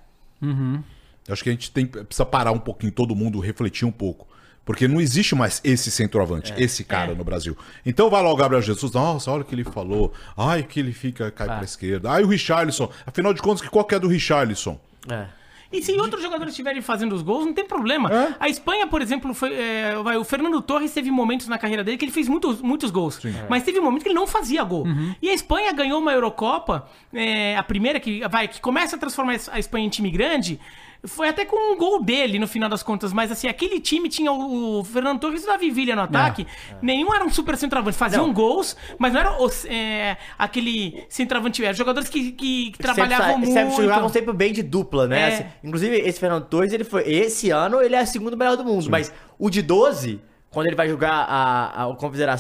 [1.27, 4.27] Eu acho que a gente tem, precisa parar um pouquinho, todo mundo refletir um pouco.
[4.65, 7.57] Porque não existe mais esse centroavante, esse cara no Brasil.
[7.85, 10.13] Então vai lá o Gabriel Jesus, nossa, olha o que ele falou.
[10.37, 12.11] Ai, que ele fica, cai pra esquerda.
[12.11, 12.89] Ai, o Richarlison.
[13.05, 14.79] Afinal de contas, que qual que é do Richarlison?
[15.11, 15.27] É.
[15.73, 18.13] E se outros jogadores estiverem fazendo os gols, não tem problema.
[18.13, 18.35] É?
[18.39, 19.55] A Espanha, por exemplo, foi.
[19.55, 22.91] é, vai, o Fernando Torres teve momentos na carreira dele que ele fez muitos, muitos
[22.91, 23.19] gols.
[23.49, 24.87] Mas teve momentos que ele não fazia gol.
[25.23, 29.37] E a Espanha ganhou uma Eurocopa, é, a primeira que vai, que começa a transformar
[29.51, 30.61] a Espanha em time grande.
[31.05, 34.31] Foi até com um gol dele no final das contas, mas assim, aquele time tinha
[34.31, 36.47] o, Fernando Torres e o Davi Villa no ataque.
[36.81, 37.97] Nenhum era um super centroavante.
[37.97, 41.65] Faziam gols, mas não era os- é, aquele centroavante.
[41.65, 43.53] Eram jogadores que, que, que trabalhavam sempre, muito.
[43.53, 45.21] Sempre jogavam sempre bem de dupla, né?
[45.21, 45.27] É.
[45.27, 47.03] Assim, inclusive, esse Fernando Torres, ele foi.
[47.03, 48.89] Esse ano ele é o segundo melhor do mundo.
[48.89, 50.21] Mas o de 12,
[50.51, 51.97] quando ele vai jogar a, a, a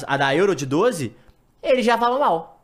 [0.07, 1.13] a da Euro de 12,
[1.61, 2.62] ele já tava mal.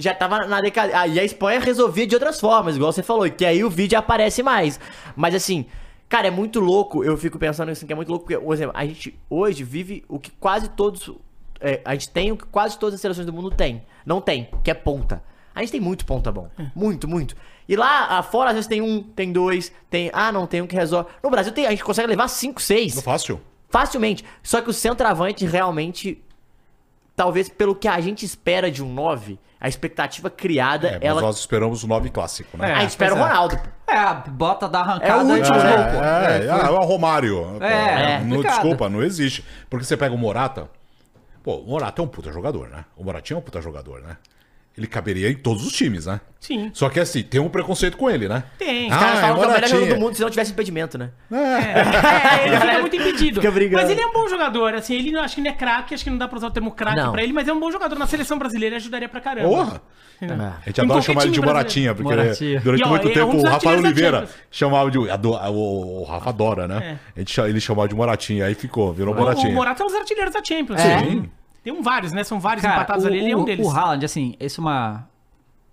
[0.00, 1.06] Já tava na decadência.
[1.08, 4.42] E a Espanha resolvia de outras formas, igual você falou, que aí o vídeo aparece
[4.42, 4.78] mais.
[5.16, 5.66] Mas assim.
[6.08, 7.04] Cara, é muito louco.
[7.04, 10.04] Eu fico pensando assim que é muito louco, porque, por exemplo, a gente hoje vive
[10.08, 11.10] o que quase todos.
[11.60, 13.82] é, a gente tem o que quase todas as seleções do mundo têm.
[14.06, 15.22] Não tem, que é ponta.
[15.54, 16.48] A gente tem muito ponta bom.
[16.74, 17.36] Muito, muito.
[17.68, 20.08] E lá fora, às vezes, tem um, tem dois, tem.
[20.14, 21.10] Ah, não, tem um que resolve.
[21.22, 22.98] No Brasil tem, a gente consegue levar cinco, seis.
[23.02, 23.40] Fácil.
[23.68, 24.24] Facilmente.
[24.42, 26.22] Só que o centroavante realmente.
[27.18, 31.20] Talvez pelo que a gente espera de um 9, a expectativa criada, É, mas ela.
[31.20, 32.70] nós esperamos o 9 clássico, né?
[32.70, 33.20] É, a gente espera o é.
[33.22, 33.58] Ronaldo.
[33.58, 33.92] pô.
[33.92, 35.12] É, bota da arrancada.
[35.12, 35.72] É o último, e- né?
[36.42, 37.44] É, é, ah, é o Romário.
[37.58, 39.44] Pô, É, não, desculpa, não existe.
[39.68, 40.70] Porque você pega o Morata.
[41.42, 42.84] Pô, o Morata é um puta jogador, né?
[42.96, 44.16] O Moratinho é um puta jogador, né?
[44.78, 46.20] Ele caberia em todos os times, né?
[46.38, 46.70] Sim.
[46.72, 48.44] Só que assim, tem um preconceito com ele, né?
[48.56, 48.88] Tem.
[48.88, 49.80] Os caras Ah, falam que é o melhor Moratinha.
[49.80, 51.10] jogador do mundo se não tivesse impedimento, né?
[51.32, 53.42] É, ele fica muito impedido.
[53.42, 53.76] Fica.
[53.76, 56.04] Mas ele é um bom jogador, assim, ele não, acho que ele é craque, acho
[56.04, 57.98] que não dá pra usar o termo craque pra ele, mas é um bom jogador.
[57.98, 59.48] Na seleção brasileira ajudaria pra caramba.
[59.48, 59.82] Porra!
[60.22, 60.46] Entendeu?
[60.46, 62.60] A gente adora chamar ele de Moratinha, porque Moratinha.
[62.60, 65.10] durante E, ó, muito é tempo um o Rafael Oliveira chamava de.
[65.10, 66.98] ado- O, o Rafa adora, né?
[67.16, 69.52] A gente, cha- ele chamava de Moratinha, aí ficou, virou O, o Moratinha.
[69.52, 70.80] Morata é um dos artilheiros da Champions.
[70.80, 70.98] É.
[71.00, 71.30] Sim.
[71.68, 72.24] Tem um vários, né?
[72.24, 73.66] São vários Cara, empatados o, ali, ele é um deles.
[73.66, 75.06] O Haaland, assim, esse é uma...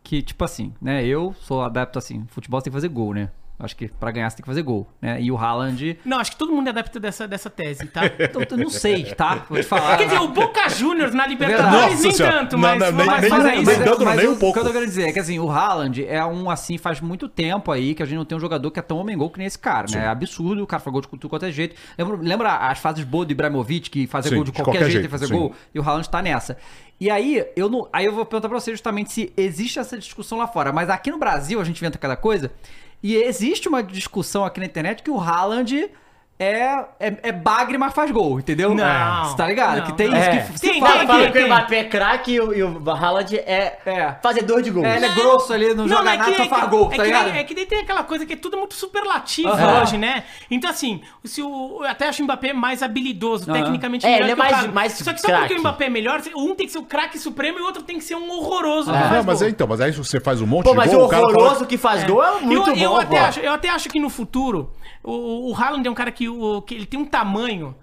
[0.03, 1.05] Que, tipo assim, né?
[1.05, 3.31] Eu sou adepto, assim, futebol tem que fazer gol, né?
[3.57, 5.21] Acho que pra ganhar você tem que fazer gol, né?
[5.21, 5.97] E o Haaland...
[6.03, 8.01] Não, acho que todo mundo é adepto dessa, dessa tese, tá?
[8.35, 9.45] Eu, eu não sei, tá?
[9.49, 9.97] Vou te falar.
[9.97, 11.25] Quer dizer, o Boca Juniors na.
[11.25, 12.37] Libertadores Nossa nem Senhora.
[12.39, 14.49] tanto, Não, mas, não, nem- mas nem- fora nem- nem mas nem o, um pouco.
[14.49, 16.99] O que eu tô querendo dizer é que assim, o Haaland é um assim, faz
[17.01, 19.29] muito tempo aí que a gente não tem um jogador que é tão homem gol
[19.29, 20.05] que nem esse cara, né?
[20.05, 21.75] É absurdo, o cara faz gol de tudo quanto é jeito.
[21.97, 24.85] Lembra, lembra as fases boas do Ibrahimovic, que fazia Sim, gol de de qualquer, qualquer
[24.91, 25.33] jeito, jeito, e fazer sim.
[25.33, 25.53] gol?
[25.73, 26.57] E o Haaland tá nessa.
[26.99, 30.37] E aí, eu não, aí eu vou perguntar pra você justamente se existe essa discussão
[30.37, 30.71] lá fora.
[30.71, 32.51] Mas aqui no Brasil a gente inventa cada coisa.
[33.01, 35.89] E existe uma discussão aqui na internet que o Haaland
[36.37, 38.75] é, é, é bagre, mas faz gol, entendeu?
[38.75, 39.77] Não, Você tá ligado?
[39.77, 40.17] não, que tem não.
[40.17, 40.37] isso É.
[40.37, 41.45] que se Tem, fala tem, que- Fala tem, que o.
[41.47, 44.15] Mbappé é craque e o, o Haaland é, É.
[44.21, 44.85] fazedor de gols.
[44.85, 46.85] É, ele é grosso ali, não, joga mas nada, que- só é faz que- gol,
[46.87, 47.29] é tá que ligado?
[47.29, 49.49] É que daí tem aquela coisa que é tudo muito superlativo
[49.81, 50.23] hoje, né?
[50.51, 54.31] Então, assim, se o, eu até acho o Mbappé mais habilidoso, tecnicamente É, melhor ele
[54.33, 55.53] é mais- mais Só que só porque craque.
[55.55, 57.97] o Mbappé é melhor, um tem que ser o craque supremo e o outro tem
[57.97, 58.91] que ser um horroroso.
[58.91, 59.47] que Não, mas gol.
[59.47, 61.65] é então, mas aí você faz um monte Pô, de mas gol, o o horroroso
[61.65, 64.09] que faz gol é muito eu, eu bom, até acho, eu até acho que no
[64.09, 64.69] futuro,
[65.05, 67.75] o, o Haaland é um cara que, o, que ele tem um tamanho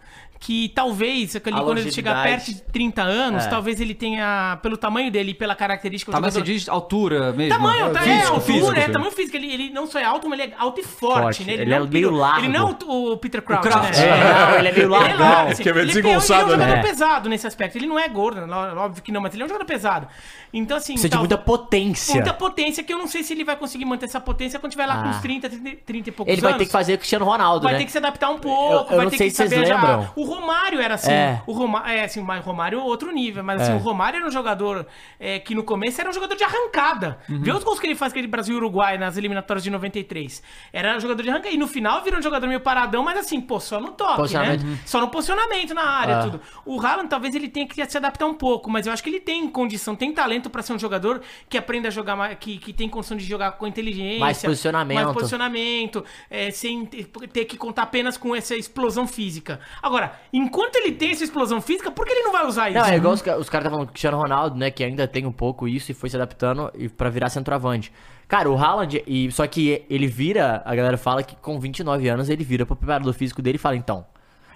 [0.44, 3.48] que talvez, ele- quando ele chegar perto de 30 anos, É.
[3.48, 7.32] talvez ele tenha, pelo tamanho dele e pela característica do Tamanho você jogador- diz altura
[7.32, 7.56] mesmo.
[7.56, 9.36] Tamanho, tá, é, Físico, altura, físico, é, tamanho físico.
[9.36, 11.44] Ele, ele não só é alto, mas ele é alto e forte, Forte.
[11.44, 11.52] né?
[11.54, 12.40] Ele não é o meio largo.
[12.40, 14.04] Ele não é o, o Peter Crouch, Crouch, né?
[14.08, 15.62] É, não, ele é meio Ele é largo, assim.
[15.62, 16.20] É Ele Ele é um né?
[16.20, 16.82] jogador É.
[16.82, 17.78] pesado nesse aspecto.
[17.78, 20.08] Ele não é gordo, nó- óbvio que não, mas ele é um jogador pesado.
[20.52, 20.94] Então, assim...
[20.94, 22.14] Precisa de tal- muita potência.
[22.16, 24.86] Muita potência, que eu não sei se ele vai conseguir manter essa potência quando tiver
[24.86, 25.10] lá com Ah.
[25.10, 26.58] uns 30, 30, 30 e poucos Ele vai anos.
[26.58, 27.78] ter que fazer o Cristiano Ronaldo, Vai né?
[27.78, 30.10] ter que se adaptar um pouco, Eu- eu vai não ter sei que saber já-.
[30.16, 31.10] O Romário era assim.
[31.12, 31.42] É.
[31.46, 33.42] O Romário, é assim, mas o Romário é outro nível.
[33.44, 33.74] Mas assim, É.
[33.74, 34.86] o Romário era um jogador
[35.18, 37.18] é, que no começo era um jogador de arrancada.
[37.28, 37.40] Uhum.
[37.42, 40.42] Vê os gols que ele faz aquele Brasil e Uruguai nas eliminatórias de 93.
[40.72, 41.54] Era um jogador de arrancada.
[41.54, 44.58] E no final virou um jogador meio paradão, mas assim, pô, só no toque, né?
[44.62, 44.78] Uhum.
[44.86, 46.22] Só no posicionamento na área, Ah.
[46.24, 46.40] tudo.
[46.64, 49.20] O Haaland talvez ele tenha que se adaptar um pouco, mas eu acho que ele
[49.20, 52.88] tem condição, tem talento pra ser um jogador que aprenda a jogar que, que tem
[52.88, 54.20] condição de jogar com inteligência.
[54.20, 55.02] Mais posicionamento.
[55.04, 59.60] Mais posicionamento, é, sem ter que contar apenas com essa explosão física.
[59.82, 62.78] Agora, enquanto ele tem essa explosão física, por que ele não vai usar isso?
[62.78, 64.70] Não, é igual os, os caras estavam falando com o Cristiano Ronaldo, né?
[64.70, 67.92] Que ainda tem um pouco isso e foi se adaptando e pra virar centroavante.
[68.28, 72.28] Cara, o Haaland, e, só que ele vira, a galera fala que com 29 anos
[72.28, 74.06] ele vira pro preparador físico dele e fala: então,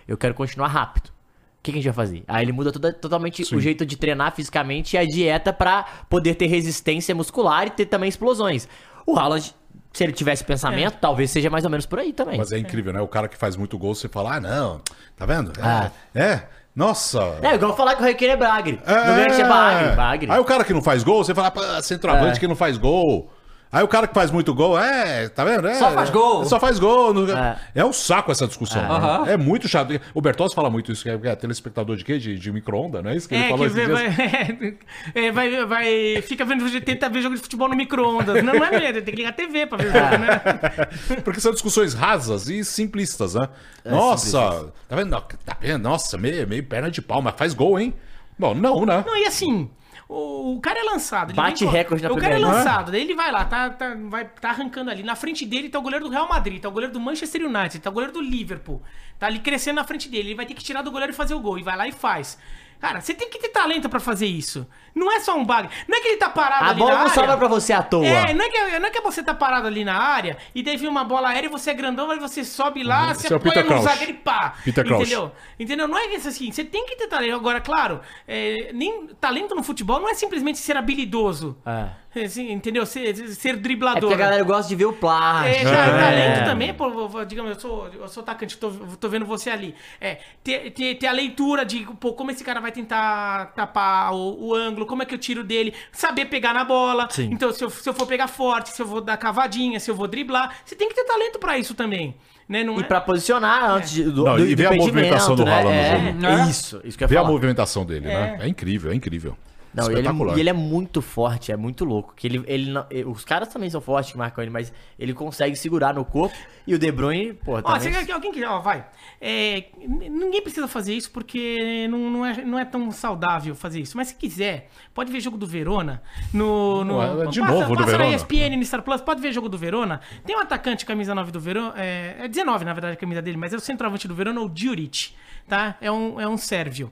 [0.06, 1.08] eu quero continuar rápido.
[1.08, 2.22] O que, que a gente vai fazer?
[2.28, 3.56] Aí ele muda toda- totalmente Sim.
[3.56, 7.86] o jeito de treinar fisicamente e a dieta pra poder ter resistência muscular e ter
[7.86, 8.68] também explosões.
[9.04, 9.52] O Haaland,
[9.96, 12.36] se ele tivesse pensamento, talvez seja mais ou menos por aí também.
[12.36, 13.00] Mas é incrível, né?
[13.00, 14.80] O cara que faz muito gol, você fala, ah, não,
[15.16, 15.52] tá vendo?
[15.58, 15.90] É, Ah.
[16.14, 16.42] é.
[16.74, 17.38] nossa.
[17.40, 18.78] É igual falar que o Requeiro é Bagre.
[18.86, 18.94] É.
[18.94, 19.96] No é Bagre.
[19.96, 20.30] Bagre.
[20.30, 22.40] Aí o cara que não faz gol, você fala, centroavante É.
[22.40, 23.30] que não faz gol.
[23.76, 25.68] Aí o cara que faz muito gol, é, tá vendo?
[25.68, 26.44] É, Só faz gol.
[26.46, 27.12] Só faz gol.
[27.12, 27.56] não- É.
[27.74, 28.80] É, um saco essa discussão.
[28.80, 28.88] né?
[28.88, 29.24] Aham.
[29.28, 30.00] É muito chato.
[30.14, 32.18] O Bertozzi fala muito isso, que é, que é telespectador de quê?
[32.18, 34.74] De, de micro-onda, não é isso que ele É, falou que vai, dias?
[35.14, 38.42] é, vai, vai- Fica vendo, tenta ver jogo de futebol no micro-ondas.
[38.42, 41.20] Não, não é mesmo, tem que ligar a TV pra ver jogo, né?
[41.22, 43.46] Porque são discussões rasas e simplistas, né?
[43.84, 45.10] Nossa, tá vendo?
[45.44, 45.82] Tá vendo?
[45.82, 47.92] Nossa, meio, meio perna de pau, mas faz gol, hein?
[48.38, 49.04] Bom, não, né?
[49.06, 49.68] Não, e assim,
[50.08, 51.34] o, o cara é lançado.
[51.34, 54.24] Bate vem recorde na O cara é lançado, daí ele vai lá, tá, tá, vai,
[54.24, 55.02] tá arrancando ali.
[55.02, 57.80] Na frente dele tá o goleiro do Real Madrid, tá o goleiro do Manchester United,
[57.80, 58.80] tá o goleiro do Liverpool.
[59.18, 60.28] Tá ali crescendo na frente dele.
[60.28, 61.58] Ele vai ter que tirar do goleiro e fazer o gol.
[61.58, 62.38] E vai lá e faz.
[62.78, 64.66] Cara, você tem que ter talento pra fazer isso.
[64.96, 65.68] Não é só um bug.
[65.86, 67.14] Não é que ele tá parado A ali bola na não área.
[67.14, 68.06] sobra pra você à toa.
[68.06, 70.78] É, não é, que, não é que você tá parado ali na área e daí
[70.78, 73.36] vem uma bola aérea e você é grandão, aí você sobe lá, você Esse é
[73.36, 74.54] o apoia no zagueiro e pá.
[74.64, 74.86] Peter.
[74.90, 75.32] Entendeu?
[75.60, 75.86] Entendeu?
[75.86, 77.34] Não é isso assim, você tem que ter talento.
[77.36, 81.56] Agora, claro, é, nem, talento no futebol não é simplesmente ser habilidoso.
[81.66, 82.06] É.
[82.18, 82.86] É, assim, entendeu?
[82.86, 84.00] Ser, ser É driblador.
[84.08, 85.54] porque a galera gosta de ver o plástico.
[85.54, 86.00] É, já, É.
[86.00, 86.88] talento também, pô,
[87.26, 89.74] digamos, eu sou, eu sou atacante, tô, tô vendo você ali.
[90.00, 94.46] É, ter, ter, ter a leitura de, pô, como esse cara vai tentar tapar o,
[94.48, 97.08] o ângulo, como é que eu tiro dele, saber pegar na bola.
[97.10, 97.28] Sim.
[97.32, 99.94] Então, se eu, se eu for pegar forte, se eu vou dar cavadinha, se eu
[99.94, 102.14] vou driblar, você tem que ter talento pra isso também.
[102.48, 102.62] Né?
[102.62, 105.44] Não E é- pra posicionar antes de- do, Não, do, e ver a movimentação do
[105.44, 105.52] né?
[105.52, 106.42] Haaland no É, jogo.
[106.46, 107.32] é isso, isso que eu ia a falar.
[107.32, 108.38] movimentação dele, né?
[108.40, 109.36] É incrível, é incrível.
[109.76, 112.14] Não, e ele, é, e ele é muito forte, é muito louco.
[112.16, 115.54] Que ele, ele não- os caras também são fortes que marcam ele, mas ele consegue
[115.54, 116.34] segurar no corpo.
[116.66, 117.92] E o De Bruyne, pô, Ó, também...
[117.92, 118.44] quer que alguém que.
[118.44, 118.86] Ó, vai.
[119.20, 123.96] É, ninguém precisa fazer isso porque não, não, é, não é tão saudável fazer isso.
[123.96, 126.02] Mas se quiser, pode ver jogo do Verona.
[126.32, 128.10] No, no, Ué, de passa, novo do passa Verona?
[128.10, 130.00] na ESPN, no Star Plus, pode ver jogo do Verona.
[130.24, 131.74] Tem um atacante, camisa 9 do Verona.
[131.76, 134.48] É, é 19, na verdade, a camisa dele, mas é o centroavante do Verona, o
[134.48, 135.12] Djuric.
[135.46, 135.76] Tá?
[135.80, 136.90] É um, é um sérvio.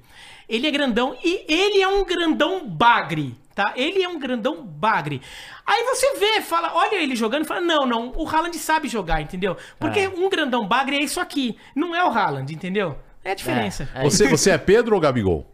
[0.48, 3.34] Ele é grandão e ele é um grandão bagre.
[3.54, 3.72] Tá?
[3.76, 5.22] Ele é um grandão bagre.
[5.64, 9.20] Aí você vê, fala, olha ele jogando e fala: não, não, o Haaland sabe jogar,
[9.20, 9.56] entendeu?
[9.78, 10.08] Porque É.
[10.08, 11.56] um grandão bagre é isso aqui.
[11.74, 12.98] Não é o Haaland, entendeu?
[13.24, 13.88] É a diferença.
[13.94, 15.46] É, é Você, você é Pedro ou Gabigol?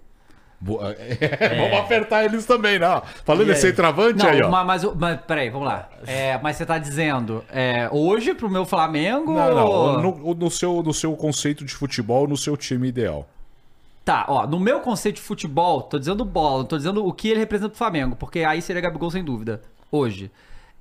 [0.59, 0.95] Boa-
[1.59, 3.03] Vamos apertar eles também, né?
[3.25, 3.61] Falando E em aí?
[3.61, 4.51] centroavante Não, aí, ó.
[4.51, 5.89] mas, mas, mas peraí, vamos lá.
[6.07, 9.93] É, mas você tá dizendo, é, hoje pro meu Flamengo Não, ou...
[10.03, 13.27] não, no, no seu, no seu conceito de futebol, no seu time ideal.
[14.05, 17.29] Tá, ó, no meu conceito de futebol, tô dizendo bola, não tô dizendo o que
[17.29, 19.61] ele representa pro Flamengo, porque aí seria Gabigol sem dúvida,
[19.93, 20.31] hoje.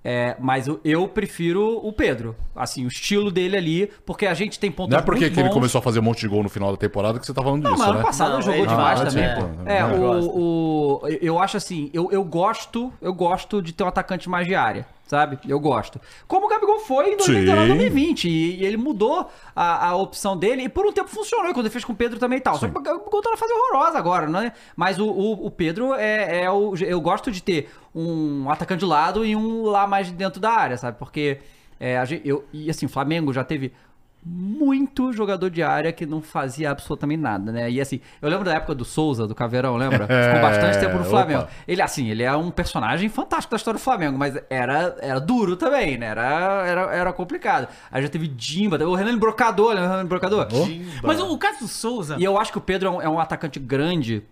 [0.01, 4.57] É, mas eu, eu prefiro o Pedro, assim, o estilo dele ali, porque a gente
[4.57, 6.41] tem pontos Não é porque muito que ele começou a fazer um monte de gol
[6.41, 8.03] no final da temporada que você tá falando Não, disso, mas ano né?
[8.05, 9.69] passado Não, ele jogou ele- demais Ah, também, pô.
[9.69, 10.29] É, Eu gosto.
[10.31, 14.47] o, o, eu acho assim, eu, eu gosto, eu gosto de ter um atacante mais
[14.47, 15.39] de área, sabe?
[15.47, 15.99] Eu gosto.
[16.27, 17.77] Como o Gabigol foi em 2019, Sim.
[17.77, 21.65] 2020, e, e ele mudou a, a opção dele, e por um tempo funcionou, quando
[21.65, 22.55] ele fez com o Pedro também e tal.
[22.57, 24.53] Só que o Gabigol tá na fase horrorosa agora, né?
[24.75, 26.75] Mas o, o, o Pedro é, é o...
[26.75, 30.77] Eu gosto de ter um atacante de lado e um lá mais dentro da área,
[30.77, 30.97] sabe?
[30.99, 31.39] Porque...
[31.81, 33.71] É, a gente, eu, e assim, o Flamengo já teve
[34.23, 37.71] muito jogador de área que não fazia absolutamente nada, né?
[37.71, 40.05] E assim, eu lembro da época do Souza, do Caveirão, lembra?
[40.07, 41.09] Ficou bastante tempo no opa.
[41.09, 41.47] Flamengo.
[41.67, 45.55] Ele, assim, ele é um personagem fantástico da história do Flamengo, mas era, era duro
[45.55, 46.07] também, né?
[46.07, 47.67] Era, era, era complicado.
[47.91, 50.47] Aí já teve Dimba, o Renan Brocador, lembra o Renan Brocador?
[51.01, 52.17] Mas o, o caso do Souza.
[52.19, 54.23] E eu acho que o Pedro é um, é um atacante grande,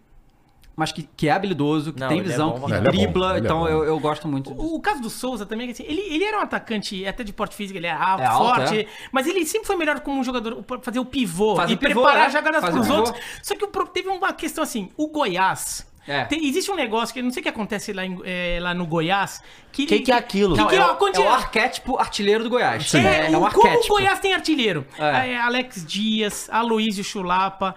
[0.77, 3.31] mas que, que é habilidoso, que Não, tem é visão, bom, que é bom, dribla,
[3.31, 4.63] ele é então eu, eu gosto muito disso.
[4.63, 7.23] O, o caso do Souza também, é que, assim, ele, ele era um atacante até
[7.23, 8.87] de porte físico, ele era alto, É alto, forte, é.
[9.11, 12.27] mas ele sempre foi melhor como um jogador fazer o pivô Fazer e pivô, preparar
[12.27, 12.31] é.
[12.31, 12.93] jogadas pros pivô.
[12.99, 13.25] outros.
[13.41, 16.23] Só que o teve uma questão assim, o Goiás É.
[16.25, 18.73] Tem- existe um negócio que eu não sei o que acontece lá, em- é, lá
[18.73, 19.41] no Goiás.
[19.71, 20.55] Que, Que que é aquilo?
[20.55, 22.93] Que, Não, que é, o, é o arquétipo artilheiro do Goiás.
[22.95, 23.93] É, É, é o- um como arquétipo.
[23.93, 24.85] o Goiás tem artilheiro.
[24.97, 25.31] É.
[25.33, 27.75] É, Alex Dias, Aloysio Chulapa,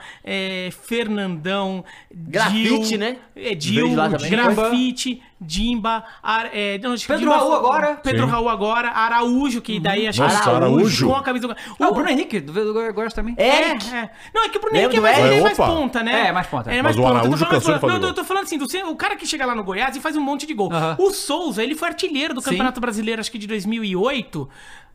[0.86, 3.16] Fernandão, Grafite, Dil, né?
[3.36, 3.88] É, Dil.
[4.28, 7.94] Grafite, Dimba, Ar- é, não, Pedro Dimba- Raul agora.
[7.96, 8.30] Pedro Sim.
[8.30, 11.06] Raul agora, Araújo, que daí acho Nossa, que Araújo.
[11.08, 13.34] com a camisa do Ah, o Bruno Henrique, do, Goiás também.
[13.38, 14.10] É, é.
[14.34, 15.30] Não, é que o Bruno Henrique é mais, Eric?
[15.30, 15.66] ele é mais Opa.
[15.68, 16.28] ponta, né?
[16.28, 16.70] É, mais ponta.
[16.70, 17.18] É Mas mais o ponta.
[17.20, 18.08] Araújo Eu tô falando- gol.
[18.10, 20.20] eu tô falando assim, do, o cara que chega lá no Goiás e faz um
[20.20, 20.70] monte de gol.
[20.72, 20.96] Aham.
[20.98, 22.50] O Souza, ele foi artilheiro do Sim.
[22.50, 24.46] Campeonato Brasileiro, acho que de 2008.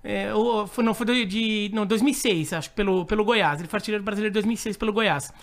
[0.07, 3.59] É, ou, foi, não, foi de, de- não, 2006, acho, pelo, pelo Goiás.
[3.59, 5.33] Ele foi artilheiro brasileiro de 2006 pelo Goiás.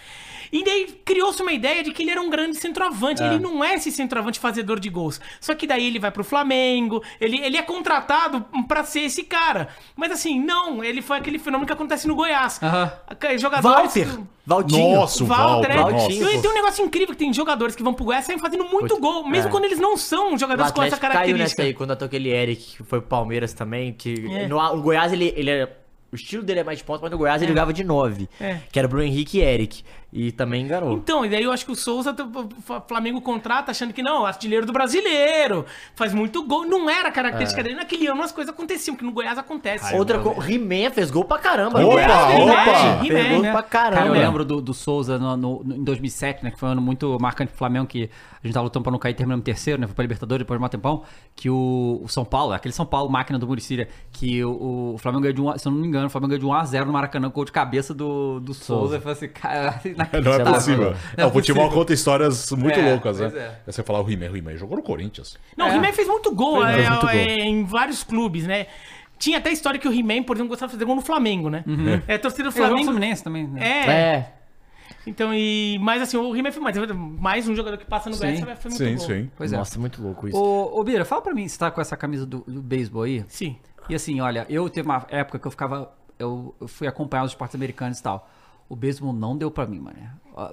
[0.52, 3.22] E daí criou-se uma ideia de que ele era um grande centroavante.
[3.22, 5.18] Ele não é esse centroavante fazedor de gols.
[5.40, 9.68] Só que daí ele vai pro Flamengo, ele, ele é contratado pra ser esse cara.
[9.96, 12.60] Mas assim, não, ele foi aquele fenômeno que acontece no Goiás.
[12.62, 12.92] Aham.
[13.38, 13.94] Jogadores.
[13.94, 14.08] Walter.
[14.44, 14.96] Valtinho.
[14.96, 15.94] Nossa, o Walter, Walter.
[15.94, 15.98] é.
[16.02, 16.12] Nossa.
[16.12, 18.64] E tem um negócio incrível que tem jogadores que vão pro Goiás e saem fazendo
[18.64, 19.50] muito gol, mesmo é.
[19.50, 21.62] quando eles não são jogadores com essa Atlético caiu característica.
[21.62, 24.48] nessa aí, quando atou aquele Eric, que foi pro Palmeiras também, que É.
[24.48, 25.76] no, o Goiás, ele, ele é-
[26.10, 28.58] o estilo dele é mais de ponta, mas no Goiás ele jogava de 9, É.
[28.70, 30.92] que era Bruno Henrique e Eric, e também enganou.
[30.92, 34.66] Então, e daí eu acho que o Souza, o Flamengo contrata achando que não, artilheiro
[34.66, 35.64] do brasileiro,
[35.94, 36.66] faz muito gol.
[36.66, 37.76] Não era a característica dele.
[37.76, 39.94] Naquele ano as coisas aconteciam, que no Goiás acontece.
[39.96, 41.80] Outra coisa, He-Man fez gol pra caramba.
[41.82, 42.40] Opa, Goiás.
[42.40, 43.04] opa!
[43.04, 43.52] Fez gol né?
[43.52, 44.16] pra Cara, caramba.
[44.16, 46.50] eu lembro do, do Souza no, no- no- em 2007, né?
[46.50, 48.10] Que foi um ano muito marcante pro Flamengo, que
[48.42, 49.86] a gente tava lutando pra não cair, terminando em terceiro, né?
[49.86, 51.02] Foi pra Libertadores depois de um tempão.
[51.34, 55.22] Que o, o São Paulo, aquele São Paulo, máquina do Muricíria, que o, o Flamengo
[55.22, 56.92] ganhou de 1 a- se eu não me engano, o Flamengo ganhou de 1x0 no
[56.92, 58.96] Maracanã, com gol de cabeça do, do Souza.
[58.96, 59.80] Eu falei assim, cara,
[60.24, 60.90] Não é possível.
[61.16, 63.28] Não É, o futebol conta histórias muito É, loucas, né?
[63.30, 63.48] pois é.
[63.66, 65.38] Aí você falar o He-Man, o He-Man jogou no Corinthians.
[65.56, 65.70] Não, É.
[65.72, 67.10] o He-Man fez muito gol, Fez é, muito gol.
[67.10, 68.66] é, em vários clubes, né?
[69.18, 71.48] Tinha até a história que o He-Man, por exemplo, gostava de fazer gol no Flamengo,
[71.48, 71.64] né?
[72.08, 72.84] É, a torcida do Flamengo.
[72.84, 73.60] Fluminense também, né?
[73.62, 74.32] É, É,
[75.06, 75.78] Então, e.
[75.80, 76.76] Mas assim, o He-Man foi mais,
[77.18, 78.20] mais um jogador que passa no Sim.
[78.40, 79.06] Goiás, foi muito Sim, gol.
[79.06, 79.30] sim.
[79.36, 79.56] Pois é.
[79.56, 80.36] nossa, muito louco isso.
[80.36, 83.24] Ô, ô Bira, fala pra mim, você tá com essa camisa do, do beisebol aí?
[83.28, 83.56] Sim.
[83.88, 85.92] E assim, olha, eu teve uma época que eu ficava.
[86.18, 88.28] Eu, eu fui acompanhar os esportes americanos e tal.
[88.68, 89.98] O beisebol não deu pra mim, mano.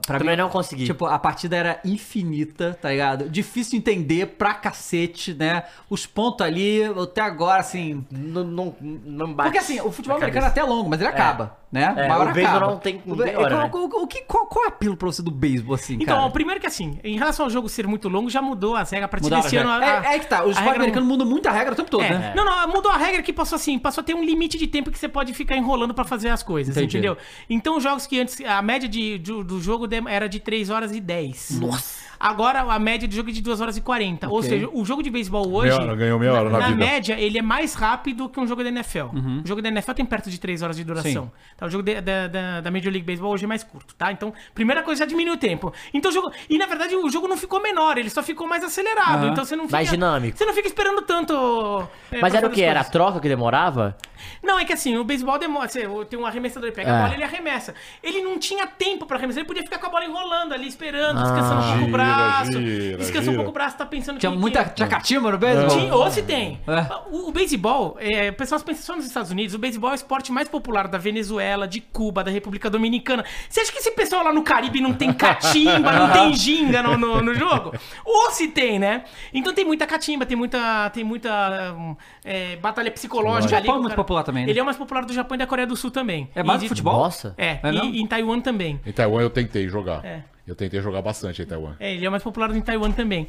[0.05, 0.85] Pra Também mim, não consegui.
[0.85, 3.29] Tipo, a partida era infinita, tá ligado?
[3.29, 5.63] Difícil de entender pra cacete, né?
[5.89, 8.05] Os pontos ali, até agora, assim.
[8.11, 9.49] Não, não, não bate.
[9.49, 11.93] Porque assim, o futebol americano é até longo, mas ele acaba, né?
[11.97, 12.71] É, Uma hora o beisebol acaba.
[12.73, 13.89] não tem- não O- tem hora, qual, né?
[13.95, 16.21] o que- qual, qual é o apelo pra você do beisebol, assim, Então, cara?
[16.21, 19.05] ó, primeiro que assim, em relação ao jogo ser muito longo, já mudou as regras
[19.05, 19.69] a partir Mudaram desse ano.
[19.69, 22.03] a- é, é que tá, o regra americano muda muito a regra o tempo todo,
[22.03, 22.09] É.
[22.09, 22.33] né?
[22.35, 24.91] Não, não, mudou a regra que passou assim, passou a ter um limite de tempo
[24.91, 26.97] que você pode ficar enrolando pra fazer as coisas, Entendi.
[26.97, 27.17] entendeu?
[27.49, 30.91] Então, os jogos que antes, a média de, do, do jogo era de 3 horas
[30.91, 31.59] e 10.
[31.59, 32.08] Nossa.
[32.19, 34.27] Agora, a média de jogo é de 2 horas e 40.
[34.27, 34.49] Ou Ok.
[34.49, 36.75] seja, o jogo de beisebol hoje, Meia hora, ganhou meia hora na vida.
[36.75, 39.05] média, ele é mais rápido que um jogo da NFL.
[39.43, 41.25] O jogo da NFL tem perto de 3 horas de duração.
[41.25, 41.31] Sim.
[41.57, 44.11] Tá, o jogo de- da, da, da Major League Baseball hoje é mais curto, tá?
[44.11, 45.73] Então, primeira coisa, já diminui o tempo.
[45.93, 46.31] Então, o jogo...
[46.49, 49.23] E, na verdade, o jogo não ficou menor, ele só ficou mais acelerado.
[49.23, 49.31] Aham.
[49.31, 49.77] Então, você não fica...
[49.77, 50.37] Mais dinâmico.
[50.37, 51.87] Você não fica esperando tanto...
[52.11, 52.61] é, Mas era o que?
[52.61, 53.95] Era a troca que demorava?
[54.43, 55.69] Não, é que assim, o beisebol demora.
[55.69, 56.93] Você tem um arremessador, ele pega É.
[56.93, 57.73] a bola e ele arremessa.
[58.03, 61.17] Ele não tinha tempo pra arremessar, ele podia ficar com a bola enrolando ali, esperando,
[61.19, 61.23] Ah.
[61.23, 62.51] descansando um pouco o Gira, braço.
[62.53, 64.37] gira, descansando um pouco o braço, tá pensando Tinha que.
[64.37, 64.65] muita.
[64.65, 65.69] Tinha catimba no beisebol?
[65.77, 66.59] Tinha- ou se tem.
[66.67, 66.85] É.
[67.11, 69.95] O, o beisebol, é, o pessoal pensa só nos Estados Unidos, o beisebol é o
[69.95, 73.23] esporte mais popular da Venezuela, de Cuba, da República Dominicana.
[73.49, 76.97] Você acha que esse pessoal lá no Caribe não tem catimba, não tem ginga no,
[76.97, 77.73] no, no jogo?
[78.05, 79.03] Ou se tem, né?
[79.33, 81.75] Então tem muita catimba, tem muita, tem muita
[82.23, 83.65] é, batalha psicológica O ali.
[83.65, 84.51] Japão é o muito popular também, né?
[84.51, 86.29] Ele é o mais popular do Japão e da Coreia do Sul também.
[86.35, 86.93] É mais do de- futebol?
[86.93, 87.33] Nossa.
[87.37, 88.79] É, É e, e em Taiwan também.
[88.85, 90.03] Em Taiwan eu tentei jogar.
[90.05, 90.21] É.
[90.49, 91.75] Eu tentei jogar bastante em Taiwan.
[91.79, 93.27] É, ele é o mais popular em Taiwan também.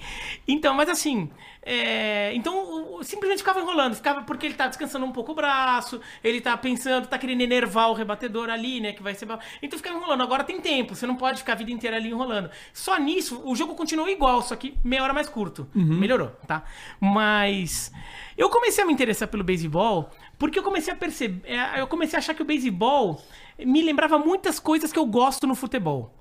[0.48, 1.30] Então, mas assim,
[1.62, 6.40] é, então simplesmente ficava enrolando, ficava porque ele tá descansando um pouco o braço, ele
[6.40, 9.28] tá pensando, tá querendo enervar o rebatedor ali, né, que vai ser...
[9.62, 10.22] Então ficava enrolando.
[10.22, 12.50] Agora tem tempo, você não pode ficar a vida inteira ali enrolando.
[12.72, 15.68] Só nisso, o jogo continuou igual, só que meia hora mais curto.
[15.74, 16.64] Melhorou, tá?
[16.98, 17.92] Mas
[18.34, 22.16] eu comecei a me interessar pelo beisebol porque eu comecei a perceber, é, eu comecei
[22.16, 23.22] a achar que o beisebol
[23.58, 26.14] me lembrava muitas coisas que eu gosto no futebol.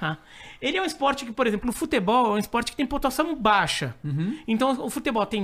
[0.00, 0.16] Tá?
[0.60, 3.34] Ele é um esporte que, por exemplo, o futebol é um esporte que tem pontuação
[3.34, 3.94] baixa.
[4.46, 5.42] Então, o futebol tem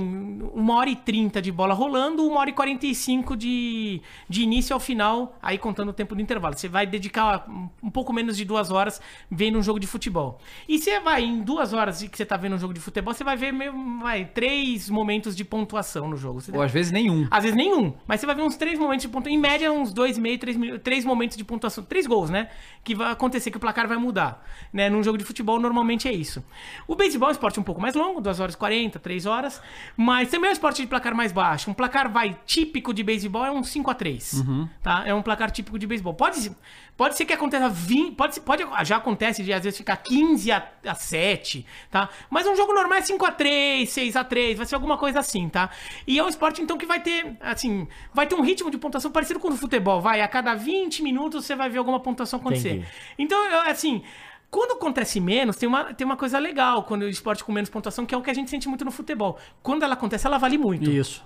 [0.53, 4.73] uma hora e trinta de bola rolando, uma hora e quarenta e cinco de, início
[4.73, 6.55] ao final, aí contando o tempo do intervalo.
[6.55, 10.39] Você vai dedicar um- pouco menos de duas horas vendo um jogo de futebol.
[10.67, 13.23] E você vai, em duas horas que você tá vendo um jogo de futebol, você
[13.23, 16.41] vai ver meio, vai, três momentos de pontuação no jogo.
[16.41, 17.27] Você Ou às vezes nenhum.
[17.31, 19.35] às vezes nenhum, mas você vai ver uns três momentos de pontuação.
[19.37, 21.83] Em média, uns dois e meio, três, três momentos de pontuação.
[21.83, 22.49] Três gols, né?
[22.83, 24.45] Que vai acontecer, que o placar vai mudar.
[24.71, 24.89] Né?
[24.89, 26.43] Num jogo de futebol normalmente é isso.
[26.87, 29.61] O beisebol é um esporte um pouco mais longo, 2 horas e 40, 3 horas,
[29.95, 31.69] mas também é um esporte de placar mais baixo.
[31.69, 34.43] Um placar, vai, típico de beisebol é um 5 a 3
[34.81, 35.03] tá?
[35.05, 36.13] É um placar típico de beisebol.
[36.13, 36.51] Pode,
[36.95, 40.67] pode ser que aconteça 20, pode, pode, já acontece de às vezes ficar 15 a,
[40.85, 42.09] a 7, tá?
[42.29, 45.19] Mas um jogo normal é 5 a 3 6 a 3 vai ser alguma coisa
[45.19, 45.69] assim, tá?
[46.05, 49.11] E é um esporte, então, que vai ter, assim, vai ter um ritmo de pontuação
[49.11, 52.75] parecido com o futebol, vai, a cada 20 minutos você vai ver alguma pontuação acontecer.
[52.75, 52.87] Entendi.
[53.17, 54.03] Então, eu, assim,
[54.49, 58.05] quando acontece menos, tem uma, tem uma coisa legal quando o esporte com menos pontuação,
[58.05, 59.37] que é o que a gente sente muito no futebol.
[59.61, 60.89] Quando ela acontece, ela vale muito.
[60.89, 61.25] Isso.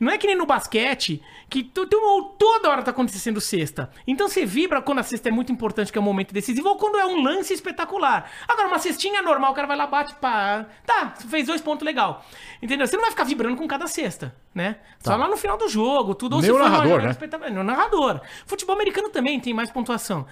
[0.00, 3.90] Não é que nem no basquete, que tu, tu- toda hora tá acontecendo cesta.
[4.06, 6.76] Então você vibra quando a cesta é muito importante, que é um momento decisivo, ou
[6.76, 8.30] quando é um lance espetacular.
[8.46, 10.66] Agora, uma cestinha normal, o cara vai lá, bate, pá.
[10.86, 12.24] Tá, fez dois pontos legal.
[12.62, 12.86] Entendeu?
[12.86, 14.76] Você não vai ficar vibrando com cada cesta, né?
[14.98, 16.36] Só lá no final do jogo, tudo.
[16.36, 17.10] ou Nem se narrador, né?
[17.10, 17.52] espetacular.
[17.52, 18.20] No narrador.
[18.46, 20.26] Futebol americano também tem mais pontuação.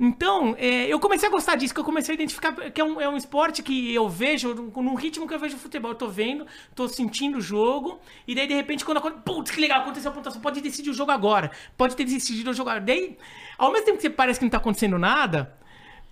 [0.00, 3.00] Então, é, eu comecei a gostar disso, que eu comecei a identificar que é um,
[3.00, 5.92] é um esporte que eu vejo, num num ritmo que eu vejo futebol.
[5.92, 9.22] Eu tô vendo, tô sentindo o jogo, e daí, de repente, quando acontece.
[9.24, 10.40] Putz, que legal, aconteceu a pontuação.
[10.40, 11.50] Pode decidir o jogo agora.
[11.76, 12.84] Pode ter decidido o jogo agora.
[12.84, 13.16] Daí,
[13.56, 15.57] ao mesmo tempo que você parece que não tá acontecendo nada.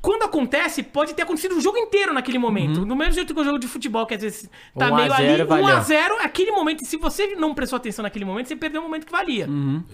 [0.06, 2.84] Quando acontece, pode ter acontecido o jogo inteiro naquele momento.
[2.84, 5.12] Do mesmo jeito que o jogo de futebol, que às vezes tá 1 a meio
[5.12, 5.78] ali, 0 valeu.
[5.78, 9.10] 1x0, aquele momento, se você não prestou atenção naquele momento, você perdeu o momento que
[9.10, 9.48] valia.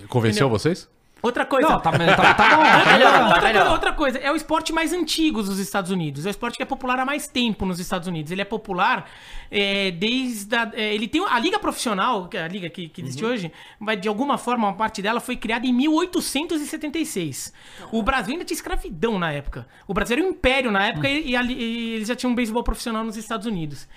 [0.09, 0.87] Convenceu vocês?
[1.23, 1.69] Outra coisa.
[1.69, 2.63] Não, tá, tá, tá bom.
[2.67, 3.23] Outra, tá melhor.
[3.23, 3.61] outra tá melhor.
[3.61, 6.27] coisa, outra coisa, é o esporte mais antigo dos Estados Unidos.
[6.27, 8.33] É o esporte que é popular há mais tempo nos Estados Unidos.
[8.33, 9.09] Ele é popular
[9.51, 10.55] é, desde.
[10.57, 13.53] A, é, ele tem a liga profissional, que é a liga que, que existe hoje,
[13.81, 17.53] vai, de alguma forma, uma parte dela foi criada em 1876.
[17.93, 19.67] O Brasil ainda tinha escravidão na época.
[19.87, 22.35] O Brasil era um império na época e, e ali- e eles já tinham um
[22.35, 23.89] beisebol profissional nos Estados Unidos.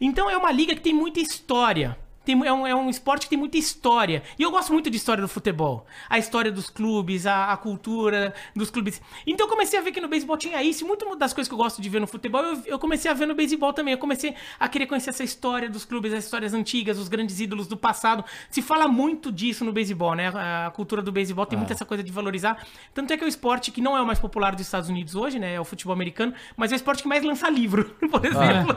[0.00, 1.96] Então é uma liga que tem muita história.
[2.24, 4.22] Tem é, um, é um esporte que tem muita história.
[4.38, 5.86] E eu gosto muito de história do futebol.
[6.08, 9.00] A história dos clubes, a, a cultura dos clubes.
[9.26, 10.84] Então eu comecei a ver que no beisebol tinha isso.
[10.84, 13.14] E muito das coisas que eu gosto de ver no futebol, eu, eu comecei a
[13.14, 13.92] ver no beisebol também.
[13.92, 17.66] Eu comecei a querer conhecer essa história dos clubes, as histórias antigas, os grandes ídolos
[17.66, 18.24] do passado.
[18.50, 20.28] Se fala muito disso no beisebol, né?
[20.28, 22.64] A, a cultura do beisebol tem muito essa coisa de valorizar.
[22.94, 25.14] Tanto é que é o esporte que não é o mais popular dos Estados Unidos
[25.14, 25.54] hoje, né?
[25.54, 28.76] É o futebol americano, mas é o esporte que mais lança livro, por exemplo.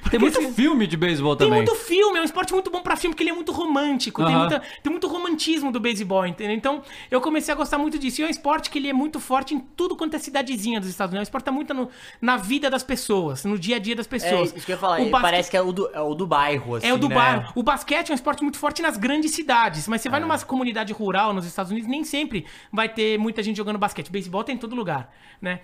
[0.00, 1.64] Porque Tem muito assim, filme de beisebol tem também.
[1.64, 4.24] muito filme, é um esporte muito bom pra filme, porque ele é muito romântico.
[4.24, 4.48] Tem, Aham.
[4.48, 6.54] muita- tem muito romantismo do beisebol, entendeu?
[6.56, 8.20] Então, eu comecei a gostar muito disso.
[8.20, 10.88] E é um esporte que ele é muito forte em tudo quanto é cidadezinha dos
[10.88, 11.20] Estados Unidos.
[11.20, 11.88] É um esporte tá muito no-
[12.20, 14.52] na vida das pessoas, no dia a dia das É pessoas.
[14.54, 15.00] isso que eu ia falar.
[15.00, 17.08] O basque- Parece que é o do, é o do bairro, assim, é o do
[17.08, 17.14] né?
[17.14, 17.52] bairro.
[17.54, 20.92] O basquete é um esporte muito forte nas grandes cidades, mas você vai numa comunidade
[20.92, 24.10] rural nos Estados Unidos, nem sempre vai ter muita gente jogando basquete.
[24.10, 25.60] Beisebol tem em todo lugar, né?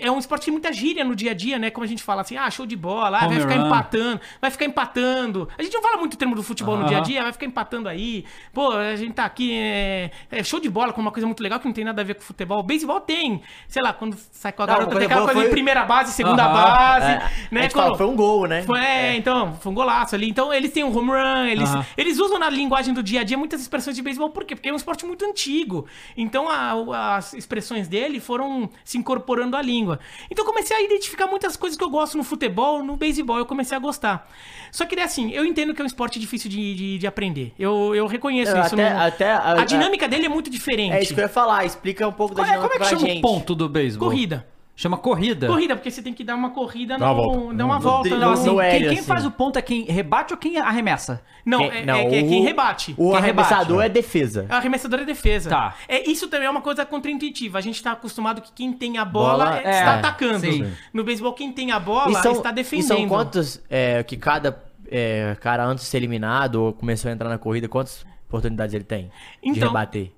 [0.00, 1.70] É um esporte que tem muita gíria no dia a dia, né?
[1.70, 3.66] Como a gente fala assim, ah, show de bola, ah, vai ficar run.
[3.66, 5.48] empatando, vai ficar empatando.
[5.58, 7.46] A gente não fala muito o termo do futebol no dia a dia, vai ficar
[7.46, 8.24] empatando aí.
[8.52, 11.58] Pô, a gente tá aqui, é, é show de bola, com uma coisa muito legal
[11.58, 12.58] que não tem nada a ver com futebol.
[12.60, 15.20] O beisebol tem, sei lá, quando sai com a Não, garota, uma tem coisa aquela
[15.20, 16.52] boa coisa de foi- primeira base, segunda Aham.
[16.54, 17.60] base, É, né?
[17.60, 18.62] a gente fala, Quando- foi um gol, né?
[18.62, 20.28] foi, é, então, foi um golaço ali.
[20.28, 21.86] Então, eles têm um home run, eles, Aham.
[21.96, 24.30] eles usam na linguagem do dia a dia muitas expressões de beisebol.
[24.30, 24.54] Por quê?
[24.54, 25.86] Porque é um esporte muito antigo.
[26.16, 29.98] Então, a- as expressões dele foram se incorporando à língua.
[30.30, 33.46] Então, eu comecei a identificar muitas coisas que eu gosto no futebol, no beisebol, eu
[33.46, 34.28] comecei a gostar.
[34.70, 37.52] Só que, assim, eu entendo que é um esporte difícil de, de, de aprender.
[37.58, 38.74] Eu, eu reconheço Eu isso.
[38.74, 40.92] até- no- até- a, a- dinâmica dele é muito diferente.
[40.94, 41.64] É isso que eu ia falar.
[41.64, 43.18] Explica um pouco da Como é, como é dinâmica que chama gente.
[43.18, 44.08] o ponto do beisebol?
[44.08, 44.46] Corrida.
[44.74, 45.46] Chama corrida?
[45.48, 47.54] Corrida, porque você tem que dar uma corrida Dá uma no- volta.
[47.54, 48.16] Dar uma No- volta.
[48.16, 49.02] no- assim, no quem, quem assim.
[49.02, 51.22] faz o ponto é quem rebate ou quem arremessa?
[51.44, 52.94] Não, Quem- é, não, é, é quem o- rebate.
[52.96, 54.46] O Quem arremessador rebate, é defesa.
[54.48, 55.50] A arremessadora é defesa.
[55.50, 55.74] Tá.
[55.86, 57.58] É, isso também é uma coisa contraintuitiva.
[57.58, 60.40] A gente tá acostumado que quem tem a bola, Bola, é- é, está atacando.
[60.40, 60.66] sim.
[60.92, 62.86] No beisebol, quem tem a bola E são, está e defendendo.
[62.88, 64.58] são quantos é, que cada
[64.92, 68.84] é, cara antes de ser eliminado ou começou a entrar na corrida, quantas oportunidades ele
[68.84, 69.06] tem
[69.42, 70.10] de Então, rebater?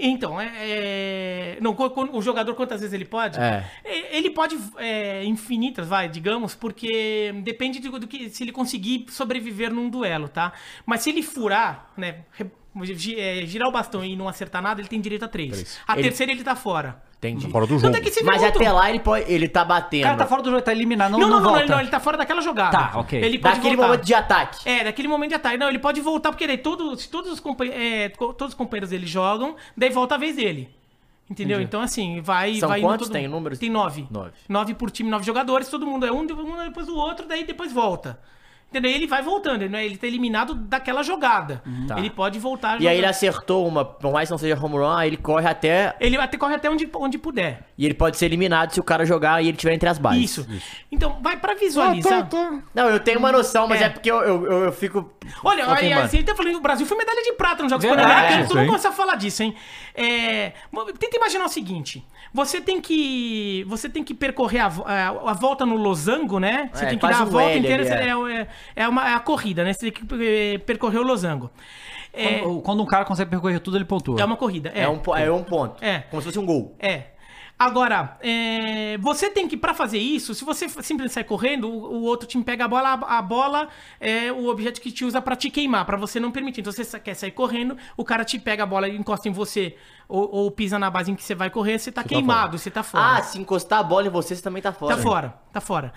[0.00, 1.74] Então, é, é- Não,
[2.12, 3.38] o jogador quantas vezes ele pode?
[3.38, 3.64] É.
[3.84, 9.06] E- Ele pode é, infinitas, vai, digamos, porque depende do, do que se ele conseguir
[9.08, 10.52] sobreviver num duelo, tá?
[10.86, 12.20] Mas se ele furar, né?
[13.16, 15.50] É, girar o bastão e não acertar nada, ele tem direito a três.
[15.52, 15.78] Três.
[15.86, 17.02] A Ele- terceira ele tá fora.
[17.18, 17.50] Entendi.
[17.50, 17.96] Fora do Tanto jogo.
[17.96, 19.28] é que se Mas até lá ele pode.
[19.30, 20.04] Ele tá O batendo.
[20.04, 21.64] cara tá fora do jogo, tá eliminado, não, Não, não, não, não, volta.
[21.64, 22.70] ele, não, ele tá fora daquela jogada.
[22.78, 23.20] Tá, ok.
[23.20, 23.88] Ele pode Daquele voltar.
[23.90, 24.68] momento de ataque.
[24.68, 25.56] É, daquele momento de ataque.
[25.58, 27.42] Não, ele pode voltar, porque daí todos, se todos, os,
[27.72, 30.70] é, co- todos os companheiros dele jogam, daí volta a vez dele.
[31.28, 31.60] Entendeu?
[31.60, 32.54] Então, assim, vai.
[32.54, 33.08] São vai indo quantos?
[33.08, 33.58] todo Tem números?
[33.58, 34.06] Tem nove.
[34.10, 34.30] Nove.
[34.48, 37.72] Nove por time, nove jogadores, todo mundo é um, um depois do outro, daí depois
[37.72, 38.18] volta.
[38.70, 38.90] Entendeu?
[38.90, 41.62] Ele vai voltando, ele, não é- ele tá eliminado daquela jogada.
[41.86, 41.98] Tá.
[41.98, 44.90] Ele pode voltar E aí ele acertou uma, por mais que não seja home run,
[44.90, 45.96] aí ele corre até.
[45.98, 47.62] Ele até corre até onde, onde puder.
[47.78, 50.22] E ele pode ser eliminado se o cara jogar e ele tiver entre as bases.
[50.22, 50.46] Isso.
[50.92, 52.28] Então, vai pra visualizar.
[52.74, 53.84] Não, eu tenho uma noção, mas É.
[53.84, 55.10] é, porque eu, eu, eu, eu fico.
[55.42, 57.86] Olha, aí, assim, ele tá falando que o Brasil foi medalha de prata nos Jogos
[57.86, 58.48] Pan-Americanos.
[58.48, 58.66] Todo mundo sim.
[58.66, 59.54] começa a falar disso, hein?
[59.94, 60.52] É,
[60.98, 63.64] tenta imaginar o seguinte: você tem que.
[63.68, 66.70] Você tem que percorrer a, a, a volta no losango, né?
[66.72, 67.84] Você É, tem que dar a volta L inteira.
[67.84, 68.08] é.
[68.08, 69.72] É, é, é uma, é a corrida, né?
[69.72, 70.24] Você tem que
[70.54, 71.50] eh, percorrer o losango.
[72.12, 74.20] É, Quando, quando um cara consegue percorrer tudo, ele pontua.
[74.20, 74.72] é uma corrida.
[74.74, 75.82] É, É, um, é um ponto.
[75.84, 76.00] É.
[76.10, 76.74] Como se fosse um gol.
[76.80, 77.08] É.
[77.60, 82.02] Agora, é, você tem que, pra fazer isso, se você simplesmente sair correndo, o, o
[82.04, 83.68] outro time pega a bola, a, a bola
[84.00, 86.60] é o objeto que te usa pra te queimar, pra você não permitir.
[86.60, 89.74] Então, você quer sair correndo, o cara te pega a bola e encosta em você,
[90.08, 92.82] ou, ou pisa na base em que você vai correr, você tá queimado, você tá
[92.82, 93.18] fora.
[93.18, 94.96] Ah, se encostar a bola em você, você também tá fora.
[94.96, 95.92] Tá fora, tá fora.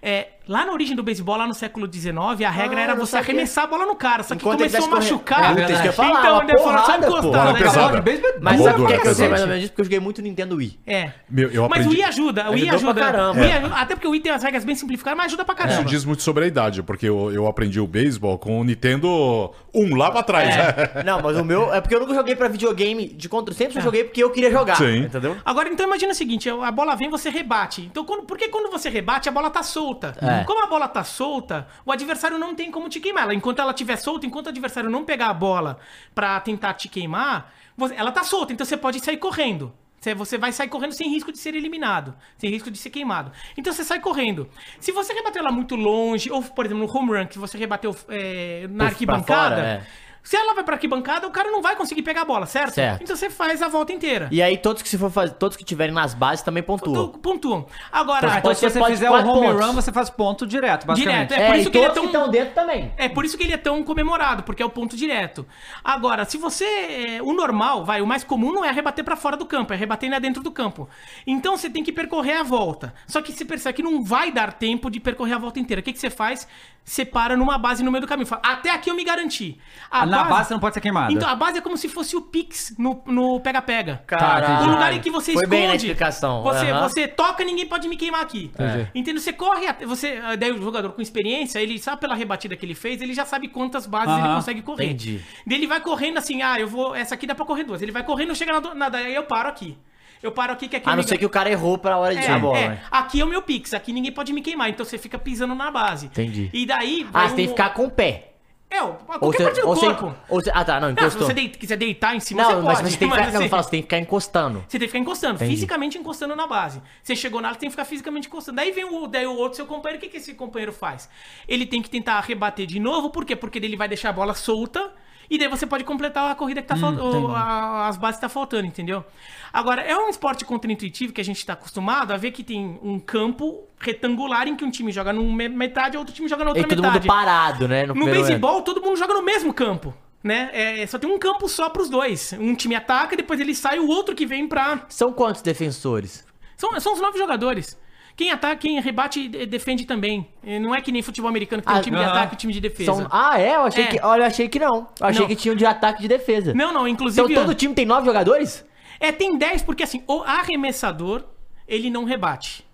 [0.00, 2.16] É, lá na origem do beisebol, lá no século XIX,
[2.46, 3.24] a regra Ah, era você sabia.
[3.30, 4.22] arremessar a bola no cara.
[4.22, 5.58] Só que Enquanto começou a machucar.
[5.58, 7.58] isso ia falar, então, uma ele falou, só porrada, encostar, né?
[7.58, 7.98] pesada.
[8.10, 9.28] É Mas sabe por que dura, que eu sei pesada.
[9.30, 9.72] mais ou menos disso?
[9.72, 10.80] Porque eu joguei muito Nintendo Wii.
[10.86, 11.10] É.
[11.28, 13.00] Meu, eu mas o aprendi- Wii ajuda, o Wii pra ajuda.
[13.00, 13.40] caramba.
[13.40, 15.62] O ajuda- Até porque o Wii tem as regras bem simplificadas, mas ajuda pra Isso
[15.66, 15.84] caramba.
[15.90, 19.96] diz muito sobre a idade, porque eu, eu aprendi o beisebol com o Nintendo 1
[19.96, 20.54] lá pra trás.
[20.56, 21.02] né?
[21.04, 21.74] Não, mas o meu.
[21.74, 23.55] É porque eu nunca joguei pra videogame de controle.
[23.56, 24.76] Sempre só joguei porque eu queria jogar.
[24.76, 24.98] Sim.
[25.04, 25.36] Entendeu?
[25.44, 27.82] Agora, então imagina o seguinte, a bola vem, você rebate.
[27.82, 30.14] Então, quando, porque quando você rebate, a bola tá solta.
[30.20, 30.44] É.
[30.44, 33.24] Como a bola tá solta, o adversário não tem como te queimar.
[33.24, 35.78] Ela, enquanto ela estiver solta, enquanto o adversário não pegar a bola
[36.14, 39.72] pra tentar te queimar, você- ela tá solta, então você pode sair correndo.
[40.00, 43.32] Você- Você vai sair correndo sem risco de ser eliminado, sem risco de ser queimado.
[43.56, 44.48] Então você sai correndo.
[44.78, 47.96] Se você rebateu ela muito longe, ou por exemplo no home run, que você rebateu
[48.08, 49.86] é, na arquibancada, fora, é.
[50.28, 52.74] Se ela vai pra arquibancada, o cara não vai conseguir pegar a bola, certo?
[52.74, 53.00] Certo.
[53.02, 54.28] Então você faz a volta inteira.
[54.32, 57.08] E aí, todos que se for fazer, todos que tiverem nas bases também pontuam.
[57.12, 57.66] Tu- pontuam.
[57.92, 59.66] Agora, Então, Então, Pode se ser- você fizer o quatro home pontos.
[59.66, 61.28] run, você faz ponto direto, basicamente.
[61.28, 61.46] Direto, é.
[61.46, 62.92] por isso e que ele é todos tão- que estão dentro também.
[62.96, 65.46] é por isso que ele é tão comemorado, porque é o ponto direto.
[65.84, 66.64] Agora, se você.
[66.64, 69.76] é, O normal, vai, o mais comum não é rebater pra fora do campo, é
[69.76, 70.88] rebater ainda dentro do campo.
[71.26, 72.92] Então você tem que percorrer a volta.
[73.06, 75.80] Só que você percebe que não vai dar tempo de percorrer a volta inteira.
[75.80, 76.46] O que, que você faz?
[76.88, 78.28] Você para numa base no meio do caminho.
[78.28, 79.58] Fala, Até aqui eu me garanti.
[79.90, 81.12] A Na base você não pode ser queimado.
[81.12, 84.04] Então, a base é como se fosse o Pix no pega-pega.
[84.06, 84.68] Caralho.
[84.68, 85.50] O lugar em que você Foi esconde.
[85.50, 86.44] bem na explicação.
[86.44, 86.88] Você, Aham.
[86.88, 88.52] você toca, ninguém pode me queimar aqui.
[88.54, 88.88] Entendi.
[88.94, 89.20] Entendeu?
[89.20, 89.84] Você corre até.
[89.84, 93.14] Você, ah, daí o jogador com experiência, ele sabe pela rebatida que ele fez, ele
[93.14, 94.24] já sabe quantas bases Aham.
[94.24, 94.84] ele consegue correr.
[94.84, 95.20] Entendi.
[95.44, 96.94] Daí ele vai correndo assim, ah, eu vou.
[96.94, 97.82] Essa aqui dá pra correr duas.
[97.82, 98.74] Ele vai correndo, chega na.
[98.76, 99.76] na daí eu paro aqui.
[100.22, 102.14] Eu paro aqui que aqui A não me- ser que o cara errou pra hora
[102.14, 102.82] de é, dar a bola, é, né?
[102.90, 105.70] aqui é o meu pix, aqui ninguém pode me queimar, então você fica pisando na
[105.70, 106.06] base.
[106.06, 106.50] Entendi.
[106.52, 107.06] E daí.
[107.12, 108.32] Ah, você tem um- que ficar com o pé.
[108.68, 110.14] É, Ou qualquer você, parte do ou você, corpo.
[110.28, 111.26] ou você- Ah, tá, não, Não, se encostou.
[111.28, 112.90] você dei- quiser deitar em cima, Não, você mas pode.
[112.90, 114.58] você tem que ficar, não, assim, falo, você tem que ficar encostando.
[114.66, 115.50] Você tem que ficar encostando, Entendi.
[115.52, 116.82] fisicamente encostando na base.
[117.00, 118.56] Você chegou na área, tem que ficar fisicamente encostando.
[118.56, 121.08] Daí vem o, daí o outro seu companheiro, o que, que esse companheiro faz?
[121.46, 123.36] Ele tem que tentar rebater de novo, por quê?
[123.36, 124.90] Porque ele vai deixar a bola solta
[125.30, 128.66] e daí você pode completar a corrida que tá faltando, as bases que tá faltando,
[128.66, 129.04] entendeu?
[129.52, 132.98] Agora, é um esporte contra-intuitivo que a gente tá acostumado a ver que tem um
[132.98, 136.54] campo retangular em que um time joga numa metade e outro time joga na E
[136.54, 137.06] outra todo mundo metade.
[137.08, 137.86] parado, né?
[137.86, 138.14] No momento.
[138.14, 139.94] beisebol, todo mundo joga no mesmo campo.
[140.22, 140.50] Né?
[140.52, 142.32] É, só tem um campo só pros dois.
[142.32, 144.84] Um time ataca, depois ele sai, o outro que vem pra.
[144.88, 146.26] São quantos defensores?
[146.56, 147.78] São, são os nove jogadores.
[148.16, 150.26] Quem ataca, quem rebate, defende também.
[150.62, 152.12] Não é que nem futebol americano que tem Ah, um time de aham.
[152.12, 152.94] ataque e um time de defesa.
[152.94, 153.06] São...
[153.10, 153.56] Ah, é?
[153.56, 153.86] Eu achei É.
[153.88, 154.00] que.
[154.02, 154.88] Olha, eu achei que não.
[154.98, 155.28] Eu achei Não.
[155.28, 156.54] que tinha um de ataque e de defesa.
[156.54, 157.30] Não, não, inclusive.
[157.30, 158.64] Então todo time tem nove jogadores?
[158.98, 161.24] É, tem 10, porque assim, o arremessador,
[161.68, 162.64] ele não rebate.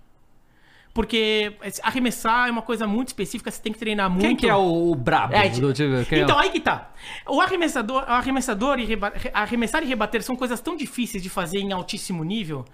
[0.94, 4.20] Porque arremessar é uma coisa muito específica, você tem que treinar muito.
[4.26, 6.04] Quem que é o, o brabo É, do time?
[6.04, 6.90] Quem é Então, aí que tá.
[7.26, 11.60] O arremessador, o arremessador e reba- arremessar e rebater são coisas tão difíceis de fazer
[11.60, 12.64] em altíssimo nível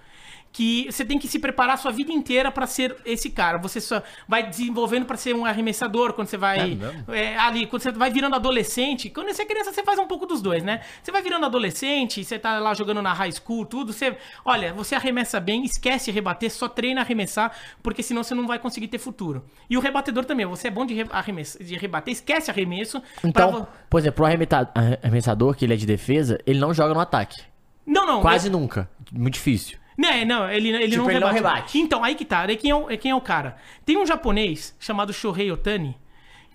[0.50, 3.58] que você tem que se preparar a sua vida inteira pra ser esse cara.
[3.58, 6.76] Você só vai desenvolvendo pra ser um arremessador quando você vai
[7.12, 9.10] é, ali, quando você vai virando adolescente.
[9.10, 10.80] Quando você é criança, você faz um pouco dos dois, né?
[11.02, 14.94] Você vai virando adolescente, você tá lá jogando na high school, tudo, você, olha, você
[14.94, 17.52] arremessa bem, esquece rebater, só treina arremessar,
[17.82, 19.44] porque senão você não vai conseguir ter futuro.
[19.70, 23.00] E o rebatedor também, você é bom de, re- arremessa- de rebater, esquece arremesso.
[23.20, 26.94] pra Então, vo- por exemplo, o arremessador, que ele é de defesa, ele não joga
[26.94, 27.40] no ataque.
[27.86, 28.20] Não, não.
[28.20, 28.88] Quase nunca.
[29.12, 29.78] Muito difícil.
[29.98, 31.54] Não, não, ele, ele, Tipo, não, ele não rebate.
[31.56, 31.78] rebate.
[31.80, 32.42] Então, aí que tá.
[32.42, 33.56] Aí quem é, o, é quem é o cara?
[33.84, 35.96] Tem um japonês chamado Shohei Otani,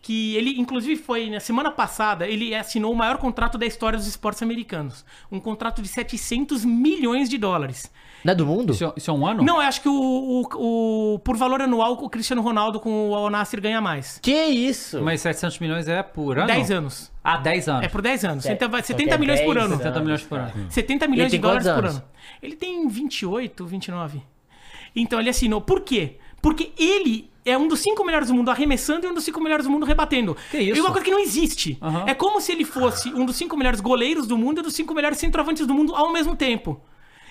[0.02, 4.08] que ele, inclusive, foi na semana passada, ele assinou o maior contrato da história dos
[4.08, 5.06] esportes americanos.
[5.32, 7.92] Um contrato de 700 milhões de dólares.
[8.24, 8.72] Não é do mundo?
[8.72, 9.44] Isso, é- isso é um ano?
[9.44, 13.16] Não, eu acho que o, o, o- por valor anual, o Cristiano Ronaldo com o
[13.16, 14.20] Al Nassr ganha mais.
[14.22, 15.02] Que isso?
[15.02, 16.48] Mas 700 milhões é por ano?
[16.48, 17.12] 10 anos.
[17.22, 17.84] Ah, 10 anos.
[17.86, 18.44] É por 10 anos.
[18.44, 18.56] Certo.
[18.56, 19.78] Então vai Só 70 que é milhões por 10 ano.
[19.78, 20.52] 70 milhões por ano.
[20.70, 21.96] 70 milhões de dólares por anos?
[21.98, 22.04] ano.
[22.42, 24.22] Ele tem 28, 29.
[24.96, 25.62] Então ele assinou.
[25.62, 26.18] Por quê?
[26.42, 29.66] Porque ele é um dos cinco melhores do mundo arremessando e um dos cinco melhores
[29.66, 30.36] do mundo rebatendo.
[30.52, 30.78] Que isso?
[30.78, 31.78] E uma coisa que não existe.
[31.82, 32.06] Aham.
[32.08, 34.74] É como se ele fosse um dos cinco melhores goleiros do mundo e um dos
[34.76, 36.82] cinco melhores centroavantes do mundo ao mesmo tempo.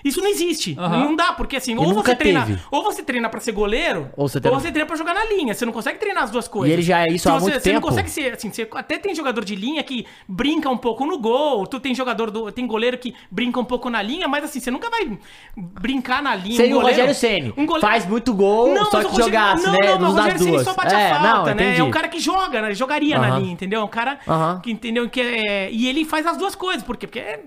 [0.04, 0.76] Isso não existe.
[0.78, 0.98] Aham.
[1.04, 2.58] Não dá, porque assim, ou você treina, teve.
[2.70, 5.54] ou você treina para ser goleiro, Ou você treina- treina pra jogar na linha.
[5.54, 6.70] Você não consegue treinar as duas coisas.
[6.70, 7.74] E ele já é isso Se há você, muito você tempo.
[7.80, 11.18] não consegue ser assim, você até tem jogador de linha que brinca um pouco no
[11.18, 14.60] gol, tu tem jogador do, tem goleiro que brinca um pouco na linha, mas assim,
[14.60, 15.18] você nunca vai
[15.56, 16.56] brincar na linha.
[16.56, 17.54] Seria Um o goleiro- Rogério Ceni.
[17.56, 19.78] um goleiro- Faz muito gol, Não, só que Rogério- jogasse, não, né?
[19.82, 20.62] Não, mas o Rogério duas.
[20.64, 21.78] só bate é, a falta, não, né?
[21.78, 22.74] É um cara que joga, né?
[22.74, 23.38] Jogaria na Aham.
[23.40, 23.80] linha, entendeu?
[23.80, 24.60] É um cara Aham.
[24.62, 27.06] que entendeu que é, e ele faz as duas coisas, por quê?
[27.06, 27.40] Porque é,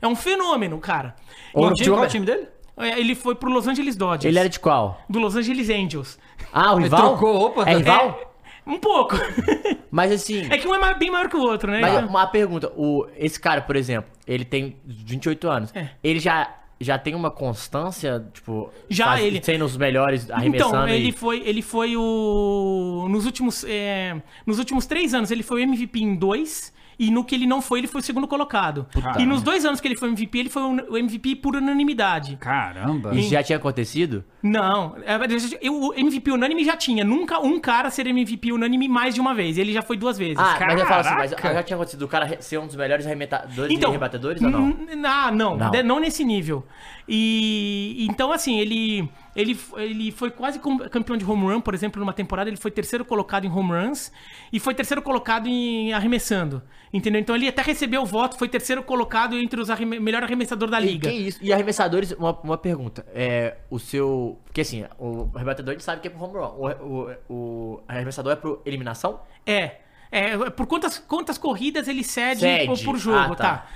[0.00, 1.14] é um fenômeno, cara.
[1.58, 2.48] Qual time, qual o time dele?
[2.76, 4.24] É, Ele foi pro Los Angeles Dodgers.
[4.24, 5.00] Ele era de qual?
[5.08, 6.18] do Los Angeles Angels.
[6.52, 7.00] Ah, o Ele rival?
[7.16, 7.68] trocou, opa.
[7.68, 8.20] É rival?
[8.66, 9.16] É, um pouco.
[9.90, 10.46] Mas assim...
[10.50, 11.80] É que um é bem maior que o outro, né?
[11.80, 15.74] Mas Então- uma pergunta, o, esse cara, por exemplo, ele tem 28 anos.
[15.74, 15.88] É.
[16.04, 21.08] Ele já, já tem uma constância, tipo, Já, ele- sendo os melhores arremessando Então, ele
[21.08, 21.12] e...
[21.12, 23.06] foi, ele foi o.
[23.10, 26.72] Nos últimos, é, nos últimos três anos, ele foi o MVP em dois.
[26.98, 28.86] E no que ele não foi, ele foi o segundo colocado.
[29.18, 32.36] e nos dois anos que ele foi MVP, ele foi o MVP por unanimidade.
[32.40, 33.14] Caramba.
[33.14, 34.24] Isso já tinha acontecido?
[34.42, 35.16] Não, é,
[35.60, 37.04] eu- o MVP unânime já tinha.
[37.04, 39.56] Nunca um cara ser MVP unânime mais de uma vez.
[39.58, 40.38] Ele já foi duas vezes.
[40.38, 41.54] Ah, mas eu falo assim, mas Caraca.
[41.54, 44.76] já tinha acontecido o cara ser um dos melhores arremetadores Então, e rebatedores ou não?
[45.06, 45.70] Ah, não, Não.
[45.70, 46.64] de- não nesse nível.
[47.08, 49.08] E então assim, ele
[49.40, 50.58] ele ele foi quase
[50.90, 54.10] campeão de home run, por exemplo, numa temporada ele foi terceiro colocado em home runs
[54.52, 56.60] e foi terceiro colocado em arremessando.
[56.92, 57.20] Entendeu?
[57.20, 60.80] Então ele até recebeu o voto, foi terceiro colocado entre os arreme melhor arremessador da
[60.80, 61.08] E liga.
[61.08, 61.38] que isso?
[61.42, 63.06] E arremessadores, uma, uma pergunta.
[63.14, 64.38] É, o seu...
[64.44, 66.46] Porque assim, o arrebatador a gente sabe que é pro home run.
[66.46, 69.20] O, o, o arremessador é pro eliminação?
[69.46, 69.76] É.
[70.10, 72.66] É, por quantas, quantas corridas ele cede, Cede.
[72.66, 73.44] Por, por jogo, Ah, tá.
[73.44, 73.66] tá.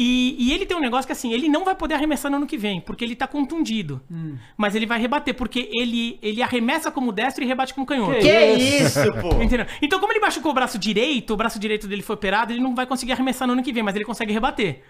[0.00, 2.46] E, e ele tem um negócio que assim, ele não vai poder arremessar no ano
[2.46, 4.00] que vem, porque ele tá contundido.
[4.08, 4.36] Hum.
[4.56, 8.20] Mas ele vai rebater, porque ele, ele arremessa como destro e rebate como canhoto.
[8.20, 9.42] Que isso, pô?
[9.42, 9.66] Entendeu?
[9.82, 12.76] Então, como ele machucou o braço direito, o braço direito dele foi operado, ele não
[12.76, 14.82] vai conseguir arremessar no ano que vem, mas ele consegue rebater.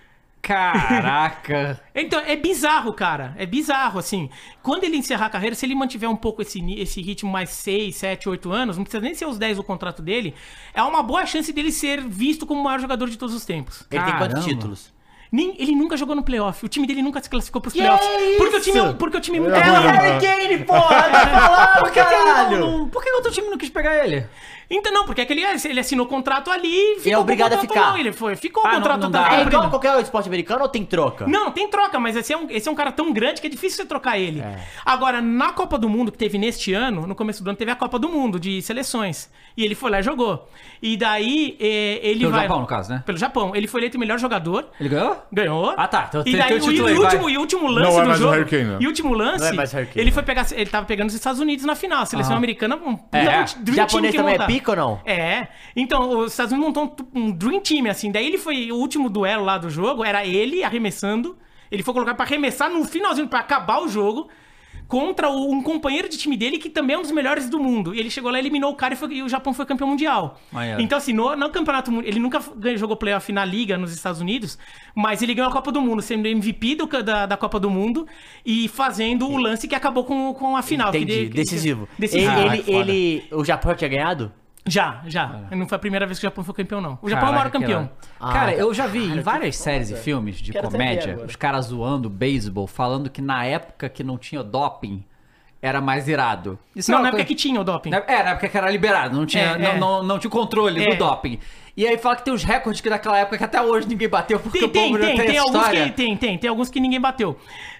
[0.42, 1.80] Caraca.
[1.94, 3.34] Então, é bizarro, cara.
[3.38, 4.28] É bizarro, assim.
[4.62, 7.96] Quando ele encerrar a carreira, se ele mantiver um pouco esse, esse ritmo mais 6,
[7.96, 10.34] 7, 8 anos, não precisa nem ser os 10 do contrato dele,
[10.72, 13.84] é uma boa chance dele ser visto como o maior jogador de todos os tempos.
[13.90, 14.97] Ele tem quantos títulos?
[15.30, 16.64] Nem- ele nunca jogou no playoff.
[16.64, 18.08] O time dele nunca se classificou pros playoffs.
[18.38, 19.86] Porque o time, é porque o time é muito É o ruim.
[19.86, 21.02] Harry Kane, porra!
[21.02, 22.58] Tá falando, Por que, caralho!
[22.60, 24.26] não, não- por que outro time não quis pegar ele?
[24.70, 27.58] Então, não, porque aquele, ele assinou o contrato ali e ficou é obrigado com o
[27.58, 27.90] a ficar.
[27.90, 29.36] Não, ele foi, ficou Ah, o não- contrato não tá dá.
[29.36, 31.26] É igual qualquer esporte americano ou tem troca?
[31.26, 33.50] Não, tem troca, mas esse é, um, esse é um cara tão grande que é
[33.50, 34.40] difícil você trocar ele.
[34.40, 34.58] É.
[34.84, 37.76] Agora, na Copa do Mundo que teve neste ano, no começo do ano, teve a
[37.76, 39.30] Copa do Mundo de seleções.
[39.56, 40.48] E ele foi lá e jogou.
[40.80, 42.42] E daí, eh, ele Pelo vai...
[42.42, 43.02] Japão, no caso, né?
[43.04, 43.56] Pelo Japão.
[43.56, 44.68] Ele foi eleito o melhor jogador.
[44.78, 45.16] Ele ganhou?
[45.32, 45.74] Ganhou.
[45.76, 46.06] Ah, tá.
[46.08, 48.02] Então e tem- daí, tem o e aí, último, e o último lance Não é
[48.02, 48.32] do mais jogo.
[48.34, 48.76] Harry Kane, né?
[48.80, 50.10] E o último lance, Não é mais ele né?
[50.12, 50.46] foi pegar.
[50.52, 52.02] Ele tava pegando os Estados Unidos na final.
[52.02, 52.36] A seleção Ah.
[52.38, 53.44] americana, um É.
[53.44, 54.46] que também é montar.
[54.58, 55.00] Pica ou não?
[55.04, 55.48] É.
[55.76, 58.10] Então, os Estados Unidos montou um, um Dream Team, assim.
[58.10, 58.70] Daí ele foi.
[58.72, 61.36] O último duelo lá do jogo era ele arremessando.
[61.70, 64.28] Ele foi colocado pra arremessar no finalzinho, pra acabar o jogo.
[64.86, 67.94] Contra um companheiro de time dele que também é um dos melhores do mundo.
[67.94, 70.40] E ele chegou lá, eliminou o cara e, foi- e o Japão foi campeão mundial.
[70.50, 70.80] Maneiro.
[70.80, 72.40] Então, assim, no, no campeonato mundial, ele nunca
[72.76, 74.58] jogou playoff na liga nos Estados Unidos,
[74.94, 78.06] mas ele ganhou a Copa do Mundo, sendo MVP do da, da Copa do Mundo
[78.46, 80.90] e fazendo o lance que acabou com, com a final.
[80.90, 81.86] que Entendi, de- que- decisivo.
[81.98, 82.30] Decisivo.
[82.32, 84.32] Ele, Caraca, ele, ele- o Japão tinha ganhado?
[84.66, 85.26] Já, já.
[85.50, 86.98] Não foi a primeira vez que o Japão foi campeão, não.
[87.00, 87.90] O Japão é o maior Caraca, que campeão.
[88.20, 90.84] Ah, Cara, eu já vi em várias que séries e filmes de Quero até ver
[90.84, 91.26] comédia agora.
[91.26, 95.02] os caras zoando beisebol, falando que na época que não tinha doping
[95.62, 96.58] era mais irado.
[96.76, 97.90] Isso Não, é uma na época coisa- que tinha o doping.
[97.90, 99.78] Na- É, na época que era liberado, não tinha, É, não, é.
[99.78, 100.90] não, não tinha controle É.
[100.90, 101.38] do doping.
[101.78, 104.40] E aí fala que tem os recordes que daquela época que até hoje ninguém bateu,
[104.40, 106.80] porque Tem, o povo tem, tem, tem, tem alguns que tem, tem, tem alguns que
[106.80, 107.36] ninguém bateu.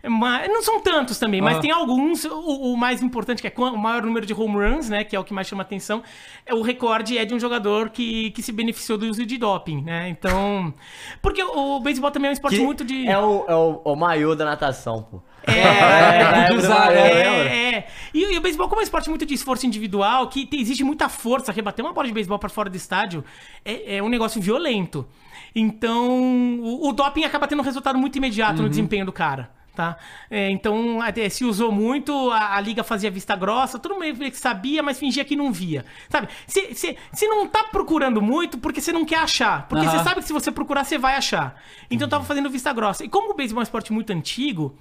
[0.09, 1.61] Mas não são tantos também, mas Ah.
[1.61, 2.25] tem alguns.
[2.25, 5.03] O, o mais importante, que é o maior número de home runs, né?
[5.03, 6.01] Que é o que mais chama atenção.
[6.47, 9.83] É o recorde é de um jogador que, que se beneficiou do uso de doping,
[9.83, 10.09] né?
[10.09, 10.73] Então.
[11.21, 13.05] Porque o, o beisebol também é um esporte Que muito de.
[13.05, 15.21] É o, é o, o maiô da natação, pô.
[15.55, 16.99] É, é, é, usar, é?
[16.99, 17.89] É, é.
[18.13, 20.85] E, e o beisebol, como é um esporte muito de esforço individual, que tem- exige
[20.85, 23.25] muita força, rebater uma bola de beisebol pra fora do estádio
[23.65, 25.07] é, é um negócio violento.
[25.55, 29.51] Então, o, o doping acaba tendo um resultado muito imediato no desempenho do cara.
[29.75, 29.97] Tá?
[30.29, 30.99] É, então,
[31.31, 35.37] se usou muito, a, a liga fazia vista grossa, todo mundo sabia, mas fingia que
[35.37, 35.85] não via.
[36.09, 36.27] Sabe?
[36.49, 36.97] Você
[37.29, 39.69] não tá procurando muito porque você não quer achar.
[39.69, 40.05] Porque você Aham.
[40.05, 41.63] sabe que se você procurar, você vai achar.
[41.89, 43.05] Então, tava fazendo vista grossa.
[43.05, 44.77] E como o beisebol é um esporte muito antigo,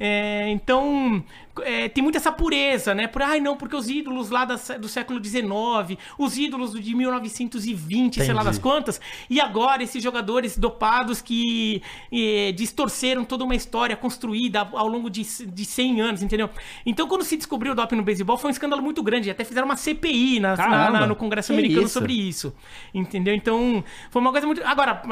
[0.00, 1.24] É, então,
[1.62, 3.08] é, tem muita essa pureza, né?
[3.08, 8.14] Por, ai, não, porque os ídolos lá da do século XIX, os ídolos de 1920,
[8.20, 8.44] sei lá Entendi.
[8.44, 14.86] das quantas, e agora esses jogadores dopados que eh, distorceram toda uma história construída ao
[14.86, 16.48] longo de, de 100 anos, entendeu?
[16.86, 19.30] Então, quando se descobriu o doping no beisebol, foi um escândalo muito grande.
[19.30, 21.94] Até fizeram uma CPI na- na- na- no Congresso Que americano isso?
[21.94, 22.54] sobre isso.
[22.94, 23.34] Entendeu?
[23.34, 24.62] Então, foi uma coisa muito.
[24.64, 25.02] Agora,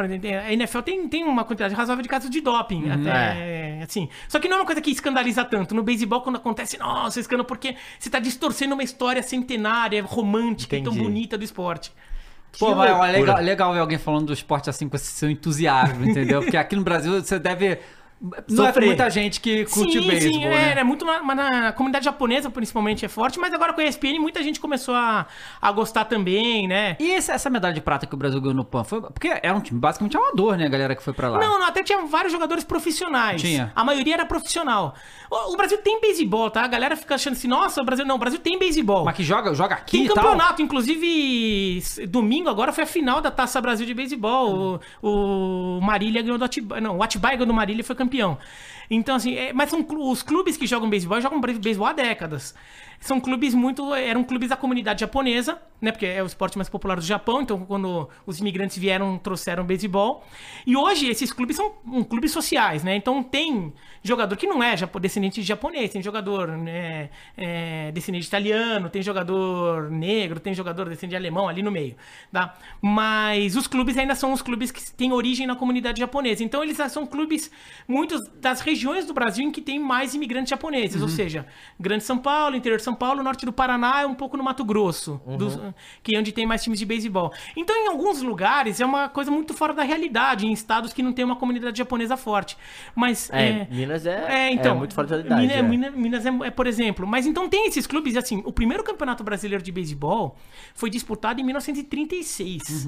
[0.46, 2.88] a NFL tem, tem uma quantidade razoável de casos de doping.
[2.90, 4.08] até, assim.
[4.28, 5.74] Só que não é uma coisa que escandaliza tanto.
[5.74, 10.82] No beisebol, quando acontece, nossa, escândalo, porque você tá distorcendo uma história centenária, romântica e
[10.82, 11.09] tão Entendi.
[11.09, 11.93] bonita do esporte.
[12.59, 16.09] Pô, mas é legal, legal ver alguém falando do esporte assim com esse seu entusiasmo,
[16.09, 16.40] entendeu?
[16.40, 17.78] Porque aqui no Brasil você deve.
[18.48, 18.86] Não é Sofrer.
[18.86, 20.74] muita gente que curte sim, beisebol, sim, né?
[20.76, 24.18] é, é muito na, na comunidade japonesa, principalmente, é forte, mas agora com a ESPN
[24.18, 25.26] muita gente começou a,
[25.60, 26.97] a gostar também, né?
[26.98, 28.84] E esse- essa medalha de prata que o Brasil ganhou no PAN?
[28.84, 31.38] Foi, porque era um time basicamente amador, né, a galera que foi pra lá.
[31.38, 33.40] Não, não, até tinha vários jogadores profissionais.
[33.43, 33.70] Tinha.
[33.76, 34.94] A maioria era profissional.
[35.30, 36.62] O, o Brasil tem beisebol, tá?
[36.62, 38.06] A galera fica achando assim, nossa, o Brasil.
[38.06, 39.05] Não, o Brasil tem beisebol.
[39.05, 40.16] Mas que joga, joga aqui Tem e tal?
[40.16, 44.80] campeonato, inclusive domingo agora foi a final da Taça Brasil de Beisebol.
[45.02, 46.80] O, o Marília ganhou do Atibaia.
[46.80, 48.06] Não, o Atibaia ganhou do Marília e foi campeão.
[48.91, 52.55] Então, assim, é- mas são os clubes que jogam beisebol jogam beisebol há décadas.
[53.01, 53.94] São clubes muito.
[53.94, 55.93] Eram clubes da comunidade japonesa, né?
[55.93, 57.43] Porque é o esporte mais popular do Japão.
[57.43, 60.24] Então, quando os imigrantes vieram, trouxeram beisebol.
[60.66, 62.97] E hoje, esses clubes são um, clubes sociais, né?
[62.97, 63.73] Então, tem
[64.06, 69.02] jogador que não é descendente de japonês, tem jogador né, é, descendente de italiano, tem
[69.02, 71.97] jogador negro, tem jogador descendente de alemão ali no meio,
[72.32, 72.55] tá?
[72.81, 76.44] Mas os clubes ainda são os clubes que têm origem na comunidade japonesa.
[76.44, 77.51] Então eles são clubes
[77.89, 81.47] muitos das regiões do Brasil em que tem mais imigrantes japoneses, ou seja,
[81.78, 84.64] Grande São Paulo, interior de São Paulo, norte do Paraná é um pouco no Mato
[84.64, 87.32] Grosso, do- que é onde tem mais times de beisebol.
[87.56, 91.12] Então em alguns lugares é uma coisa muito fora da realidade, em estados que não
[91.12, 92.56] tem uma comunidade japonesa forte.
[92.94, 94.24] Mas É, Minas é-
[94.70, 95.62] é muito fora da realidade, Minas, é.
[95.62, 97.06] Minas- Minas é, é, por exemplo.
[97.06, 100.36] Mas então tem esses clubes, assim, o primeiro campeonato brasileiro de beisebol
[100.74, 102.86] foi disputado em 1936.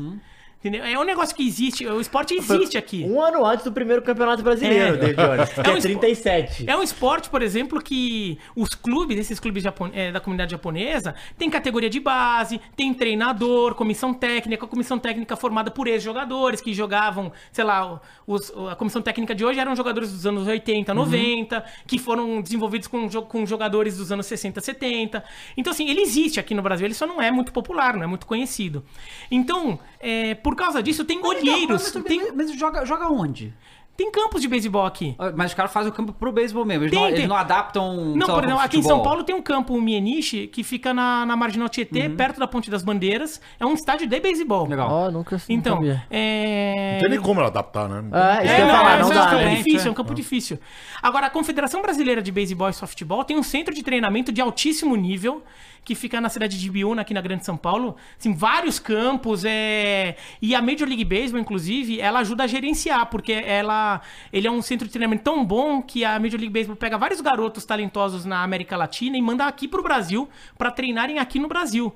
[0.59, 0.85] Entendeu?
[0.85, 3.05] É um negócio que existe, o esporte existe aqui.
[3.05, 4.97] Um ano antes do primeiro campeonato brasileiro, É.
[4.97, 6.64] David Jones, que É um é espo- 37.
[6.68, 11.14] É um esporte, por exemplo, que os clubes, esses clubes japon- eh, da comunidade japonesa,
[11.39, 17.30] tem categoria de base, tem treinador, comissão técnica, comissão técnica formada por ex-jogadores que jogavam,
[17.52, 22.01] sei lá, os- a comissão técnica de hoje eram jogadores dos anos 80, 90, que
[22.01, 25.22] foram desenvolvidos com, com jogadores dos anos 60, 70.
[25.56, 28.06] Então, assim, ele existe aqui no Brasil, ele só não é muito popular, não é
[28.09, 28.85] muito conhecido.
[29.30, 33.52] Então, eh, por causa disso, tem olheiros, Mas, tem, mas joga, joga onde?
[33.96, 35.16] tem campos de beisebol aqui.
[35.34, 36.84] Mas os caras fazem o campo pro beisebol mesmo.
[36.84, 37.16] Eles, Tem, não, tem.
[37.16, 38.14] eles não adaptam.
[38.14, 39.02] Não, por exemplo, aqui em São.
[39.02, 42.14] Paulo tem um campo, o Mieniche, que fica na, na Marginal Tietê, Uhum.
[42.14, 43.40] perto da Ponte das Bandeiras.
[43.58, 44.68] É um estádio de beisebol.
[44.68, 44.88] Legal.
[44.88, 46.06] Ó, nunca não Então, sabia.
[46.12, 46.92] é...
[46.92, 48.04] Não tem nem como adaptar, né?
[48.40, 49.54] É, isso É, ia não, falar, é, não é um dá, campo né?
[49.56, 49.96] difícil, é um É.
[49.96, 50.58] campo difícil.
[51.02, 54.94] Agora, a Confederação Brasileira de Beisebol e Softball tem um centro de treinamento de altíssimo
[54.94, 55.42] nível
[55.84, 57.96] que fica na cidade de Ibiúna, aqui na Grande São Paulo.
[58.18, 60.16] Assim, vários campos, é...
[60.40, 64.00] e a Major League Baseball, inclusive, ela ajuda a gerenciar, porque ela...
[64.32, 67.20] ele é um centro de treinamento tão bom que a Major League Baseball pega vários
[67.20, 71.94] garotos talentosos na América Latina e manda aqui pro Brasil para treinarem aqui no Brasil.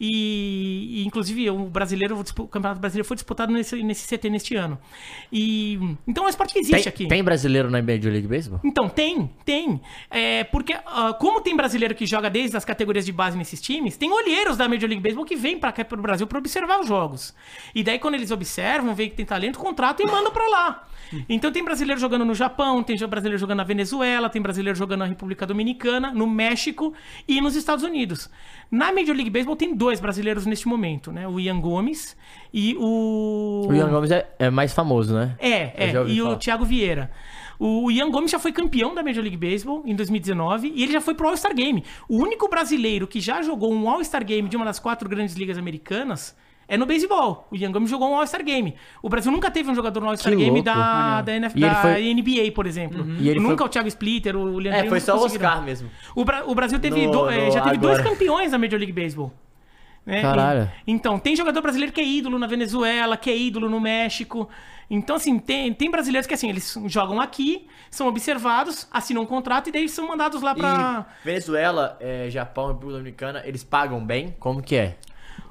[0.00, 4.78] E, e, inclusive, o brasileiro, o Campeonato Brasileiro foi disputado nesse, nesse CT neste ano.
[5.32, 7.06] E, então é um esporte que existe Tem, aqui.
[7.08, 8.60] tem brasileiro na Major League Baseball?
[8.64, 9.80] Então, tem, tem.
[10.10, 13.96] É, porque, ah, como tem brasileiro que joga desde as categorias de base nesses times,
[13.96, 16.86] tem olheiros da Major League Baseball que vêm pra cá pro Brasil pra observar os
[16.86, 17.34] jogos.
[17.74, 20.88] E daí, quando eles observam, veem que tem talento, contratam e mandam pra lá.
[21.28, 25.06] Então, tem brasileiro jogando no Japão, tem brasileiro jogando na Venezuela, tem brasileiro jogando na
[25.06, 26.92] República Dominicana, no México
[27.26, 28.30] e nos Estados Unidos.
[28.70, 31.26] Na Major League Baseball tem dois brasileiros neste momento, né?
[31.26, 32.16] O Ian Gomes
[32.52, 33.66] e o.
[33.68, 35.36] O Ian Gomes é, é mais famoso, né?
[35.38, 35.92] É, é.
[36.06, 36.36] E o falar.
[36.36, 37.10] Thiago Vieira.
[37.58, 41.00] O Ian Gomes já foi campeão da Major League Baseball em 2019 e ele já
[41.00, 41.82] foi pro All-Star Game.
[42.08, 45.58] O único brasileiro que já jogou um All-Star Game de uma das quatro grandes ligas
[45.58, 46.36] americanas
[46.68, 47.48] é no beisebol.
[47.50, 48.74] O Ian Gomes jogou um All-Star Game.
[49.02, 50.62] O Brasil nunca teve um jogador no All-Star Game louco.
[50.64, 53.04] da, da, NF da foi- NBA, por exemplo.
[53.18, 55.90] E ele Nunca foi- o Thiago Splitter, o Leandro É, foi só o Oscar mesmo.
[56.14, 58.10] o, Bra- o Brasil teve No- do- é, no- já teve dois agora.
[58.14, 59.32] campeões da Major League Baseball.
[60.06, 60.22] né?
[60.22, 60.70] Caralho.
[60.86, 64.48] E- então, tem jogador brasileiro que é ídolo na Venezuela, que é ídolo no México.
[64.90, 69.68] Então, assim, tem, tem brasileiros que, assim, eles jogam aqui, são observados, assinam um contrato
[69.68, 71.04] e daí são mandados lá pra...
[71.20, 74.34] E Venezuela, é, Japão, República Dominicana, eles pagam bem?
[74.40, 74.96] Como que é?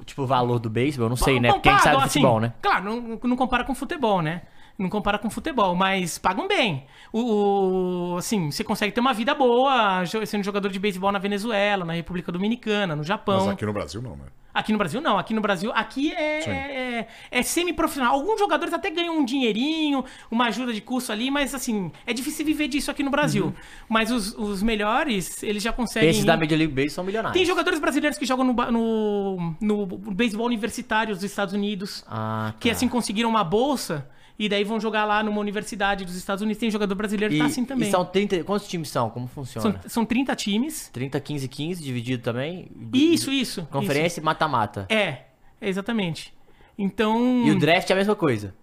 [0.04, 1.08] Tipo, o valor do beisebol?
[1.08, 1.52] Não sei, né?
[1.52, 2.54] Porque a gente sabe de assim, futebol, né?
[2.62, 4.42] Claro, não, não compara com futebol, né?
[4.78, 6.84] Não compara com futebol, mas pagam bem.
[7.12, 11.84] O, o- assim, você consegue ter uma vida boa sendo jogador de beisebol na Venezuela,
[11.84, 13.46] na República Dominicana, no Japão.
[13.46, 14.24] Mas aqui no Brasil não, né?
[14.54, 15.18] Aqui no Brasil, não.
[15.18, 16.50] Aqui no Brasil, aqui é, Sim.
[16.50, 18.14] é, é semi-profissional.
[18.14, 22.44] Alguns jogadores até ganham um dinheirinho, uma ajuda de custo ali, mas assim, é difícil
[22.44, 23.46] viver disso aqui no Brasil.
[23.46, 23.52] Uhum.
[23.88, 26.08] Mas os, os melhores, eles já conseguem.
[26.10, 27.36] Esses da Major League Baseball são milionários.
[27.36, 32.58] Tem jogadores brasileiros que jogam no, no, no beisebol universitário dos Estados Unidos, Ah, tá.
[32.58, 34.08] que assim conseguiram uma bolsa
[34.38, 36.60] e daí vão jogar lá numa universidade dos Estados Unidos.
[36.60, 37.88] Tem jogador brasileiro que E, tá assim também.
[37.88, 38.44] e são 30...
[38.44, 39.10] Quantos times são?
[39.10, 39.80] Como funciona?
[39.82, 40.88] São, são 30 times.
[40.92, 42.70] 30, 15, 15, dividido também?
[42.92, 43.66] Isso, isso.
[43.70, 44.86] Conferência mata-mata.
[44.88, 45.22] É,
[45.60, 46.32] exatamente.
[46.78, 47.42] Então.
[47.44, 48.54] E o draft é a mesma coisa.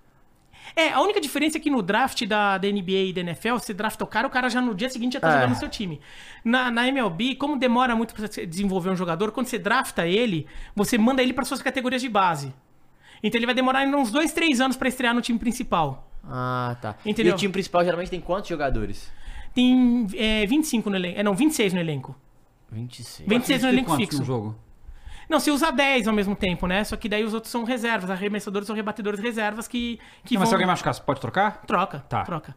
[0.75, 3.73] É, a única diferença é que no draft da, da NBA e da NFL, você
[3.73, 5.33] drafta o cara, o cara já no dia seguinte já tá É.
[5.33, 6.01] jogando no seu time.
[6.43, 10.47] Na, na MLB, como demora muito pra você desenvolver um jogador, quando você drafta ele,
[10.75, 12.53] você manda ele para suas categorias de base.
[13.23, 16.09] Então ele vai demorar ainda uns dois, três anos pra estrear no time principal.
[16.23, 16.95] Ah, tá.
[17.05, 17.31] Entendeu?
[17.33, 19.11] E o time principal geralmente tem quantos jogadores?
[19.53, 21.19] Tem é, 25 no elenco.
[21.19, 22.15] É, não, 26 no elenco.
[22.71, 23.27] 26.
[23.29, 24.19] 26 no elenco fixo.
[24.19, 24.55] no jogo.
[25.29, 26.83] Não, você usa 10 ao mesmo tempo, né?
[26.83, 28.09] Só que daí os outros são reservas.
[28.11, 30.49] Arremessadores são rebatedores reservas que, que Não, mas vão...
[30.49, 31.61] se alguém machucar, você pode trocar?
[31.65, 32.23] Troca, Tá.
[32.23, 32.55] troca.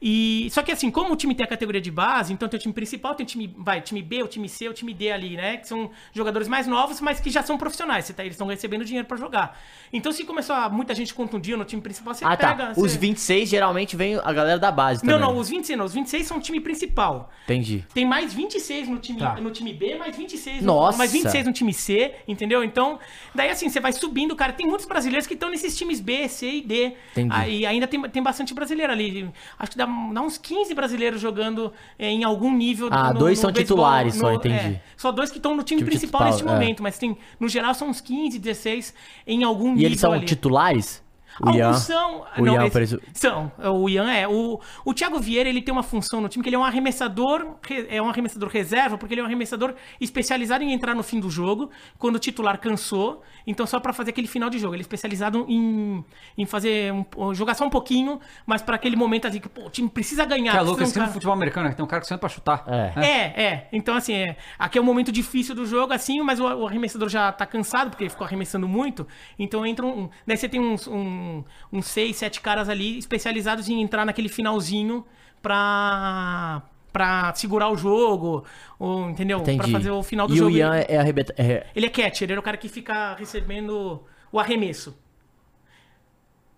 [0.00, 2.60] E só que assim, como o time tem a categoria de base, então tem o
[2.60, 5.36] time principal, tem o time, vai, time B, o time C, o time D ali,
[5.36, 5.56] né?
[5.56, 8.04] Que são jogadores mais novos, mas que já são profissionais.
[8.04, 9.58] Você tá, eles estão recebendo dinheiro pra jogar.
[9.92, 12.54] Então se começou a muita gente contundir no time principal, você Ah, pega.
[12.54, 12.70] tá.
[12.76, 15.28] Os você- 26 geralmente vem a galera da base Não, também.
[15.34, 17.30] não, os 26 não, os 26 são o time principal.
[17.44, 17.84] Entendi.
[17.94, 19.34] Tem mais 26 no time, Tá.
[19.40, 20.92] no time B, mais 26 Nossa.
[20.92, 22.62] no mais 26 no time C, entendeu?
[22.64, 22.98] Então,
[23.34, 24.52] daí assim, você vai subindo, cara.
[24.52, 26.92] Tem muitos brasileiros que estão nesses times B, C e D.
[27.12, 27.34] Entendi.
[27.34, 29.30] Aí ainda tem, tem bastante brasileiro ali.
[29.58, 32.88] Acho que dá, dá uns 15 brasileiros jogando é, em algum nível.
[32.90, 34.54] Ah, dois são beisebol, titulares só, entendi.
[34.54, 36.46] é, só dois que estão no time Time principal neste é.
[36.46, 38.94] momento, mas tem, no geral são uns 15, 16
[39.26, 40.26] em algum E nível eles são ali.
[40.26, 41.04] titulares?
[41.38, 41.72] O Alguns Ian.
[41.74, 42.24] são.
[42.38, 43.06] O não, Ian, esse- exemplo.
[43.12, 43.52] São.
[43.74, 44.26] O Ian é.
[44.26, 47.56] O, o Thiago Vieira, ele tem uma função no time que ele é um arremessador.
[47.62, 51.20] re- É um arremessador reserva, porque ele é um arremessador especializado em entrar no fim
[51.20, 51.68] do jogo,
[51.98, 53.22] quando o titular cansou.
[53.46, 54.74] Então, só pra fazer aquele final de jogo.
[54.74, 56.04] Ele é especializado em,
[56.36, 56.92] em fazer.
[56.92, 60.24] Um, jogar só um pouquinho, mas pra aquele momento assim que pô, o time precisa
[60.24, 60.50] ganhar.
[60.52, 61.74] Que é louco, um esse time cara- futebol americano, né?
[61.74, 62.64] tem um cara que senta pra chutar.
[62.66, 62.92] É.
[63.06, 63.68] é, é.
[63.72, 67.08] Então, assim, é, aqui é o momento difícil do jogo, assim, mas o, o arremessador
[67.08, 69.06] já tá cansado, porque ele ficou arremessando muito.
[69.38, 69.96] Então entram.
[69.96, 74.28] Um, daí você tem uns, um, uns seis, sete caras ali especializados em entrar naquele
[74.28, 75.04] finalzinho
[75.40, 76.62] pra.
[76.96, 78.42] Pra segurar o jogo,
[78.78, 79.42] ou, entendeu?
[79.42, 79.70] Pra Entendi.
[79.70, 80.50] fazer o final do e jogo.
[80.50, 81.34] o Ian é arrebenta...
[81.36, 84.02] é- Ele é catcher, ele é o cara que fica recebendo
[84.32, 84.96] o arremesso.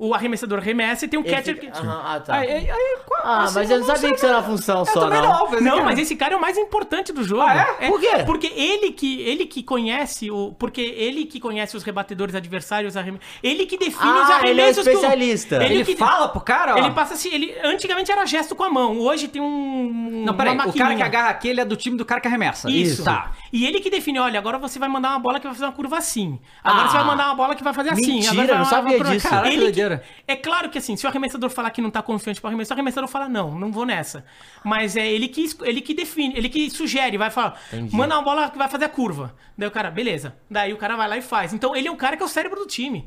[0.01, 1.79] O arremessador remessa e tem um ele catcher fica- que.
[1.79, 2.35] Aham, ah, tá.
[2.37, 4.85] Aí, aí, aí, qual- Ah, assim, mas eu não sabia que isso era uma função
[4.85, 5.51] só, também não.
[5.61, 7.43] Não, que mas esse cara é o mais importante do jogo.
[7.43, 7.89] Ah, é?
[7.89, 8.11] Por quê?
[8.25, 10.53] Porque ele que, ele que conhece o.
[10.57, 14.47] Porque ele que conhece os rebatedores adversários, arreme- ele que define Ah, os arremessos.
[14.51, 15.65] ele é que o- especialista.
[15.65, 16.79] Ele que- fala pro cara, ó.
[16.79, 17.35] Ele passa assim.
[17.35, 19.01] Ele, antigamente era gesto com a mão.
[19.01, 20.23] Hoje tem um.
[20.25, 21.07] Não, peraí, uma o cara que maquininha.
[21.07, 22.71] agarra aqui, ele é do time do cara que arremessa.
[22.71, 23.03] Isso.
[23.03, 23.33] Tá.
[23.53, 25.73] E ele que define, olha, agora você vai mandar uma bola que vai fazer uma
[25.73, 26.39] curva assim.
[26.63, 26.89] Agora Ah.
[26.89, 28.15] você vai mandar uma bola que vai fazer assim.
[28.15, 29.29] Mentira, Agora vai não sabia disso.
[29.29, 30.05] Que Ele doideira.
[30.27, 32.81] É claro que assim, se o arremessador falar que não tá confiante pro arremessador, o
[32.81, 34.25] arremessador fala, não, não vou nessa.
[34.65, 37.95] Mas é ele que, ele que define, ele que sugere, vai falar, Entendi.
[37.97, 39.35] manda uma bola que vai fazer a curva.
[39.57, 40.37] Daí o cara, beleza.
[40.51, 41.53] Daí o cara vai lá e faz.
[41.53, 43.05] Então ele é um cara que é o cérebro do time.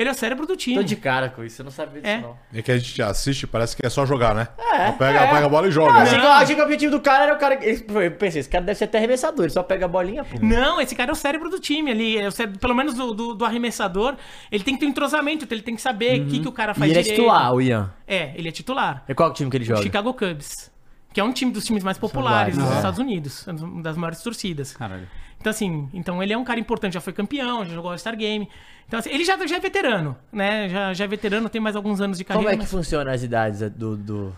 [0.00, 0.76] Ele é o cérebro do time.
[0.76, 2.20] Tô de cara com isso, eu não sabia disso, É.
[2.22, 2.34] não.
[2.54, 4.48] É que a gente assiste, parece que é só jogar, né?
[4.58, 4.92] É.
[4.92, 5.92] Pega, pega a bola e joga.
[5.92, 6.20] Achei, né?
[6.20, 7.58] que, eu achei que o objetivo do cara era o cara.
[7.62, 10.38] Eu pensei, esse cara deve ser até arremessador, ele só pega a bolinha, pô.
[10.40, 12.16] Não, esse cara é o cérebro do time ali.
[12.16, 14.16] É o cérebro, pelo menos do, do, do arremessador.
[14.50, 16.72] Ele tem que ter um entrosamento, ele tem que saber o que, que o cara
[16.72, 17.92] E faz ele é titular, o Ian.
[18.08, 19.04] É, ele é titular.
[19.06, 19.82] E qual é o time que ele joga?
[19.82, 20.70] Chicago Cubs.
[21.12, 22.76] Que é um time dos times mais populares dos né?
[22.76, 23.46] Estados Unidos.
[23.46, 24.72] é Uma das maiores torcidas.
[24.72, 25.08] Caralho.
[25.40, 28.46] Então, assim, então ele é um cara importante, já foi campeão, já jogou All-Star Game.
[28.86, 30.68] Então, assim, ele já, já é veterano, né?
[30.68, 32.52] Já, já é veterano, tem mais alguns anos de Como carreira.
[32.54, 33.96] é que mas- funciona as idades do.
[33.96, 34.36] do...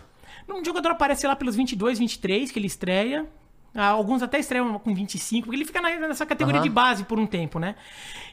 [0.49, 3.25] Um jogador aparece lá pelos 22, 23, que ele estreia.
[3.75, 6.67] Ah, Alguns até estreiam com 25, porque ele fica na- nessa categoria Aham.
[6.67, 7.75] de base por um tempo, né?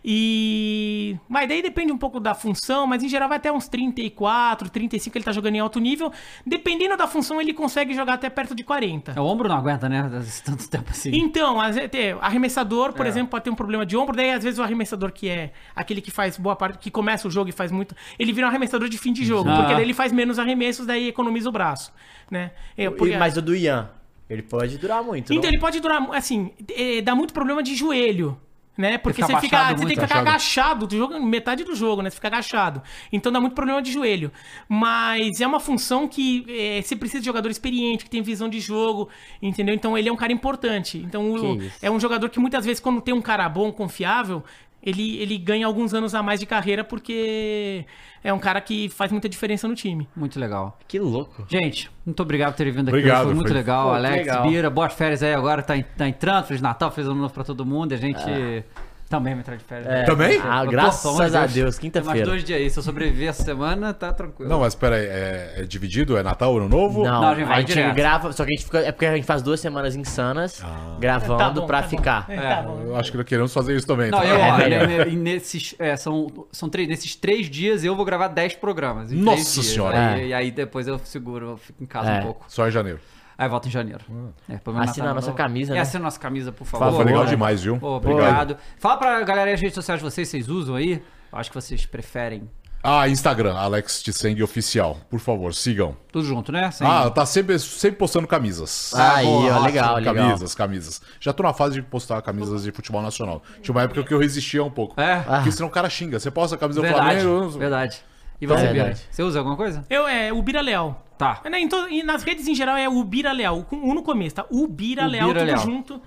[0.04, 1.16] E.
[1.28, 5.16] Mas daí depende um pouco da função, mas em geral vai até uns 34, 35
[5.16, 6.12] ele tá jogando em alto nível.
[6.44, 9.12] Dependendo da função, ele consegue jogar até perto de 40.
[9.16, 10.10] É, O ombro não aguenta, né?
[10.44, 11.10] Tanto tempo assim.
[11.14, 11.88] Então, é,
[12.20, 12.92] arremessador, É.
[12.92, 15.52] por exemplo, pode ter um problema de ombro, daí às vezes o arremessador que é
[15.74, 18.50] aquele que faz boa parte, que começa o jogo e faz muito, ele vira um
[18.50, 19.56] arremessador de fim de jogo, Ah.
[19.56, 21.92] porque daí ele faz menos arremessos, daí economiza o braço,
[22.30, 22.52] né?
[22.76, 23.90] É, porque- Mas o do Ian,
[24.30, 25.32] ele pode durar muito.
[25.32, 25.48] então não?
[25.50, 28.40] ele pode durar, assim, é, dá muito problema de joelho.
[28.78, 28.96] Né?
[28.96, 32.08] Porque fica você, fica, você tem que ficar agachado do jogo, metade do jogo, né?
[32.08, 32.80] Você fica agachado.
[33.12, 34.32] Então dá muito problema de joelho.
[34.66, 38.58] Mas é uma função que é, você precisa de jogador experiente, que tem visão de
[38.58, 39.10] jogo,
[39.42, 39.74] entendeu?
[39.74, 40.96] Então ele é um cara importante.
[40.96, 44.42] Então o- é um jogador que muitas vezes, quando tem um cara bom, confiável,
[44.82, 47.84] ele, ele ganha alguns anos a mais de carreira porque
[48.24, 50.08] é um cara que faz muita diferença no time.
[50.16, 50.78] Muito legal.
[50.88, 51.44] Que louco.
[51.48, 52.96] Gente, muito obrigado por terem vindo aqui.
[52.98, 53.88] Obrigado, Foi muito foi- legal.
[53.88, 54.48] Pô, Alex, legal.
[54.48, 55.62] Bira, boas férias aí agora.
[55.62, 56.44] Tá, tá entrando.
[56.46, 57.92] Feliz Natal, feliz ano novo pra todo mundo.
[57.92, 58.64] A gente
[59.10, 59.88] Também vai entrar de férias.
[59.88, 60.04] É.
[60.04, 60.40] Também?
[60.42, 61.32] Ah, graças a Deus.
[61.32, 62.24] Deus, Tem mais quinta-feira.
[62.26, 62.70] dois dias aí.
[62.70, 64.48] Se eu sobreviver essa semana, tá tranquilo.
[64.48, 66.16] Não, mas pera aí, é, é dividido?
[66.16, 67.02] É Natal, Ano Novo?
[67.02, 67.94] Não, Não, a gente vai a gente direto.
[67.96, 68.78] grava, só que a gente fica.
[68.78, 70.96] É porque a gente faz duas semanas insanas Ah.
[71.00, 71.96] gravando Tá bom, pra tá bom.
[71.96, 72.24] ficar.
[72.28, 72.54] É, É.
[72.54, 72.82] tá bom.
[72.86, 74.12] Eu acho que nós queremos fazer isso também.
[74.12, 74.24] Não, tá?
[74.24, 74.86] eu, É ó, melhor.
[74.86, 79.10] né, e nesses, é, são, são três, nesses três dias eu vou gravar 10 programas.
[79.10, 79.66] Nossa dias.
[79.66, 80.12] Senhora.
[80.14, 80.26] Aí, É.
[80.28, 82.20] E aí depois eu seguro, eu fico em casa É.
[82.20, 82.44] um pouco.
[82.46, 83.00] Só em janeiro.
[83.40, 84.04] Aí volto em janeiro.
[84.48, 85.80] É, pelo menos Assina a nossa camisa, É, né?
[85.80, 86.92] assina a nossa camisa, por favor.
[86.94, 87.78] Foi legal demais, viu?
[87.78, 88.54] Pô, obrigado.
[88.78, 91.02] Fala pra galera aí as redes sociais de vocês, vocês usam aí?
[91.32, 92.50] Eu acho que vocês preferem.
[92.82, 94.98] Ah, Instagram, Alex Tseng Oficial.
[95.08, 95.96] Por favor, sigam.
[96.12, 96.70] Tudo junto, né?
[96.70, 98.92] Sem- Ah, tá sempre, sempre postando camisas.
[98.94, 100.14] Aí, boa, ó, legal, legal.
[100.14, 101.02] Camisas, camisas.
[101.18, 103.42] Já tô na fase de postar camisas de futebol nacional.
[103.62, 104.98] Tinha uma época que eu resistia um pouco.
[105.00, 105.20] É?
[105.20, 106.18] Porque senão o cara xinga.
[106.20, 107.58] Você posta a camisa do verdade, Flamengo.
[107.58, 108.02] verdade.
[108.40, 108.72] E você, Verdade.
[108.94, 108.98] Bira?
[109.10, 109.84] Você usa alguma coisa?
[109.90, 111.06] Eu, é, o Bira Leal.
[111.20, 111.40] Tá.
[111.48, 113.62] Né, em to- e nas redes em geral é o Bira Leal.
[113.64, 114.46] Com um no começo, tá?
[114.50, 115.58] O Bira O Leal, tudo Leal.
[115.58, 116.00] junto.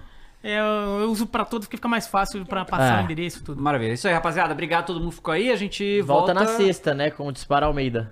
[0.44, 3.02] É, eu uso pra todos porque fica mais fácil pra passar É.
[3.02, 3.62] o endereço e tudo.
[3.62, 3.94] Maravilha.
[3.94, 4.52] Isso aí, rapaziada.
[4.52, 5.50] Obrigado, todo mundo ficou aí.
[5.52, 7.10] A gente Volta, volta, na sexta, né?
[7.12, 8.12] Com o Dispara Almeida.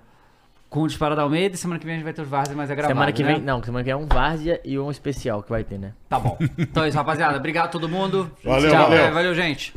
[0.69, 1.55] com o Disparo da Almeida.
[1.55, 3.23] e Semana que vem a gente vai ter os Várzea, mas é gravado, semana que
[3.23, 3.33] né?
[3.33, 3.41] vem.
[3.41, 5.91] Não, semana que vem é um Várzea e um especial que vai ter, né?
[6.07, 6.37] Tá bom.
[6.57, 7.35] Então é isso, rapaziada.
[7.37, 8.31] Obrigado a todo mundo.
[8.45, 8.83] Valeu, Tchau.
[8.83, 8.97] valeu.
[9.03, 9.73] É, valeu, gente.